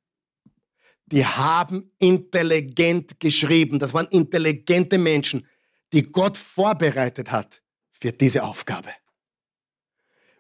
Die 1.07 1.25
haben 1.25 1.91
intelligent 1.99 3.21
geschrieben. 3.21 3.79
Das 3.79 3.93
waren 3.93 4.09
intelligente 4.09 4.99
Menschen, 4.99 5.47
die 5.93 6.03
Gott 6.03 6.39
vorbereitet 6.39 7.31
hat 7.31 7.63
für 7.93 8.13
diese 8.13 8.43
Aufgabe. 8.43 8.91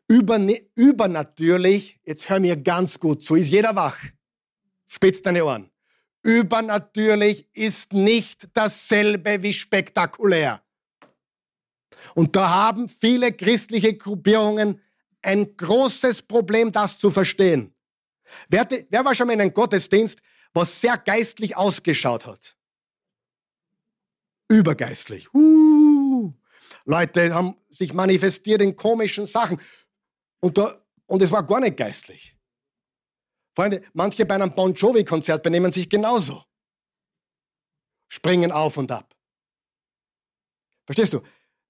übernatürlich, 0.08 2.00
jetzt 2.04 2.28
hör 2.28 2.40
mir 2.40 2.56
ganz 2.56 2.98
gut 2.98 3.22
zu, 3.22 3.36
ist 3.36 3.50
jeder 3.50 3.74
wach? 3.74 3.98
Spitz 4.86 5.22
deine 5.22 5.44
Ohren. 5.44 5.70
Übernatürlich 6.22 7.48
ist 7.52 7.92
nicht 7.92 8.48
dasselbe 8.54 9.42
wie 9.42 9.52
spektakulär. 9.52 10.62
Und 12.14 12.36
da 12.36 12.48
haben 12.48 12.88
viele 12.88 13.32
christliche 13.32 13.94
Gruppierungen 13.94 14.80
ein 15.22 15.56
großes 15.56 16.22
Problem, 16.22 16.70
das 16.70 16.98
zu 16.98 17.10
verstehen. 17.10 17.74
Wer, 18.48 18.66
wer 18.88 19.04
war 19.04 19.14
schon 19.14 19.26
mal 19.26 19.34
in 19.34 19.40
einem 19.40 19.54
Gottesdienst, 19.54 20.20
was 20.54 20.80
sehr 20.80 20.96
geistlich 20.96 21.56
ausgeschaut 21.56 22.26
hat? 22.26 22.56
Übergeistlich. 24.48 25.32
Uh, 25.34 26.32
Leute 26.84 27.34
haben 27.34 27.56
sich 27.70 27.92
manifestiert 27.92 28.62
in 28.62 28.76
komischen 28.76 29.26
Sachen. 29.26 29.60
Und, 30.40 30.56
da, 30.58 30.80
und 31.06 31.22
es 31.22 31.32
war 31.32 31.44
gar 31.44 31.60
nicht 31.60 31.76
geistlich. 31.76 32.36
Freunde, 33.54 33.82
manche 33.92 34.26
bei 34.26 34.34
einem 34.34 34.54
Bon 34.54 34.72
Jovi-Konzert 34.72 35.42
benehmen 35.42 35.72
sich 35.72 35.88
genauso. 35.88 36.44
Springen 38.08 38.52
auf 38.52 38.76
und 38.76 38.90
ab. 38.90 39.14
Verstehst 40.86 41.14
du? 41.14 41.22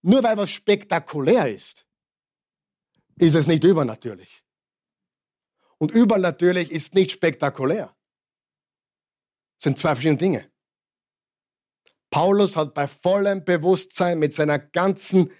Nur 0.03 0.22
weil 0.22 0.37
was 0.37 0.51
spektakulär 0.51 1.53
ist, 1.53 1.87
ist 3.16 3.35
es 3.35 3.47
nicht 3.47 3.64
übernatürlich. 3.64 4.43
Und 5.78 5.93
übernatürlich 5.93 6.70
ist 6.70 6.95
nicht 6.95 7.12
spektakulär. 7.12 7.95
Das 9.59 9.64
sind 9.64 9.78
zwei 9.78 9.94
verschiedene 9.94 10.18
Dinge. 10.18 10.50
Paulus 12.11 12.57
hat 12.57 12.74
bei 12.74 12.86
vollem 12.86 13.44
Bewusstsein 13.44 14.18
mit 14.18 14.34
seiner 14.34 14.59
ganzen 14.59 15.30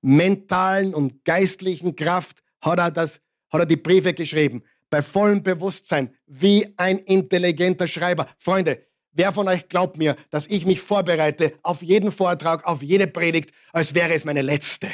mentalen 0.00 0.94
und 0.94 1.24
geistlichen 1.24 1.96
Kraft 1.96 2.42
hat 2.60 2.78
er, 2.78 2.90
das, 2.90 3.20
hat 3.50 3.60
er 3.60 3.66
die 3.66 3.76
Briefe 3.76 4.14
geschrieben 4.14 4.62
bei 4.94 5.02
vollem 5.02 5.42
Bewusstsein, 5.42 6.14
wie 6.26 6.72
ein 6.76 6.98
intelligenter 6.98 7.88
Schreiber. 7.88 8.28
Freunde, 8.38 8.86
wer 9.10 9.32
von 9.32 9.48
euch 9.48 9.68
glaubt 9.68 9.96
mir, 9.96 10.14
dass 10.30 10.46
ich 10.46 10.64
mich 10.66 10.80
vorbereite 10.80 11.58
auf 11.62 11.82
jeden 11.82 12.12
Vortrag, 12.12 12.64
auf 12.64 12.80
jede 12.80 13.08
Predigt, 13.08 13.50
als 13.72 13.94
wäre 13.94 14.14
es 14.14 14.24
meine 14.24 14.42
letzte? 14.42 14.88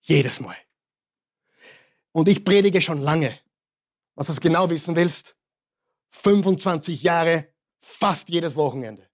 Jedes 0.00 0.40
Mal. 0.40 0.56
Und 2.12 2.28
ich 2.28 2.44
predige 2.44 2.80
schon 2.80 3.02
lange. 3.02 3.38
Was 4.14 4.26
du 4.26 4.34
genau 4.40 4.68
wissen 4.68 4.96
willst, 4.96 5.36
25 6.10 7.02
Jahre, 7.02 7.48
fast 7.78 8.28
jedes 8.28 8.56
Wochenende. 8.56 9.08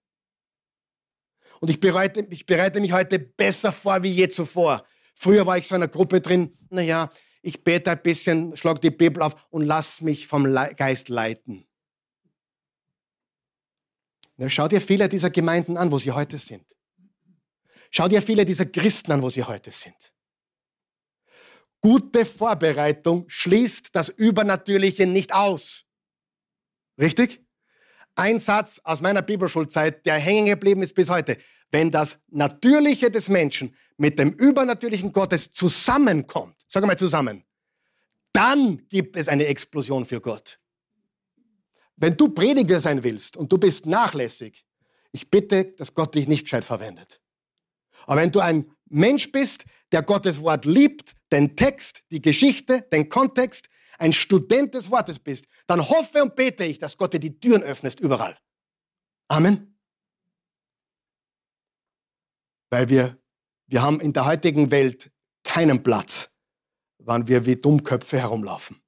Und 1.59 1.69
ich 1.69 1.79
bereite, 1.79 2.27
ich 2.29 2.45
bereite 2.45 2.79
mich 2.79 2.91
heute 2.91 3.19
besser 3.19 3.71
vor 3.71 4.03
wie 4.03 4.11
je 4.11 4.27
zuvor. 4.27 4.85
Früher 5.13 5.45
war 5.45 5.57
ich 5.57 5.67
so 5.67 5.75
in 5.75 5.81
einer 5.81 5.91
Gruppe 5.91 6.21
drin, 6.21 6.57
naja, 6.69 7.09
ich 7.41 7.63
bete 7.63 7.91
ein 7.91 8.01
bisschen, 8.01 8.57
schlag 8.57 8.81
die 8.81 8.91
Bibel 8.91 9.21
auf 9.21 9.47
und 9.49 9.63
lass 9.63 10.01
mich 10.01 10.27
vom 10.27 10.51
Geist 10.75 11.09
leiten. 11.09 11.67
Na, 14.37 14.49
schau 14.49 14.67
dir 14.67 14.81
viele 14.81 15.07
dieser 15.07 15.29
Gemeinden 15.29 15.77
an, 15.77 15.91
wo 15.91 15.97
sie 15.97 16.11
heute 16.11 16.37
sind. 16.37 16.65
Schau 17.91 18.07
dir 18.07 18.21
viele 18.21 18.43
dieser 18.43 18.65
Christen 18.65 19.11
an, 19.11 19.21
wo 19.21 19.29
sie 19.29 19.43
heute 19.43 19.71
sind. 19.71 20.11
Gute 21.79 22.25
Vorbereitung 22.25 23.25
schließt 23.27 23.95
das 23.95 24.09
Übernatürliche 24.09 25.05
nicht 25.07 25.33
aus. 25.33 25.84
Richtig? 26.99 27.41
Ein 28.15 28.39
Satz 28.39 28.79
aus 28.83 29.01
meiner 29.01 29.21
Bibelschulzeit, 29.21 30.05
der 30.05 30.15
hängen 30.15 30.45
geblieben 30.45 30.81
ist 30.83 30.95
bis 30.95 31.09
heute. 31.09 31.37
Wenn 31.71 31.91
das 31.91 32.19
Natürliche 32.29 33.11
des 33.11 33.27
Menschen 33.27 33.75
mit 33.97 34.19
dem 34.19 34.31
Übernatürlichen 34.31 35.11
Gottes 35.11 35.51
zusammenkommt, 35.51 36.55
sag 36.67 36.85
mal 36.85 36.97
zusammen, 36.97 37.43
dann 38.31 38.87
gibt 38.89 39.17
es 39.17 39.27
eine 39.27 39.45
Explosion 39.47 40.05
für 40.05 40.21
Gott. 40.21 40.59
Wenn 41.97 42.17
du 42.17 42.29
Prediger 42.29 42.79
sein 42.79 43.03
willst 43.03 43.37
und 43.37 43.51
du 43.51 43.57
bist 43.57 43.85
nachlässig, 43.85 44.65
ich 45.11 45.29
bitte, 45.29 45.65
dass 45.77 45.93
Gott 45.93 46.15
dich 46.15 46.27
nicht 46.27 46.43
gescheit 46.43 46.65
verwendet. 46.65 47.21
Aber 48.05 48.21
wenn 48.21 48.31
du 48.31 48.41
ein 48.41 48.65
Mensch 48.87 49.31
bist, 49.31 49.65
der 49.91 50.03
Gottes 50.03 50.41
Wort 50.41 50.65
liebt, 50.65 51.15
den 51.31 51.55
Text, 51.55 52.03
die 52.11 52.21
Geschichte, 52.21 52.81
den 52.91 53.09
Kontext, 53.09 53.67
ein 53.97 54.13
Student 54.13 54.73
des 54.73 54.89
Wortes 54.91 55.19
bist, 55.19 55.45
dann 55.67 55.87
hoffe 55.87 56.21
und 56.21 56.35
bete 56.35 56.63
ich, 56.63 56.79
dass 56.79 56.97
Gott 56.97 57.13
dir 57.13 57.19
die 57.19 57.39
Türen 57.39 57.63
öffnet 57.63 57.99
überall. 57.99 58.37
Amen. 59.27 59.77
Weil 62.69 62.89
wir, 62.89 63.17
wir 63.67 63.81
haben 63.81 63.99
in 64.01 64.13
der 64.13 64.25
heutigen 64.25 64.71
Welt 64.71 65.11
keinen 65.43 65.81
Platz, 65.83 66.31
wann 66.97 67.27
wir 67.27 67.45
wie 67.45 67.55
Dummköpfe 67.55 68.19
herumlaufen. 68.19 68.81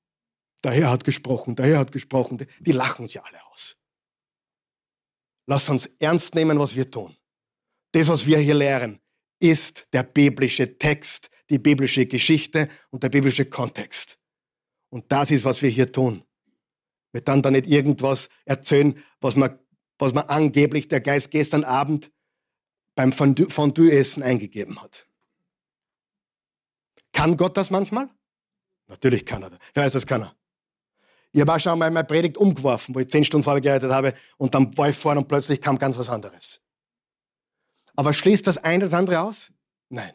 Der 0.64 0.72
Herr 0.72 0.90
hat 0.90 1.04
gesprochen, 1.04 1.56
der 1.56 1.68
Herr 1.68 1.80
hat 1.80 1.92
gesprochen. 1.92 2.46
Die 2.60 2.72
lachen 2.72 3.04
uns 3.04 3.14
ja 3.14 3.24
alle 3.24 3.46
aus. 3.52 3.78
Lass 5.46 5.70
uns 5.70 5.86
ernst 6.00 6.36
nehmen, 6.36 6.60
was 6.60 6.76
wir 6.76 6.90
tun. 6.90 7.16
Das, 7.94 8.10
was 8.10 8.26
wir 8.26 8.38
hier 8.40 8.56
lehren, 8.56 9.00
ist 9.40 9.88
der 9.94 10.04
biblische 10.04 10.78
Text, 10.78 11.30
die 11.50 11.60
biblische 11.60 12.06
Geschichte 12.06 12.68
und 12.90 13.04
der 13.04 13.10
biblische 13.10 13.46
Kontext. 13.46 14.17
Und 14.90 15.12
das 15.12 15.32
ist, 15.32 15.46
was 15.46 15.62
wir 15.62 15.70
hier 15.70 15.92
tun. 15.92 16.24
Wir 17.12 17.22
dann 17.22 17.42
da 17.42 17.52
nicht 17.52 17.68
irgendwas 17.68 18.30
erzählen, 18.46 19.02
was 19.20 19.36
man, 19.36 19.60
was 19.98 20.14
man 20.14 20.26
angeblich 20.26 20.88
der 20.88 21.02
Geist 21.02 21.32
gestern 21.32 21.64
Abend 21.64 22.12
beim 22.96 23.12
Fondue-Essen 23.12 24.24
eingegeben 24.24 24.82
hat. 24.82 25.08
Kann 27.14 27.38
Gott 27.38 27.58
das 27.58 27.70
manchmal? 27.70 28.10
Natürlich 28.88 29.26
kann 29.26 29.44
er 29.44 29.52
das. 29.52 29.60
Wer 29.74 29.84
weiß, 29.84 29.94
das 29.94 30.08
kann 30.08 30.24
er. 30.24 30.36
Ich 31.32 31.42
habe 31.42 31.54
auch 31.54 31.60
schon 31.60 31.78
mal 31.78 31.92
meine 31.92 32.08
Predigt 32.08 32.38
umgeworfen, 32.38 32.96
wo 32.96 33.00
ich 33.00 33.10
zehn 33.10 33.24
Stunden 33.24 33.44
vorbereitet 33.44 33.92
habe 33.92 34.14
und 34.38 34.56
dann 34.56 34.76
war 34.78 34.90
ich 34.90 34.96
vorne 34.96 35.20
und 35.20 35.28
plötzlich 35.28 35.62
kam 35.62 35.78
ganz 35.78 35.98
was 35.98 36.10
anderes. 36.10 36.62
Aber 37.96 38.14
schließt 38.14 38.48
das 38.48 38.58
eine 38.58 38.86
das 38.86 38.94
andere 38.94 39.22
aus? 39.22 39.52
Nein. 39.90 40.14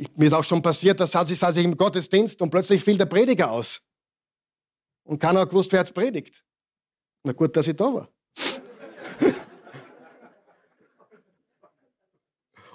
Ich, 0.00 0.08
mir 0.16 0.28
ist 0.28 0.32
auch 0.32 0.44
schon 0.44 0.62
passiert, 0.62 0.98
dass 0.98 1.10
saß 1.12 1.30
ich, 1.30 1.38
saß 1.38 1.58
ich 1.58 1.64
im 1.66 1.76
Gottesdienst 1.76 2.40
und 2.40 2.48
plötzlich 2.48 2.82
fiel 2.82 2.96
der 2.96 3.04
Prediger 3.04 3.50
aus. 3.50 3.82
Und 5.04 5.18
keiner 5.18 5.40
hat 5.40 5.50
gewusst, 5.50 5.70
wer 5.72 5.80
jetzt 5.80 5.92
predigt. 5.92 6.42
Na 7.22 7.32
gut, 7.32 7.54
dass 7.54 7.66
ich 7.66 7.76
da 7.76 7.92
war. 7.92 8.08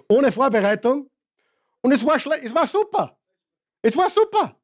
Ohne 0.08 0.32
Vorbereitung. 0.32 1.10
Und 1.82 1.94
es 1.94 2.06
war, 2.06 2.18
es 2.18 2.54
war 2.54 2.68
super. 2.68 3.18
Es 3.82 3.98
war 3.98 4.08
super. 4.08 4.56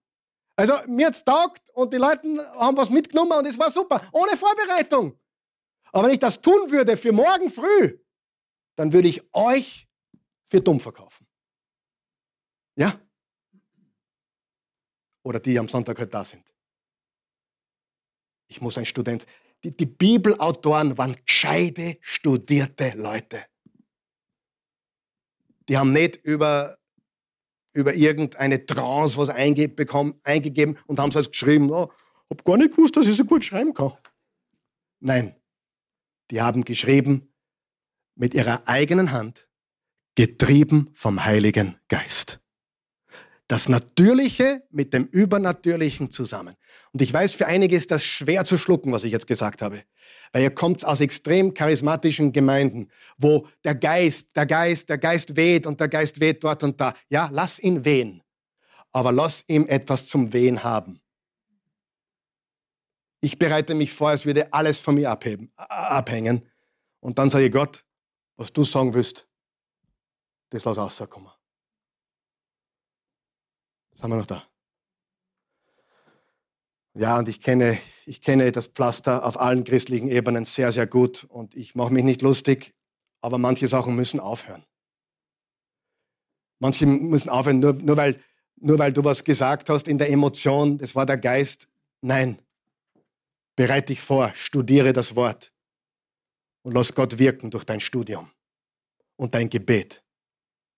Also 0.56 0.76
mir 0.86 1.08
hat's 1.08 1.26
taugt 1.26 1.68
und 1.74 1.92
die 1.92 1.98
Leute 1.98 2.48
haben 2.60 2.78
was 2.78 2.92
mitgenommen 2.92 3.40
und 3.40 3.48
es 3.48 3.58
war 3.58 3.72
super. 3.72 4.00
Ohne 4.12 4.38
Vorbereitung. 4.38 5.20
Aber 5.92 6.04
wenn 6.06 6.14
ich 6.14 6.20
das 6.20 6.40
tun 6.40 6.70
würde 6.70 6.96
für 6.96 7.12
morgen 7.12 7.50
früh, 7.50 7.98
dann 8.76 8.94
würde 8.94 9.08
ich 9.08 9.24
euch 9.34 9.90
für 10.46 10.62
dumm 10.62 10.80
verkaufen. 10.80 11.26
Ja? 12.76 13.00
Oder 15.24 15.40
die 15.40 15.58
am 15.60 15.68
Sonntag 15.68 16.00
halt 16.00 16.14
da 16.14 16.24
sind. 16.24 16.44
Ich 18.48 18.62
muss 18.62 18.78
ein 18.78 18.86
Student. 18.86 19.26
Die, 19.64 19.76
die 19.76 19.86
Bibelautoren 19.86 20.98
waren 20.98 21.16
gescheite, 21.26 21.98
studierte 22.02 22.92
Leute. 22.98 23.46
Die 25.70 25.78
haben 25.78 25.94
nicht 25.94 26.18
über 26.18 26.78
über 27.74 27.94
irgendeine 27.94 28.66
Trance 28.66 29.18
was 29.18 29.30
eingegeben 29.30 30.78
und 30.88 31.00
haben 31.00 31.10
es 31.10 31.16
als 31.16 31.32
geschrieben. 31.32 31.72
Oh, 31.72 31.90
hab 32.30 32.44
gar 32.44 32.58
nicht 32.58 32.76
gewusst, 32.76 32.98
dass 32.98 33.08
ich 33.08 33.16
so 33.16 33.24
gut 33.24 33.46
schreiben 33.46 33.74
kann. 33.74 33.94
Nein, 35.00 35.40
die 36.32 36.42
haben 36.42 36.66
geschrieben 36.66 37.34
mit 38.16 38.34
ihrer 38.34 38.68
eigenen 38.68 39.14
Hand, 39.14 39.48
getrieben 40.16 40.90
vom 40.94 41.24
Heiligen 41.24 41.80
Geist 41.88 42.41
das 43.52 43.68
Natürliche 43.68 44.64
mit 44.70 44.94
dem 44.94 45.04
Übernatürlichen 45.08 46.10
zusammen. 46.10 46.56
Und 46.94 47.02
ich 47.02 47.12
weiß, 47.12 47.36
für 47.36 47.48
einige 47.48 47.76
ist 47.76 47.92
das 47.92 48.02
schwer 48.02 48.46
zu 48.46 48.58
schlucken, 48.58 48.94
was 48.94 49.04
ich 49.04 49.12
jetzt 49.12 49.28
gesagt 49.28 49.62
habe. 49.62 49.84
Weil 50.32 50.44
ihr 50.44 50.52
kommt 50.52 50.86
aus 50.86 51.02
extrem 51.02 51.54
charismatischen 51.54 52.32
Gemeinden, 52.32 52.90
wo 53.18 53.46
der 53.66 53.76
Geist, 53.76 54.34
der 54.38 54.46
Geist, 54.46 54.88
der 54.88 55.00
Geist 55.00 55.36
weht 55.36 55.68
und 55.68 55.82
der 55.82 55.90
Geist 55.90 56.22
weht 56.22 56.42
dort 56.42 56.64
und 56.64 56.80
da. 56.80 56.96
Ja, 57.10 57.30
lass 57.34 57.60
ihn 57.60 57.84
wehen. 57.84 58.24
Aber 58.94 59.12
lass 59.12 59.44
ihm 59.48 59.68
etwas 59.68 60.08
zum 60.08 60.32
Wehen 60.32 60.64
haben. 60.64 61.02
Ich 63.20 63.38
bereite 63.38 63.76
mich 63.76 63.92
vor, 63.92 64.12
als 64.12 64.26
würde 64.26 64.54
alles 64.54 64.80
von 64.80 64.96
mir 64.96 65.12
abheben, 65.12 65.52
abhängen. 65.58 66.48
Und 67.02 67.20
dann 67.20 67.30
sage 67.30 67.48
ich 67.48 67.52
Gott, 67.52 67.84
was 68.38 68.54
du 68.54 68.64
sagen 68.64 68.94
willst, 68.94 69.28
das 70.52 70.64
lass 70.64 70.78
rauskommen. 70.78 71.32
Sind 74.02 74.10
wir 74.10 74.18
noch 74.18 74.26
da? 74.26 74.44
Ja, 76.96 77.20
und 77.20 77.28
ich 77.28 77.40
kenne, 77.40 77.78
ich 78.08 78.20
kenne 78.20 78.52
das 78.52 78.66
Pflaster 78.66 79.24
auf 79.24 79.40
allen 79.40 79.64
christlichen 79.64 80.08
Ebenen 80.08 80.44
sehr, 80.44 80.72
sehr 80.72 80.88
gut 80.88 81.24
und 81.26 81.54
ich 81.56 81.76
mache 81.76 81.94
mich 81.94 82.04
nicht 82.04 82.24
lustig, 82.24 82.74
aber 83.22 83.38
manche 83.38 83.68
Sachen 83.68 83.96
müssen 83.96 84.20
aufhören. 84.20 84.66
Manche 86.58 86.88
müssen 86.88 87.30
aufhören, 87.30 87.60
nur, 87.60 87.74
nur, 87.74 87.96
weil, 87.96 88.20
nur 88.56 88.80
weil 88.80 88.92
du 88.92 89.04
was 89.04 89.24
gesagt 89.24 89.70
hast 89.70 89.88
in 89.88 90.00
der 90.00 90.10
Emotion, 90.10 90.80
das 90.80 90.96
war 90.96 91.06
der 91.06 91.18
Geist. 91.18 91.68
Nein, 92.02 92.42
bereite 93.56 93.88
dich 93.88 94.02
vor, 94.02 94.34
studiere 94.34 94.94
das 94.94 95.16
Wort 95.16 95.54
und 96.64 96.74
lass 96.74 96.96
Gott 96.96 97.20
wirken 97.20 97.52
durch 97.52 97.66
dein 97.66 97.80
Studium 97.80 98.32
und 99.16 99.36
dein 99.36 99.48
Gebet. 99.48 100.04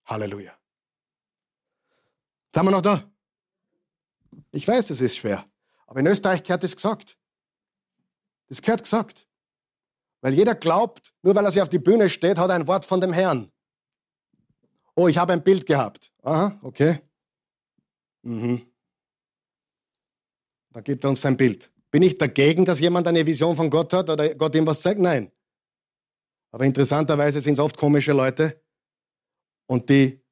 Halleluja. 0.05 0.51
Sind 2.53 2.65
wir 2.65 2.71
noch 2.71 2.81
da? 2.81 3.12
Ich 4.53 4.67
weiß, 4.67 4.91
es 4.91 5.01
ist 5.01 5.17
schwer. 5.17 5.45
Aber 5.87 5.99
in 5.99 6.07
Österreich 6.07 6.43
gehört 6.43 6.63
das 6.63 6.75
gesagt. 6.75 7.17
Das 8.47 8.61
gehört 8.61 8.83
gesagt. 8.83 9.27
Weil 10.21 10.33
jeder 10.33 10.55
glaubt, 10.55 11.13
nur 11.23 11.35
weil 11.35 11.43
er 11.43 11.51
sich 11.51 11.61
auf 11.61 11.69
die 11.69 11.79
Bühne 11.79 12.07
steht, 12.07 12.37
hat 12.37 12.49
er 12.49 12.55
ein 12.55 12.67
Wort 12.67 12.85
von 12.85 13.01
dem 13.01 13.11
Herrn. 13.11 13.51
Oh, 14.95 15.07
ich 15.07 15.17
habe 15.17 15.33
ein 15.33 15.43
Bild 15.43 15.65
gehabt. 15.65 16.13
Aha, 16.21 16.57
okay. 16.61 17.01
Mhm. 18.21 18.65
Da 20.71 20.81
gibt 20.81 21.03
er 21.03 21.09
uns 21.09 21.21
sein 21.21 21.35
Bild. 21.35 21.71
Bin 21.89 22.03
ich 22.03 22.17
dagegen, 22.17 22.63
dass 22.63 22.79
jemand 22.79 23.07
eine 23.07 23.25
Vision 23.25 23.55
von 23.55 23.69
Gott 23.69 23.91
hat 23.93 24.09
oder 24.09 24.33
Gott 24.35 24.55
ihm 24.55 24.67
was 24.67 24.81
zeigt? 24.81 24.99
Nein. 24.99 25.31
Aber 26.51 26.65
interessanterweise 26.65 27.41
sind 27.41 27.53
es 27.53 27.59
oft 27.59 27.77
komische 27.77 28.13
Leute 28.13 28.63
und 29.65 29.89
die 29.89 30.23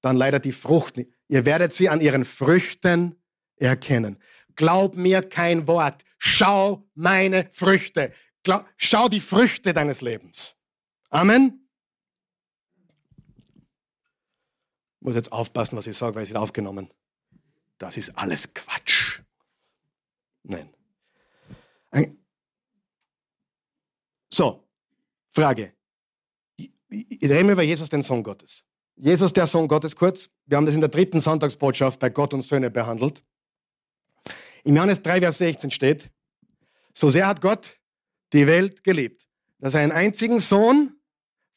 dann 0.00 0.16
leider 0.16 0.40
die 0.40 0.52
Frucht. 0.52 1.00
Ihr 1.28 1.44
werdet 1.44 1.72
sie 1.72 1.88
an 1.88 2.00
ihren 2.00 2.24
Früchten 2.24 3.19
erkennen. 3.60 4.18
Glaub 4.56 4.96
mir 4.96 5.22
kein 5.22 5.66
Wort. 5.66 6.02
Schau 6.18 6.88
meine 6.94 7.48
Früchte. 7.52 8.12
Glaub, 8.42 8.66
schau 8.76 9.08
die 9.08 9.20
Früchte 9.20 9.72
deines 9.72 10.00
Lebens. 10.00 10.56
Amen. 11.10 11.68
Ich 14.98 15.06
muss 15.06 15.14
jetzt 15.14 15.32
aufpassen, 15.32 15.76
was 15.76 15.86
ich 15.86 15.96
sage, 15.96 16.14
weil 16.14 16.24
es 16.24 16.30
ist 16.30 16.36
aufgenommen. 16.36 16.92
Das 17.78 17.96
ist 17.96 18.18
alles 18.18 18.52
Quatsch. 18.52 19.20
Nein. 20.42 20.74
So, 24.32 24.66
Frage. 25.32 25.74
Ich 26.56 26.70
rede 27.22 27.52
über 27.52 27.62
Jesus, 27.62 27.88
den 27.88 28.02
Sohn 28.02 28.22
Gottes. 28.22 28.64
Jesus, 28.96 29.32
der 29.32 29.46
Sohn 29.46 29.68
Gottes, 29.68 29.96
kurz. 29.96 30.30
Wir 30.46 30.56
haben 30.56 30.66
das 30.66 30.74
in 30.74 30.80
der 30.80 30.88
dritten 30.88 31.20
Sonntagsbotschaft 31.20 31.98
bei 32.00 32.10
Gott 32.10 32.34
und 32.34 32.42
Söhne 32.42 32.70
behandelt. 32.70 33.22
Im 34.64 34.76
Johannes 34.76 35.02
3, 35.02 35.20
Vers 35.20 35.38
16 35.38 35.70
steht, 35.70 36.10
So 36.92 37.10
sehr 37.10 37.26
hat 37.26 37.40
Gott 37.40 37.78
die 38.32 38.46
Welt 38.46 38.84
geliebt, 38.84 39.26
dass 39.58 39.74
er 39.74 39.80
einen 39.80 39.92
einzigen 39.92 40.38
Sohn 40.38 41.00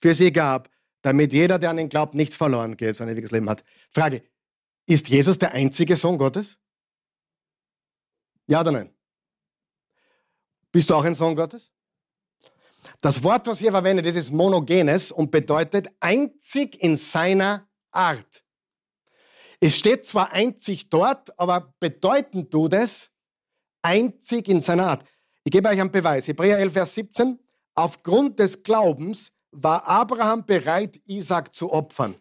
für 0.01 0.13
sie 0.13 0.31
gab, 0.31 0.69
damit 1.01 1.33
jeder, 1.33 1.59
der 1.59 1.69
an 1.69 1.77
ihn 1.77 1.89
glaubt, 1.89 2.13
nichts 2.13 2.35
verloren 2.35 2.77
geht, 2.77 2.95
sondern 2.95 3.15
ewiges 3.15 3.31
Leben 3.31 3.49
hat. 3.49 3.63
Frage, 3.91 4.23
ist 4.85 5.09
Jesus 5.09 5.37
der 5.37 5.51
einzige 5.51 5.95
Sohn 5.95 6.17
Gottes? 6.17 6.57
Ja 8.47 8.61
oder 8.61 8.71
nein? 8.71 8.93
Bist 10.71 10.89
du 10.89 10.95
auch 10.95 11.03
ein 11.03 11.15
Sohn 11.15 11.35
Gottes? 11.35 11.71
Das 13.01 13.23
Wort, 13.23 13.47
was 13.47 13.59
hier 13.59 13.71
verwendet 13.71 14.05
ist, 14.05 14.15
ist 14.15 14.31
monogenes 14.31 15.11
und 15.11 15.31
bedeutet 15.31 15.87
einzig 15.99 16.81
in 16.81 16.95
seiner 16.95 17.67
Art. 17.91 18.42
Es 19.65 19.77
steht 19.77 20.05
zwar 20.05 20.33
einzig 20.33 20.89
dort, 20.89 21.39
aber 21.39 21.73
bedeutend 21.79 22.51
tut 22.51 22.73
es 22.73 23.09
einzig 23.81 24.49
in 24.49 24.59
seiner 24.59 24.87
Art. 24.87 25.05
Ich 25.45 25.53
gebe 25.53 25.69
euch 25.69 25.79
einen 25.79 25.89
Beweis. 25.89 26.27
Hebräer 26.27 26.57
11, 26.57 26.73
Vers 26.73 26.95
17. 26.95 27.39
Aufgrund 27.73 28.39
des 28.39 28.61
Glaubens 28.61 29.31
war 29.51 29.87
Abraham 29.87 30.45
bereit, 30.45 30.99
Isaac 31.05 31.55
zu 31.55 31.71
opfern, 31.71 32.15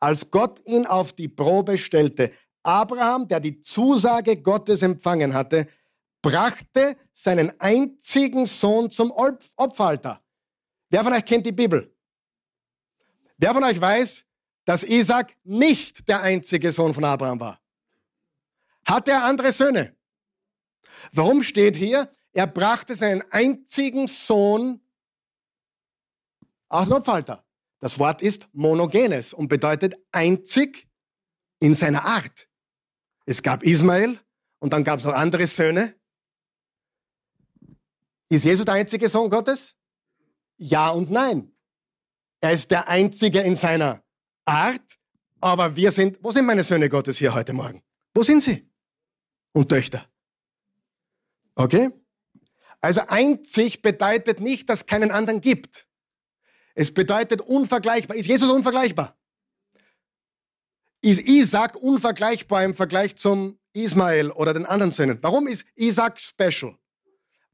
als 0.00 0.28
Gott 0.28 0.60
ihn 0.66 0.86
auf 0.86 1.12
die 1.12 1.28
Probe 1.28 1.78
stellte. 1.78 2.32
Abraham, 2.64 3.28
der 3.28 3.38
die 3.38 3.60
Zusage 3.60 4.42
Gottes 4.42 4.82
empfangen 4.82 5.34
hatte, 5.34 5.68
brachte 6.20 6.96
seinen 7.12 7.52
einzigen 7.60 8.44
Sohn 8.44 8.90
zum 8.90 9.12
Opferaltar. 9.12 10.20
Wer 10.90 11.04
von 11.04 11.12
euch 11.12 11.24
kennt 11.24 11.46
die 11.46 11.52
Bibel? 11.52 11.94
Wer 13.36 13.54
von 13.54 13.62
euch 13.62 13.80
weiß, 13.80 14.24
dass 14.68 14.84
Isaac 14.84 15.34
nicht 15.44 16.06
der 16.10 16.20
einzige 16.20 16.72
Sohn 16.72 16.92
von 16.92 17.02
Abraham 17.02 17.40
war? 17.40 17.58
Hat 18.84 19.08
er 19.08 19.24
andere 19.24 19.50
Söhne? 19.50 19.96
Warum 21.10 21.42
steht 21.42 21.74
hier, 21.74 22.12
er 22.34 22.46
brachte 22.46 22.94
seinen 22.94 23.22
einzigen 23.32 24.06
Sohn 24.06 24.82
aus 26.68 26.84
dem 26.84 26.92
Opferaltar? 26.92 27.46
Das 27.78 27.98
Wort 27.98 28.20
ist 28.20 28.46
monogenes 28.52 29.32
und 29.32 29.48
bedeutet 29.48 29.94
einzig 30.12 30.86
in 31.60 31.74
seiner 31.74 32.04
Art. 32.04 32.46
Es 33.24 33.42
gab 33.42 33.62
Ismael 33.62 34.20
und 34.58 34.74
dann 34.74 34.84
gab 34.84 34.98
es 34.98 35.06
noch 35.06 35.14
andere 35.14 35.46
Söhne. 35.46 35.94
Ist 38.28 38.44
Jesus 38.44 38.66
der 38.66 38.74
einzige 38.74 39.08
Sohn 39.08 39.30
Gottes? 39.30 39.76
Ja 40.58 40.90
und 40.90 41.10
nein. 41.10 41.56
Er 42.42 42.52
ist 42.52 42.70
der 42.70 42.86
einzige 42.88 43.40
in 43.40 43.56
seiner 43.56 44.04
Art, 44.48 44.98
aber 45.40 45.76
wir 45.76 45.92
sind, 45.92 46.18
wo 46.22 46.30
sind 46.30 46.46
meine 46.46 46.62
Söhne 46.62 46.88
Gottes 46.88 47.18
hier 47.18 47.34
heute 47.34 47.52
Morgen? 47.52 47.82
Wo 48.14 48.22
sind 48.22 48.42
sie? 48.42 48.68
Und 49.52 49.68
Töchter. 49.68 50.08
Okay? 51.54 51.90
Also 52.80 53.02
einzig 53.08 53.82
bedeutet 53.82 54.40
nicht, 54.40 54.68
dass 54.68 54.80
es 54.80 54.86
keinen 54.86 55.10
anderen 55.10 55.40
gibt. 55.40 55.86
Es 56.74 56.92
bedeutet 56.92 57.40
unvergleichbar. 57.40 58.16
Ist 58.16 58.26
Jesus 58.26 58.50
unvergleichbar? 58.50 59.16
Ist 61.00 61.20
Isaac 61.20 61.76
unvergleichbar 61.76 62.64
im 62.64 62.74
Vergleich 62.74 63.16
zum 63.16 63.58
Ismael 63.72 64.30
oder 64.30 64.54
den 64.54 64.66
anderen 64.66 64.90
Söhnen? 64.90 65.18
Warum 65.22 65.46
ist 65.46 65.64
Isaac 65.76 66.20
special? 66.20 66.76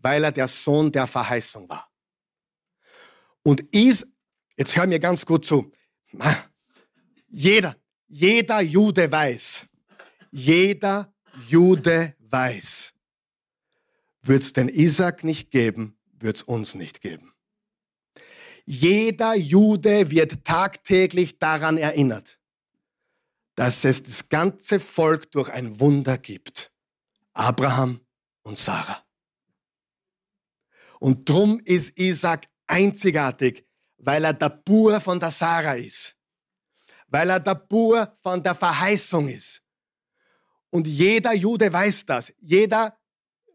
weil 0.05 0.23
er 0.23 0.33
der 0.33 0.47
Sohn 0.47 0.93
der 0.93 1.07
Verheißung 1.07 1.67
war. 1.69 1.91
Und 3.43 3.63
ist, 3.73 4.07
jetzt 4.57 4.77
hör 4.77 4.87
mir 4.87 5.01
ganz 5.01 5.25
gut 5.25 5.47
zu, 5.47 5.73
jeder, 7.35 7.77
jeder 8.07 8.61
Jude 8.61 9.11
weiß, 9.11 9.67
jeder 10.31 11.13
Jude 11.49 12.15
weiß, 12.21 12.93
wird 14.23 14.43
es 14.43 14.53
den 14.53 14.69
Isaac 14.69 15.25
nicht 15.25 15.51
geben, 15.51 15.99
wird 16.13 16.37
es 16.37 16.43
uns 16.45 16.77
nicht 16.77 17.01
geben. 17.01 17.35
Jeder 18.65 19.35
Jude 19.35 20.13
wird 20.13 20.45
tagtäglich 20.45 21.39
daran 21.41 21.77
erinnert, 21.77 22.39
dass 23.57 23.85
es 23.85 24.05
das 24.05 24.29
ganze 24.29 24.79
Volk 24.79 25.33
durch 25.33 25.51
ein 25.51 25.81
Wunder 25.81 26.19
gibt. 26.19 26.73
Abraham 27.33 28.01
und 28.43 28.59
Sarah. 28.59 29.05
Und 31.01 31.29
drum 31.29 31.61
ist 31.65 31.99
Isaac 31.99 32.47
einzigartig, 32.69 33.67
weil 33.97 34.25
er 34.25 34.35
der 34.35 34.51
Bur 34.51 35.01
von 35.01 35.19
der 35.19 35.33
Sarah 35.33 35.75
ist. 35.75 36.14
Weil 37.15 37.31
er 37.31 37.39
der 37.39 37.55
Bur 37.55 38.13
von 38.25 38.43
der 38.43 38.57
Verheißung 38.57 39.29
ist. 39.29 39.63
Und 40.71 40.85
jeder 40.89 41.33
Jude 41.33 41.73
weiß 41.73 42.07
das. 42.07 42.35
Jeder 42.41 42.99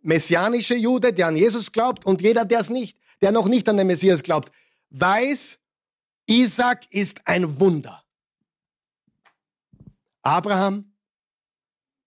messianische 0.02 0.76
Jude, 0.76 1.12
der 1.12 1.28
an 1.28 1.36
Jesus 1.36 1.70
glaubt 1.70 2.06
und 2.06 2.22
jeder, 2.22 2.46
der 2.46 2.62
es 2.62 2.70
nicht, 2.70 2.98
der 3.20 3.34
noch 3.34 3.50
nicht 3.50 3.68
an 3.68 3.76
den 3.76 3.88
Messias 3.88 4.24
glaubt, 4.24 4.50
weiß, 4.92 5.60
Isaac 6.26 6.88
ist 6.90 7.28
ein 7.28 7.60
Wunder. 7.60 8.02
Abraham 10.22 10.96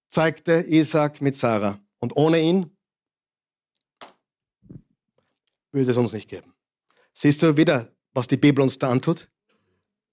zeigte 0.08 0.64
Isaac 0.66 1.20
mit 1.20 1.36
Sarah. 1.36 1.78
Und 1.98 2.16
ohne 2.16 2.40
ihn 2.40 2.74
würde 5.70 5.90
es 5.90 5.98
uns 5.98 6.14
nicht 6.14 6.30
geben. 6.30 6.54
Siehst 7.12 7.42
du 7.42 7.58
wieder, 7.58 7.94
was 8.14 8.26
die 8.26 8.38
Bibel 8.38 8.62
uns 8.62 8.78
da 8.78 8.90
antut? 8.90 9.28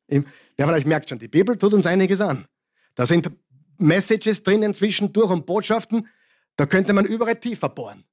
Wer 0.10 0.68
euch 0.68 0.86
merkt 0.86 1.10
schon, 1.10 1.20
die 1.20 1.28
Bibel 1.28 1.58
tut 1.58 1.74
uns 1.74 1.86
einiges 1.86 2.22
an. 2.22 2.48
Da 2.96 3.06
sind 3.06 3.32
Messages 3.78 4.44
drinnen 4.44 4.74
zwischendurch 4.74 5.32
und 5.32 5.46
Botschaften, 5.46 6.08
da 6.56 6.66
könnte 6.66 6.94
man 6.94 7.06
überall 7.06 7.40
tiefer 7.40 7.70
bohren. 7.70 8.04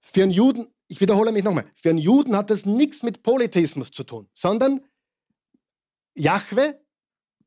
Für 0.00 0.22
einen 0.22 0.32
Juden, 0.32 0.66
ich 0.88 1.00
wiederhole 1.00 1.30
mich 1.30 1.44
nochmal, 1.44 1.70
für 1.74 1.90
einen 1.90 1.98
Juden 1.98 2.36
hat 2.36 2.50
das 2.50 2.66
nichts 2.66 3.02
mit 3.02 3.22
Polytheismus 3.22 3.90
zu 3.90 4.02
tun, 4.02 4.28
sondern 4.32 4.84
Jahwe 6.14 6.80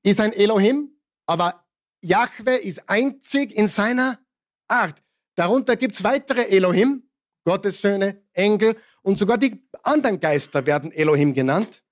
ist 0.03 0.21
ein 0.21 0.31
Elohim, 0.31 0.95
aber 1.25 1.65
Jahwe 2.01 2.55
ist 2.55 2.87
einzig 2.87 3.51
in 3.51 3.67
seiner 3.67 4.19
Art. 4.67 5.01
Darunter 5.35 5.75
gibt 5.75 5.95
es 5.95 6.03
weitere 6.03 6.43
Elohim, 6.43 7.09
Gottes 7.43 7.81
Söhne, 7.81 8.21
Engel 8.33 8.77
und 9.01 9.17
sogar 9.17 9.37
die 9.37 9.61
anderen 9.83 10.19
Geister 10.19 10.65
werden 10.65 10.91
Elohim 10.91 11.33
genannt. 11.33 11.83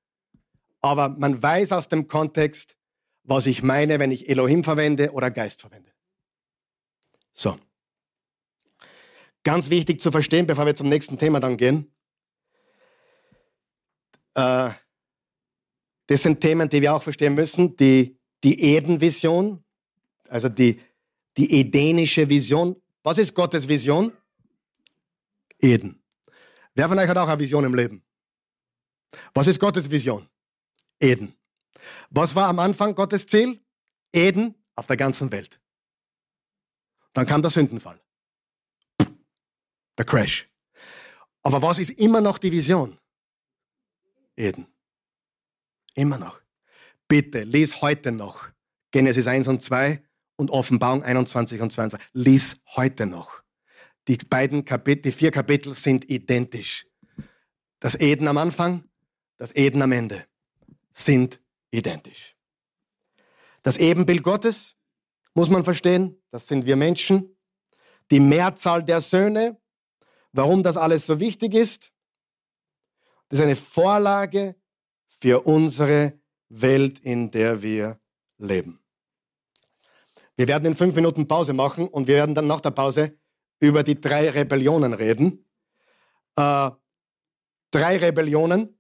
Aber 0.82 1.10
man 1.10 1.42
weiß 1.42 1.72
aus 1.72 1.88
dem 1.88 2.08
Kontext, 2.08 2.78
was 3.24 3.46
ich 3.46 3.64
meine, 3.64 4.00
wenn 4.00 4.12
ich 4.12 4.30
Elohim 4.30 4.64
verwende 4.64 5.12
oder 5.12 5.32
Geist 5.32 5.62
verwende. 5.62 5.92
So. 7.34 7.58
Ganz 9.44 9.70
wichtig 9.70 10.02
zu 10.02 10.12
verstehen, 10.12 10.48
bevor 10.48 10.66
wir 10.66 10.76
zum 10.76 10.90
nächsten 10.90 11.18
Thema 11.18 11.40
dann 11.40 11.58
gehen. 11.58 11.92
Äh, 14.36 14.72
das 16.08 16.24
sind 16.24 16.42
Themen, 16.42 16.70
die 16.70 16.82
wir 16.82 16.94
auch 16.94 17.04
verstehen 17.04 17.36
müssen. 17.36 17.76
Die, 17.76 18.18
die 18.44 18.62
Eden-Vision, 18.62 19.64
also 20.30 20.50
die 20.50 20.80
die 21.38 21.60
edenische 21.60 22.28
Vision. 22.28 22.76
Was 23.04 23.20
ist 23.20 23.34
Gottes 23.34 23.68
Vision? 23.68 24.12
Eden. 25.60 26.04
Wer 26.78 26.88
von 26.88 27.00
euch 27.00 27.10
hat 27.10 27.18
auch 27.18 27.28
eine 27.28 27.40
Vision 27.40 27.64
im 27.64 27.74
Leben? 27.74 28.04
Was 29.34 29.48
ist 29.48 29.60
Gottes 29.60 29.90
Vision? 29.90 30.30
Eden. 31.00 31.36
Was 32.12 32.36
war 32.36 32.48
am 32.50 32.60
Anfang 32.60 32.94
Gottes 32.94 33.26
Ziel? 33.26 33.60
Eden 34.14 34.54
auf 34.76 34.86
der 34.86 34.96
ganzen 34.96 35.32
Welt. 35.32 35.60
Dann 37.14 37.26
kam 37.26 37.42
der 37.42 37.50
Sündenfall. 37.50 38.00
Der 39.98 40.06
Crash. 40.06 40.48
Aber 41.42 41.64
was 41.64 41.80
ist 41.80 41.90
immer 41.90 42.22
noch 42.22 42.38
die 42.38 42.52
Vision? 42.52 43.00
Eden. 44.36 44.68
Immer 45.96 46.20
noch. 46.20 46.42
Bitte, 47.08 47.42
lies 47.42 47.82
heute 47.82 48.12
noch 48.12 48.50
Genesis 48.92 49.26
1 49.26 49.48
und 49.48 49.64
2 49.64 50.06
und 50.36 50.52
Offenbarung 50.52 51.02
21 51.02 51.60
und 51.60 51.74
22. 51.74 52.08
Lies 52.14 52.62
heute 52.76 53.08
noch. 53.08 53.47
Die 54.08 54.18
beiden 54.18 54.64
Kapitel, 54.64 55.04
die 55.04 55.12
vier 55.12 55.32
Kapitel 55.32 55.74
sind 55.74 56.10
identisch. 56.10 56.88
Das 57.80 57.96
Eden 57.96 58.28
am 58.28 58.38
Anfang, 58.38 58.84
das 59.38 59.56
Eden 59.56 59.82
am 59.82 59.92
Ende 59.92 60.26
sind 60.94 61.42
identisch. 61.72 62.36
Das 63.64 63.78
Ebenbild 63.78 64.24
Gottes 64.24 64.76
muss 65.34 65.50
man 65.50 65.64
verstehen, 65.64 66.22
das 66.32 66.48
sind 66.48 66.66
wir 66.66 66.76
Menschen. 66.76 67.38
Die 68.10 68.22
Mehrzahl 68.22 68.84
der 68.84 69.02
Söhne, 69.02 69.60
warum 70.32 70.64
das 70.64 70.78
alles 70.78 71.06
so 71.06 71.20
wichtig 71.20 71.54
ist, 71.54 71.92
das 73.28 73.40
ist 73.40 73.46
eine 73.46 73.58
Vorlage 73.58 74.56
für 75.08 75.46
unsere 75.46 76.20
Welt, 76.48 77.00
in 77.00 77.30
der 77.30 77.62
wir 77.62 78.00
leben. 78.38 78.80
Wir 80.38 80.48
werden 80.48 80.66
in 80.66 80.76
fünf 80.76 80.96
Minuten 80.96 81.28
Pause 81.28 81.52
machen 81.52 81.88
und 81.90 82.08
wir 82.08 82.16
werden 82.16 82.36
dann 82.36 82.48
nach 82.48 82.62
der 82.62 82.72
Pause 82.72 83.18
über 83.60 83.84
die 83.84 84.00
drei 84.00 84.30
Rebellionen 84.30 84.94
reden. 84.94 85.46
Äh, 86.36 86.72
drei 87.72 87.98
Rebellionen. 87.98 88.80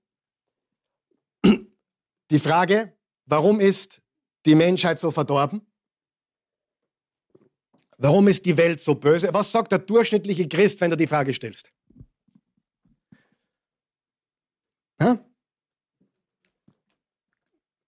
Die 2.30 2.39
Frage, 2.39 2.97
warum 3.25 3.59
ist 3.59 4.01
die 4.45 4.55
Menschheit 4.55 4.99
so 4.99 5.11
verdorben? 5.11 5.61
Warum 7.97 8.28
ist 8.28 8.45
die 8.45 8.57
Welt 8.57 8.80
so 8.80 8.95
böse? 8.95 9.34
Was 9.34 9.51
sagt 9.51 9.71
der 9.71 9.80
durchschnittliche 9.80 10.47
Christ, 10.47 10.82
wenn 10.82 10.91
du 10.91 10.97
die 10.97 11.07
Frage 11.07 11.34
stellst? 11.34 11.71
Ja? 14.99 15.17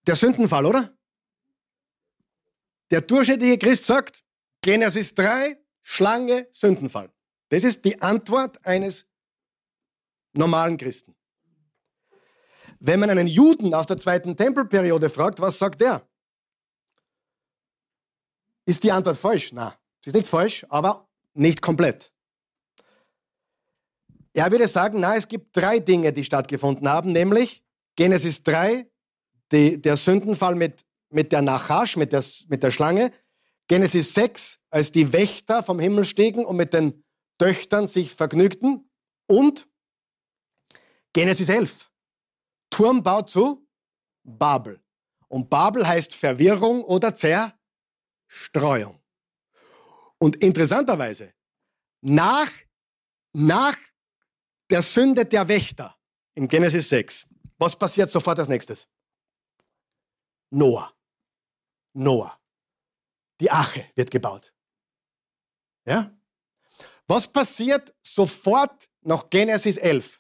Der 0.08 0.16
Sündenfall, 0.16 0.66
oder? 0.66 0.98
Der 2.90 3.02
durchschnittliche 3.02 3.60
Christ 3.60 3.86
sagt, 3.86 4.24
Genesis 4.62 5.14
3, 5.14 5.64
Schlange, 5.92 6.48
Sündenfall. 6.52 7.12
Das 7.50 7.64
ist 7.64 7.84
die 7.84 8.00
Antwort 8.00 8.64
eines 8.64 9.08
normalen 10.34 10.78
Christen. 10.78 11.16
Wenn 12.80 13.00
man 13.00 13.10
einen 13.10 13.26
Juden 13.26 13.74
aus 13.74 13.88
der 13.88 13.98
zweiten 13.98 14.38
Tempelperiode 14.38 15.10
fragt, 15.10 15.40
was 15.42 15.58
sagt 15.58 15.82
der? 15.82 16.08
Ist 18.68 18.84
die 18.84 18.92
Antwort 18.92 19.18
falsch? 19.18 19.52
Na, 19.52 19.76
sie 20.00 20.12
ist 20.12 20.16
nicht 20.16 20.28
falsch, 20.28 20.64
aber 20.70 21.10
nicht 21.34 21.60
komplett. 21.60 22.14
Er 24.34 24.52
würde 24.52 24.68
sagen, 24.68 25.00
na, 25.00 25.16
es 25.16 25.28
gibt 25.28 25.58
drei 25.58 25.80
Dinge, 25.80 26.14
die 26.14 26.24
stattgefunden 26.24 26.88
haben, 26.88 27.14
nämlich 27.14 27.64
Genesis 27.96 28.44
3, 28.44 28.88
die, 29.52 29.82
der 29.82 29.98
Sündenfall 29.98 30.54
mit, 30.54 30.86
mit 31.10 31.32
der 31.32 31.42
Nachash, 31.42 31.98
mit 31.98 32.14
der, 32.14 32.24
mit 32.48 32.62
der 32.62 32.70
Schlange, 32.70 33.12
Genesis 33.68 34.14
6, 34.14 34.59
als 34.70 34.92
die 34.92 35.14
Wächter 35.14 35.64
vom 35.64 35.80
Himmel 35.80 36.06
stiegen 36.06 36.46
und 36.46 36.58
mit 36.58 36.74
den 36.74 37.04
Töchtern 37.38 37.88
sich 37.88 38.14
vergnügten 38.14 38.90
und 39.28 39.68
Genesis 41.14 41.50
11, 41.50 41.92
Turmbau 42.70 43.24
zu 43.24 43.68
Babel. 44.24 44.82
Und 45.28 45.50
Babel 45.50 45.88
heißt 45.88 46.14
Verwirrung 46.14 46.84
oder 46.84 47.14
Zerstreuung. 47.16 49.02
Und 50.18 50.36
interessanterweise, 50.38 51.34
nach, 52.02 52.52
nach 53.34 53.78
der 54.70 54.82
Sünde 54.82 55.26
der 55.26 55.48
Wächter 55.48 55.98
im 56.36 56.48
Genesis 56.48 56.90
6, 56.90 57.28
was 57.58 57.78
passiert 57.78 58.10
sofort 58.10 58.40
als 58.40 58.48
nächstes? 58.48 58.88
Noah. 60.52 60.94
Noah. 61.94 62.40
Die 63.40 63.52
Ache 63.52 63.90
wird 63.96 64.12
gebaut. 64.12 64.54
Ja? 65.90 66.16
Was 67.08 67.28
passiert 67.28 67.96
sofort 68.04 68.88
nach 69.02 69.28
Genesis 69.32 69.78
11? 69.78 70.20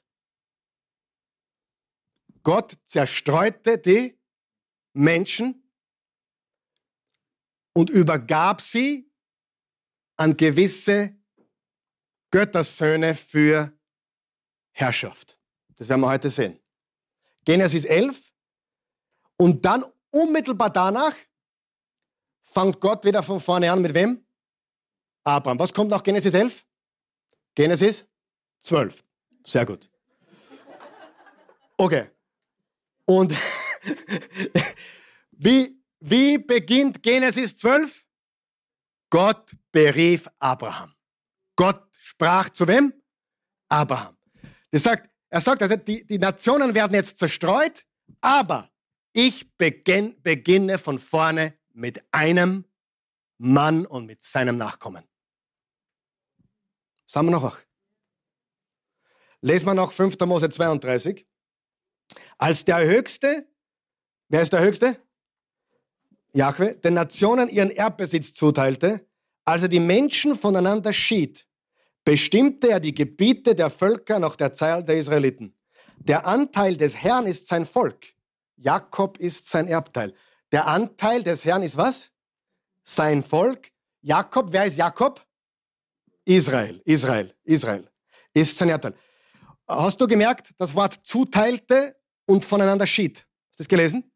Gott 2.41 2.75
zerstreute 2.85 3.77
die 3.77 4.19
Menschen 4.93 5.71
und 7.73 7.91
übergab 7.91 8.61
sie 8.61 9.13
an 10.15 10.35
gewisse 10.35 11.15
Göttersöhne 12.31 13.13
für 13.13 13.71
Herrschaft. 14.71 15.39
Das 15.75 15.87
werden 15.87 16.01
wir 16.01 16.09
heute 16.09 16.31
sehen. 16.31 16.59
Genesis 17.45 17.85
11. 17.85 18.33
Und 19.37 19.63
dann 19.63 19.85
unmittelbar 20.09 20.71
danach 20.71 21.15
fängt 22.41 22.81
Gott 22.81 23.05
wieder 23.05 23.21
von 23.21 23.39
vorne 23.39 23.71
an 23.71 23.83
mit 23.83 23.93
wem? 23.93 24.25
Abraham. 25.29 25.59
Was 25.59 25.73
kommt 25.73 25.91
nach 25.91 26.03
Genesis 26.03 26.33
11? 26.33 26.65
Genesis 27.55 28.05
12. 28.61 29.03
Sehr 29.43 29.65
gut. 29.65 29.89
Okay. 31.77 32.09
Und 33.05 33.33
wie, 35.31 35.81
wie 35.99 36.37
beginnt 36.37 37.01
Genesis 37.01 37.55
12? 37.57 38.05
Gott 39.09 39.55
berief 39.71 40.27
Abraham. 40.39 40.93
Gott 41.55 41.87
sprach 41.97 42.49
zu 42.49 42.67
wem? 42.67 42.93
Abraham. 43.67 44.15
Das 44.71 44.83
sagt, 44.83 45.09
er 45.29 45.41
sagt 45.41 45.61
also, 45.61 45.75
die, 45.75 46.05
die 46.05 46.19
Nationen 46.19 46.73
werden 46.75 46.93
jetzt 46.93 47.19
zerstreut, 47.19 47.85
aber 48.21 48.69
ich 49.13 49.55
beginn, 49.57 50.21
beginne 50.21 50.77
von 50.77 50.99
vorne 50.99 51.57
mit 51.73 52.01
einem 52.11 52.65
Mann 53.37 53.85
und 53.85 54.05
mit 54.05 54.21
seinem 54.21 54.57
Nachkommen. 54.57 55.08
Sagen 57.11 57.25
wir 57.25 57.31
noch. 57.31 57.57
Lesen 59.41 59.65
wir 59.65 59.73
noch 59.73 59.91
5. 59.91 60.19
Mose 60.27 60.47
32. 60.47 61.25
Als 62.37 62.65
der 62.65 62.85
Höchste, 62.85 63.47
wer 64.27 64.43
ist 64.43 64.53
der 64.53 64.61
Höchste? 64.61 64.95
Jahwe, 66.33 66.75
den 66.75 66.93
Nationen 66.93 67.49
ihren 67.49 67.71
Erbbesitz 67.71 68.35
zuteilte, 68.35 69.07
als 69.43 69.63
er 69.63 69.69
die 69.69 69.79
Menschen 69.79 70.35
voneinander 70.35 70.93
schied, 70.93 71.47
bestimmte 72.05 72.69
er 72.69 72.79
die 72.79 72.93
Gebiete 72.93 73.55
der 73.55 73.71
Völker 73.71 74.19
nach 74.19 74.35
der 74.35 74.53
Zahl 74.53 74.83
der 74.83 74.99
Israeliten. 74.99 75.57
Der 75.97 76.27
Anteil 76.27 76.77
des 76.77 76.97
Herrn 76.97 77.25
ist 77.25 77.47
sein 77.47 77.65
Volk. 77.65 78.13
Jakob 78.55 79.17
ist 79.17 79.49
sein 79.49 79.67
Erbteil. 79.67 80.13
Der 80.51 80.67
Anteil 80.67 81.23
des 81.23 81.43
Herrn 81.43 81.63
ist 81.63 81.75
was? 81.75 82.11
Sein 82.83 83.23
Volk. 83.23 83.71
Jakob, 84.01 84.53
wer 84.53 84.67
ist 84.67 84.77
Jakob? 84.77 85.25
Israel, 86.29 86.79
Israel, 86.85 87.35
Israel 87.43 87.89
ist 88.33 88.55
sein 88.55 88.69
Erbteil. 88.69 88.93
Hast 89.67 89.99
du 89.99 90.05
gemerkt, 90.05 90.53
das 90.57 90.75
Wort 90.75 90.99
zuteilte 91.03 91.99
und 92.27 92.45
voneinander 92.45 92.85
schied? 92.85 93.17
Hast 93.17 93.59
du 93.59 93.63
das 93.63 93.67
gelesen? 93.67 94.11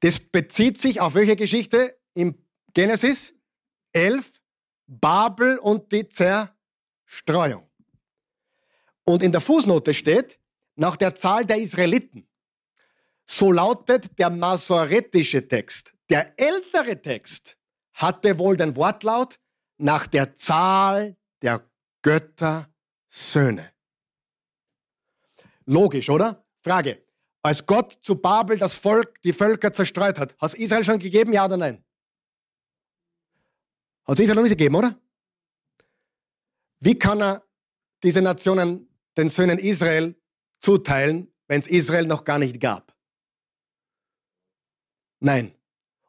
Das 0.00 0.20
bezieht 0.20 0.78
sich 0.82 1.00
auf 1.00 1.14
welche 1.14 1.34
Geschichte? 1.34 1.98
Im 2.12 2.46
Genesis 2.74 3.32
11, 3.94 4.42
Babel 4.86 5.56
und 5.60 5.90
die 5.92 6.06
Zerstreuung. 6.06 7.70
Und 9.04 9.22
in 9.22 9.32
der 9.32 9.40
Fußnote 9.40 9.94
steht, 9.94 10.38
nach 10.76 10.96
der 10.96 11.14
Zahl 11.14 11.46
der 11.46 11.56
Israeliten. 11.56 12.28
So 13.24 13.50
lautet 13.50 14.18
der 14.18 14.28
masoretische 14.28 15.48
Text. 15.48 15.94
Der 16.10 16.38
ältere 16.38 17.00
Text 17.00 17.56
hatte 17.94 18.38
wohl 18.38 18.58
den 18.58 18.76
Wortlaut 18.76 19.38
nach 19.78 20.06
der 20.06 20.34
Zahl 20.34 21.16
der 21.42 21.62
Göttersöhne. 22.02 23.72
Logisch, 25.66 26.10
oder? 26.10 26.44
Frage. 26.62 27.02
Als 27.42 27.66
Gott 27.66 27.98
zu 28.00 28.16
Babel 28.16 28.58
das 28.58 28.76
Volk, 28.76 29.20
die 29.22 29.32
Völker 29.32 29.72
zerstreut 29.72 30.18
hat, 30.18 30.32
hat 30.38 30.48
es 30.48 30.54
Israel 30.54 30.84
schon 30.84 30.98
gegeben, 30.98 31.32
ja 31.32 31.44
oder 31.44 31.56
nein? 31.56 31.84
Hat 34.04 34.18
es 34.18 34.20
Israel 34.20 34.36
noch 34.36 34.42
nicht 34.44 34.58
gegeben, 34.58 34.74
oder? 34.74 34.98
Wie 36.80 36.98
kann 36.98 37.20
er 37.22 37.42
diese 38.02 38.22
Nationen 38.22 38.88
den 39.16 39.28
Söhnen 39.28 39.58
Israel 39.58 40.14
zuteilen, 40.60 41.32
wenn 41.46 41.60
es 41.60 41.66
Israel 41.66 42.06
noch 42.06 42.24
gar 42.24 42.38
nicht 42.38 42.60
gab? 42.60 42.94
Nein. 45.20 45.54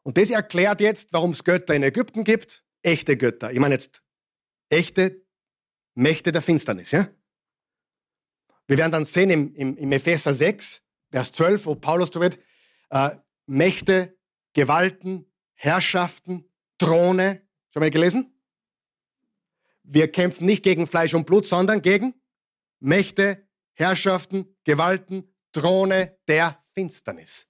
Und 0.02 0.18
das 0.18 0.30
erklärt 0.30 0.80
jetzt, 0.80 1.12
warum 1.12 1.30
es 1.30 1.42
Götter 1.42 1.74
in 1.74 1.82
Ägypten 1.82 2.24
gibt, 2.24 2.65
echte 2.86 3.16
Götter. 3.16 3.52
Ich 3.52 3.58
meine 3.58 3.74
jetzt 3.74 4.02
echte 4.68 5.26
Mächte 5.94 6.32
der 6.32 6.42
Finsternis, 6.42 6.92
ja? 6.92 7.08
Wir 8.68 8.78
werden 8.78 8.92
dann 8.92 9.04
sehen 9.04 9.30
im, 9.30 9.54
im, 9.54 9.76
im 9.76 9.92
Epheser 9.92 10.34
6, 10.34 10.82
Vers 11.10 11.32
12, 11.32 11.66
wo 11.66 11.74
Paulus 11.76 12.14
wird, 12.14 12.38
äh, 12.90 13.10
Mächte, 13.46 14.18
Gewalten, 14.54 15.32
Herrschaften, 15.54 16.50
Throne. 16.78 17.46
Schon 17.72 17.80
mal 17.80 17.90
gelesen? 17.90 18.32
Wir 19.82 20.10
kämpfen 20.10 20.46
nicht 20.46 20.64
gegen 20.64 20.86
Fleisch 20.86 21.14
und 21.14 21.26
Blut, 21.26 21.46
sondern 21.46 21.80
gegen 21.80 22.14
Mächte, 22.80 23.48
Herrschaften, 23.74 24.56
Gewalten, 24.64 25.32
Throne 25.52 26.18
der 26.26 26.62
Finsternis. 26.74 27.48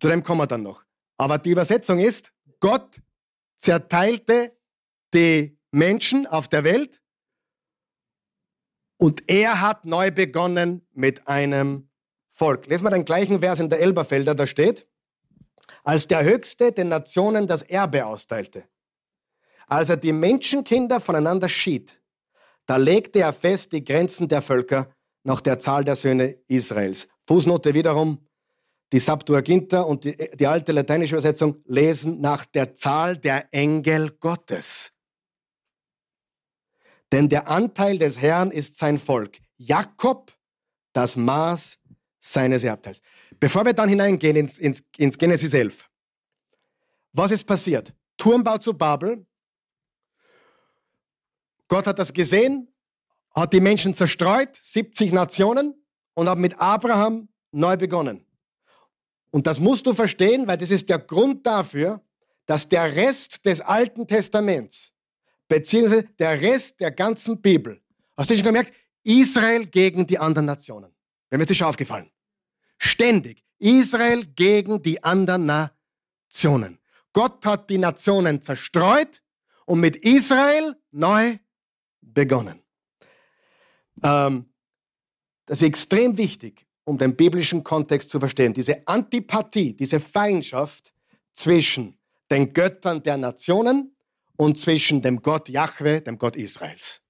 Zu 0.00 0.08
dem 0.08 0.22
kommen 0.22 0.40
wir 0.40 0.46
dann 0.48 0.62
noch. 0.62 0.84
Aber 1.16 1.38
die 1.38 1.50
Übersetzung 1.50 2.00
ist, 2.00 2.34
Gott 2.60 3.00
zerteilte 3.56 4.56
die 5.12 5.58
Menschen 5.70 6.26
auf 6.26 6.48
der 6.48 6.64
Welt 6.64 7.02
und 8.96 9.28
er 9.28 9.60
hat 9.60 9.84
neu 9.84 10.10
begonnen 10.10 10.86
mit 10.92 11.26
einem 11.26 11.90
Volk. 12.30 12.66
Lesen 12.66 12.84
wir 12.84 12.90
den 12.90 13.04
gleichen 13.04 13.40
Vers 13.40 13.60
in 13.60 13.70
der 13.70 13.80
Elberfelder, 13.80 14.34
da 14.34 14.46
steht, 14.46 14.88
als 15.82 16.06
der 16.06 16.24
Höchste 16.24 16.72
den 16.72 16.88
Nationen 16.88 17.46
das 17.46 17.62
Erbe 17.62 18.06
austeilte, 18.06 18.64
als 19.66 19.88
er 19.88 19.96
die 19.96 20.12
Menschenkinder 20.12 21.00
voneinander 21.00 21.48
schied, 21.48 22.00
da 22.66 22.76
legte 22.76 23.20
er 23.20 23.32
fest 23.32 23.72
die 23.72 23.84
Grenzen 23.84 24.28
der 24.28 24.42
Völker 24.42 24.90
nach 25.22 25.40
der 25.40 25.58
Zahl 25.58 25.84
der 25.84 25.96
Söhne 25.96 26.38
Israels. 26.46 27.08
Fußnote 27.26 27.74
wiederum, 27.74 28.23
die 28.94 29.00
Septuaginta 29.00 29.80
und 29.80 30.04
die, 30.04 30.14
die 30.14 30.46
alte 30.46 30.70
lateinische 30.70 31.16
Übersetzung 31.16 31.60
lesen 31.64 32.20
nach 32.20 32.44
der 32.44 32.76
Zahl 32.76 33.16
der 33.16 33.52
Engel 33.52 34.12
Gottes. 34.20 34.92
Denn 37.10 37.28
der 37.28 37.48
Anteil 37.48 37.98
des 37.98 38.22
Herrn 38.22 38.52
ist 38.52 38.78
sein 38.78 39.00
Volk. 39.00 39.40
Jakob 39.56 40.32
das 40.92 41.16
Maß 41.16 41.76
seines 42.20 42.62
Erbteils. 42.62 43.00
Bevor 43.40 43.64
wir 43.64 43.72
dann 43.72 43.88
hineingehen 43.88 44.36
ins, 44.36 44.58
ins, 44.58 44.84
ins 44.96 45.18
Genesis 45.18 45.52
11. 45.54 45.90
Was 47.14 47.32
ist 47.32 47.48
passiert? 47.48 47.92
Turmbau 48.16 48.58
zu 48.58 48.74
Babel. 48.74 49.26
Gott 51.66 51.88
hat 51.88 51.98
das 51.98 52.12
gesehen, 52.12 52.72
hat 53.34 53.52
die 53.52 53.60
Menschen 53.60 53.92
zerstreut, 53.92 54.54
70 54.54 55.12
Nationen, 55.12 55.84
und 56.14 56.28
hat 56.28 56.38
mit 56.38 56.60
Abraham 56.60 57.28
neu 57.50 57.76
begonnen. 57.76 58.24
Und 59.34 59.48
das 59.48 59.58
musst 59.58 59.84
du 59.84 59.92
verstehen, 59.92 60.46
weil 60.46 60.58
das 60.58 60.70
ist 60.70 60.88
der 60.88 61.00
Grund 61.00 61.44
dafür, 61.44 62.00
dass 62.46 62.68
der 62.68 62.94
Rest 62.94 63.44
des 63.44 63.60
Alten 63.60 64.06
Testaments, 64.06 64.92
beziehungsweise 65.48 66.04
der 66.20 66.40
Rest 66.40 66.78
der 66.78 66.92
ganzen 66.92 67.42
Bibel, 67.42 67.82
hast 68.16 68.30
du 68.30 68.36
schon 68.36 68.44
gemerkt, 68.44 68.72
Israel 69.02 69.66
gegen 69.66 70.06
die 70.06 70.20
anderen 70.20 70.46
Nationen. 70.46 70.94
Wäre 71.30 71.40
mir 71.40 71.46
das 71.46 71.56
schon 71.56 71.66
aufgefallen. 71.66 72.12
Ständig. 72.78 73.44
Israel 73.58 74.24
gegen 74.24 74.80
die 74.80 75.02
anderen 75.02 75.46
Nationen. 75.46 76.78
Gott 77.12 77.44
hat 77.44 77.68
die 77.70 77.78
Nationen 77.78 78.40
zerstreut 78.40 79.20
und 79.66 79.80
mit 79.80 79.96
Israel 79.96 80.76
neu 80.92 81.38
begonnen. 82.00 82.62
Ähm, 84.00 84.46
das 85.46 85.58
ist 85.58 85.64
extrem 85.64 86.16
wichtig, 86.18 86.63
um 86.84 86.98
den 86.98 87.16
biblischen 87.16 87.64
Kontext 87.64 88.10
zu 88.10 88.20
verstehen. 88.20 88.52
Diese 88.52 88.86
Antipathie, 88.86 89.74
diese 89.74 90.00
Feindschaft 90.00 90.92
zwischen 91.32 91.98
den 92.30 92.52
Göttern 92.52 93.02
der 93.02 93.16
Nationen 93.16 93.96
und 94.36 94.60
zwischen 94.60 95.00
dem 95.02 95.22
Gott 95.22 95.48
Jahwe, 95.48 96.00
dem 96.00 96.18
Gott 96.18 96.36
Israels. 96.36 97.00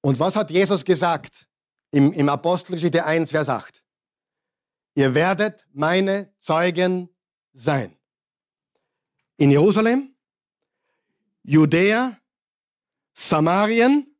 Und 0.00 0.18
was 0.18 0.36
hat 0.36 0.50
Jesus 0.50 0.84
gesagt 0.84 1.46
im, 1.90 2.12
im 2.12 2.28
Apostelgeschichte 2.28 3.04
1, 3.04 3.30
Vers 3.30 3.48
8? 3.48 3.84
Ihr 4.94 5.14
werdet 5.14 5.66
meine 5.72 6.32
Zeugen 6.38 7.08
sein. 7.52 7.96
In 9.36 9.50
Jerusalem, 9.50 10.14
Judäa, 11.42 12.16
Samarien 13.14 14.14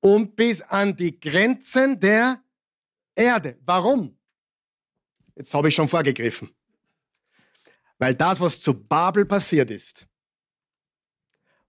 und 0.00 0.36
bis 0.36 0.62
an 0.62 0.96
die 0.96 1.18
Grenzen 1.18 2.00
der 2.00 2.42
Erde. 3.20 3.58
Warum? 3.64 4.18
Jetzt 5.34 5.54
habe 5.54 5.68
ich 5.68 5.74
schon 5.74 5.88
vorgegriffen. 5.88 6.54
Weil 7.98 8.14
das, 8.14 8.40
was 8.40 8.60
zu 8.60 8.74
Babel 8.74 9.26
passiert 9.26 9.70
ist, 9.70 10.06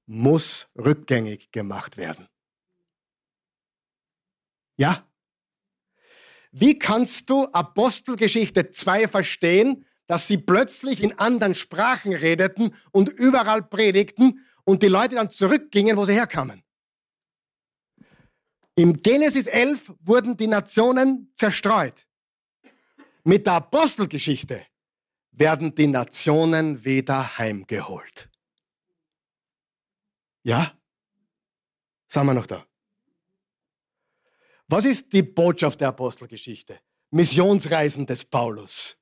muss 0.06 0.68
rückgängig 0.78 1.52
gemacht 1.52 1.98
werden. 1.98 2.28
Ja? 4.78 5.08
Wie 6.52 6.78
kannst 6.78 7.30
du 7.30 7.46
Apostelgeschichte 7.52 8.72
2 8.72 9.08
verstehen, 9.08 9.86
dass 10.08 10.28
sie 10.28 10.38
plötzlich 10.38 11.02
in 11.02 11.18
anderen 11.18 11.56
Sprachen 11.56 12.14
redeten 12.14 12.74
und 12.92 13.10
überall 13.10 13.64
predigten 13.64 14.46
und 14.66 14.84
die 14.84 14.88
Leute 14.88 15.16
dann 15.16 15.30
zurückgingen, 15.30 15.96
wo 15.96 16.04
sie 16.04 16.14
herkamen? 16.14 16.64
Im 18.76 19.02
Genesis 19.02 19.48
11 19.48 19.94
wurden 20.02 20.38
die 20.38 20.48
Nationen 20.48 21.32
zerstreut. 21.36 22.08
Mit 23.24 23.46
der 23.46 23.54
Apostelgeschichte 23.54 24.66
werden 25.32 25.76
die 25.76 25.88
Nationen 25.88 26.84
wieder 26.84 27.38
heimgeholt. 27.38 28.30
Ja? 30.44 30.72
Sind 32.08 32.26
wir 32.26 32.34
noch 32.34 32.48
da? 32.48 32.66
Was 34.68 34.86
ist 34.86 35.12
die 35.12 35.24
Botschaft 35.24 35.82
der 35.82 35.90
Apostelgeschichte? 35.90 36.80
Missionsreisen 37.12 38.06
des 38.06 38.24
Paulus. 38.24 38.98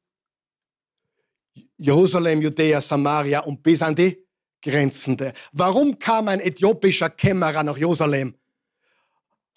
Jerusalem, 1.78 2.42
Judäa, 2.42 2.82
Samaria 2.82 3.42
und 3.42 3.62
bis 3.62 3.82
an 3.82 3.96
die 3.96 4.28
Grenzen 4.62 5.16
der. 5.16 5.34
Warum 5.52 5.98
kam 5.98 6.28
ein 6.28 6.40
äthiopischer 6.40 7.10
Kämmerer 7.10 7.64
nach 7.64 7.78
Jerusalem? 7.78 8.36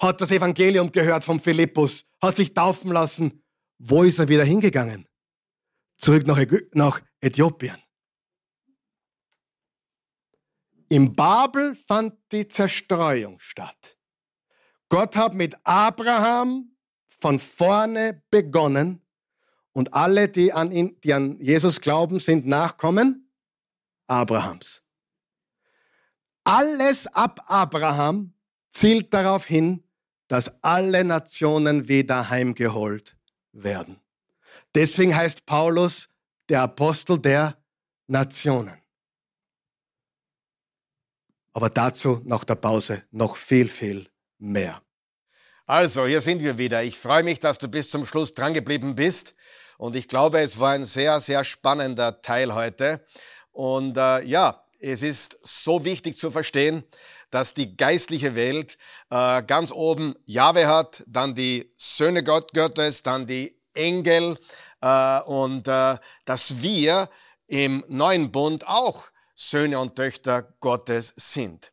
Hat 0.02 0.20
das 0.20 0.32
Evangelium 0.32 0.90
gehört 0.90 1.24
von 1.24 1.38
Philippus, 1.38 2.04
hat 2.20 2.34
sich 2.34 2.52
taufen 2.52 2.90
lassen. 2.90 3.44
Wo 3.78 4.02
ist 4.02 4.18
er 4.18 4.28
wieder 4.28 4.42
hingegangen? 4.42 5.06
Zurück 5.96 6.26
nach, 6.26 6.38
Ägy 6.38 6.68
nach 6.72 7.00
Äthiopien. 7.20 7.80
Im 10.88 11.14
Babel 11.14 11.76
fand 11.76 12.14
die 12.32 12.48
Zerstreuung 12.48 13.38
statt. 13.38 13.96
Gott 14.88 15.14
hat 15.14 15.34
mit 15.34 15.54
Abraham 15.62 16.76
von 17.06 17.38
vorne 17.38 18.24
begonnen 18.28 19.06
und 19.72 19.94
alle, 19.94 20.28
die 20.28 20.52
an, 20.52 20.72
ihn, 20.72 21.00
die 21.02 21.14
an 21.14 21.38
Jesus 21.38 21.80
glauben, 21.80 22.18
sind 22.18 22.44
Nachkommen 22.44 23.32
Abrahams. 24.08 24.82
Alles 26.42 27.06
ab 27.06 27.44
Abraham 27.46 28.34
zielt 28.72 29.14
darauf 29.14 29.46
hin, 29.46 29.84
dass 30.32 30.50
alle 30.62 31.04
Nationen 31.04 31.88
wieder 31.88 32.30
heimgeholt 32.30 33.18
werden. 33.52 34.00
Deswegen 34.74 35.14
heißt 35.14 35.44
Paulus 35.44 36.08
der 36.48 36.62
Apostel 36.62 37.18
der 37.18 37.58
Nationen. 38.06 38.80
Aber 41.52 41.68
dazu 41.68 42.22
nach 42.24 42.44
der 42.44 42.54
Pause 42.54 43.04
noch 43.10 43.36
viel, 43.36 43.68
viel 43.68 44.08
mehr. 44.38 44.80
Also, 45.66 46.06
hier 46.06 46.22
sind 46.22 46.42
wir 46.42 46.56
wieder. 46.56 46.82
Ich 46.82 46.98
freue 46.98 47.24
mich, 47.24 47.38
dass 47.38 47.58
du 47.58 47.68
bis 47.68 47.90
zum 47.90 48.06
Schluss 48.06 48.32
drangeblieben 48.32 48.94
bist. 48.94 49.34
Und 49.76 49.96
ich 49.96 50.08
glaube, 50.08 50.40
es 50.40 50.58
war 50.58 50.70
ein 50.70 50.86
sehr, 50.86 51.20
sehr 51.20 51.44
spannender 51.44 52.22
Teil 52.22 52.54
heute. 52.54 53.04
Und 53.50 53.98
äh, 53.98 54.22
ja, 54.22 54.64
es 54.80 55.02
ist 55.02 55.38
so 55.42 55.84
wichtig 55.84 56.16
zu 56.16 56.30
verstehen, 56.30 56.84
dass 57.32 57.54
die 57.54 57.76
geistliche 57.76 58.36
Welt 58.36 58.78
äh, 59.10 59.42
ganz 59.42 59.72
oben 59.72 60.14
Jahwe 60.26 60.68
hat, 60.68 61.02
dann 61.08 61.34
die 61.34 61.72
Söhne 61.76 62.22
Gott, 62.22 62.52
Gottes, 62.54 63.02
dann 63.02 63.26
die 63.26 63.58
Engel 63.74 64.38
äh, 64.82 65.20
und 65.22 65.66
äh, 65.66 65.96
dass 66.24 66.62
wir 66.62 67.08
im 67.48 67.84
neuen 67.88 68.30
Bund 68.30 68.68
auch 68.68 69.06
Söhne 69.34 69.80
und 69.80 69.96
Töchter 69.96 70.42
Gottes 70.60 71.14
sind. 71.16 71.72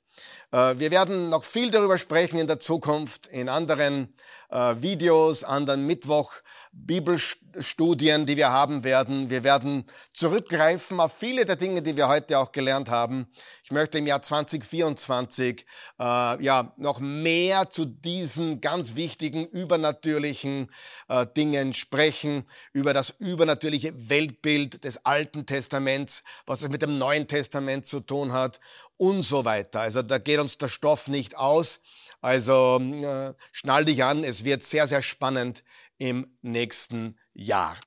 Äh, 0.52 0.80
wir 0.80 0.92
werden 0.92 1.30
noch 1.30 1.44
viel 1.44 1.72
darüber 1.72 1.98
sprechen 1.98 2.40
in 2.40 2.48
der 2.48 2.60
Zukunft, 2.60 3.28
in 3.28 3.50
anderen 3.50 4.16
äh, 4.50 4.76
Videos, 4.78 5.44
anderen 5.44 5.86
Mittwoch. 5.86 6.32
Bibelstudien, 6.72 8.26
die 8.26 8.38
wir 8.38 8.52
haben 8.52 8.84
werden. 8.84 9.30
Wir 9.30 9.44
werden 9.44 9.86
zurückgreifen 10.14 11.00
auf 11.00 11.14
viele 11.14 11.46
der 11.46 11.56
Dinge, 11.56 11.82
die 11.82 11.98
wir 11.98 12.08
heute 12.08 12.38
auch 12.38 12.52
gelernt 12.52 12.90
haben. 12.90 13.28
Ich 13.64 13.72
möchte 13.72 13.98
im 13.98 14.08
Jahr 14.08 14.22
2024 14.22 15.66
äh, 16.00 16.44
ja 16.44 16.74
noch 16.78 17.00
mehr 17.00 17.70
zu 17.70 17.86
diesen 17.86 18.62
ganz 18.62 18.96
wichtigen 18.96 19.48
übernatürlichen 19.48 20.72
äh, 21.08 21.26
Dingen 21.36 21.74
sprechen, 21.74 22.48
über 22.72 22.94
das 22.94 23.16
übernatürliche 23.18 24.10
Weltbild 24.10 24.84
des 24.84 25.06
Alten 25.06 25.46
Testaments, 25.46 26.24
was 26.46 26.62
es 26.62 26.70
mit 26.70 26.84
dem 26.84 26.98
Neuen 26.98 27.28
Testament 27.28 27.86
zu 27.86 28.00
tun 28.00 28.32
hat 28.32 28.60
und 28.98 29.24
so 29.24 29.44
weiter. 29.44 29.82
Also 29.82 30.04
da 30.04 30.18
geht 30.20 30.40
uns 30.40 30.58
der 30.58 30.68
Stoff 30.68 31.08
nicht 31.08 31.36
aus. 31.36 31.80
Also 32.22 32.80
äh, 32.80 33.34
schnall 33.52 33.86
dich 33.86 34.04
an, 34.04 34.24
es 34.24 34.44
wird 34.44 34.62
sehr, 34.62 34.88
sehr 34.88 35.02
spannend 35.02 35.64
im 36.00 36.38
nächsten 36.42 37.20
Jahr. 37.34 37.76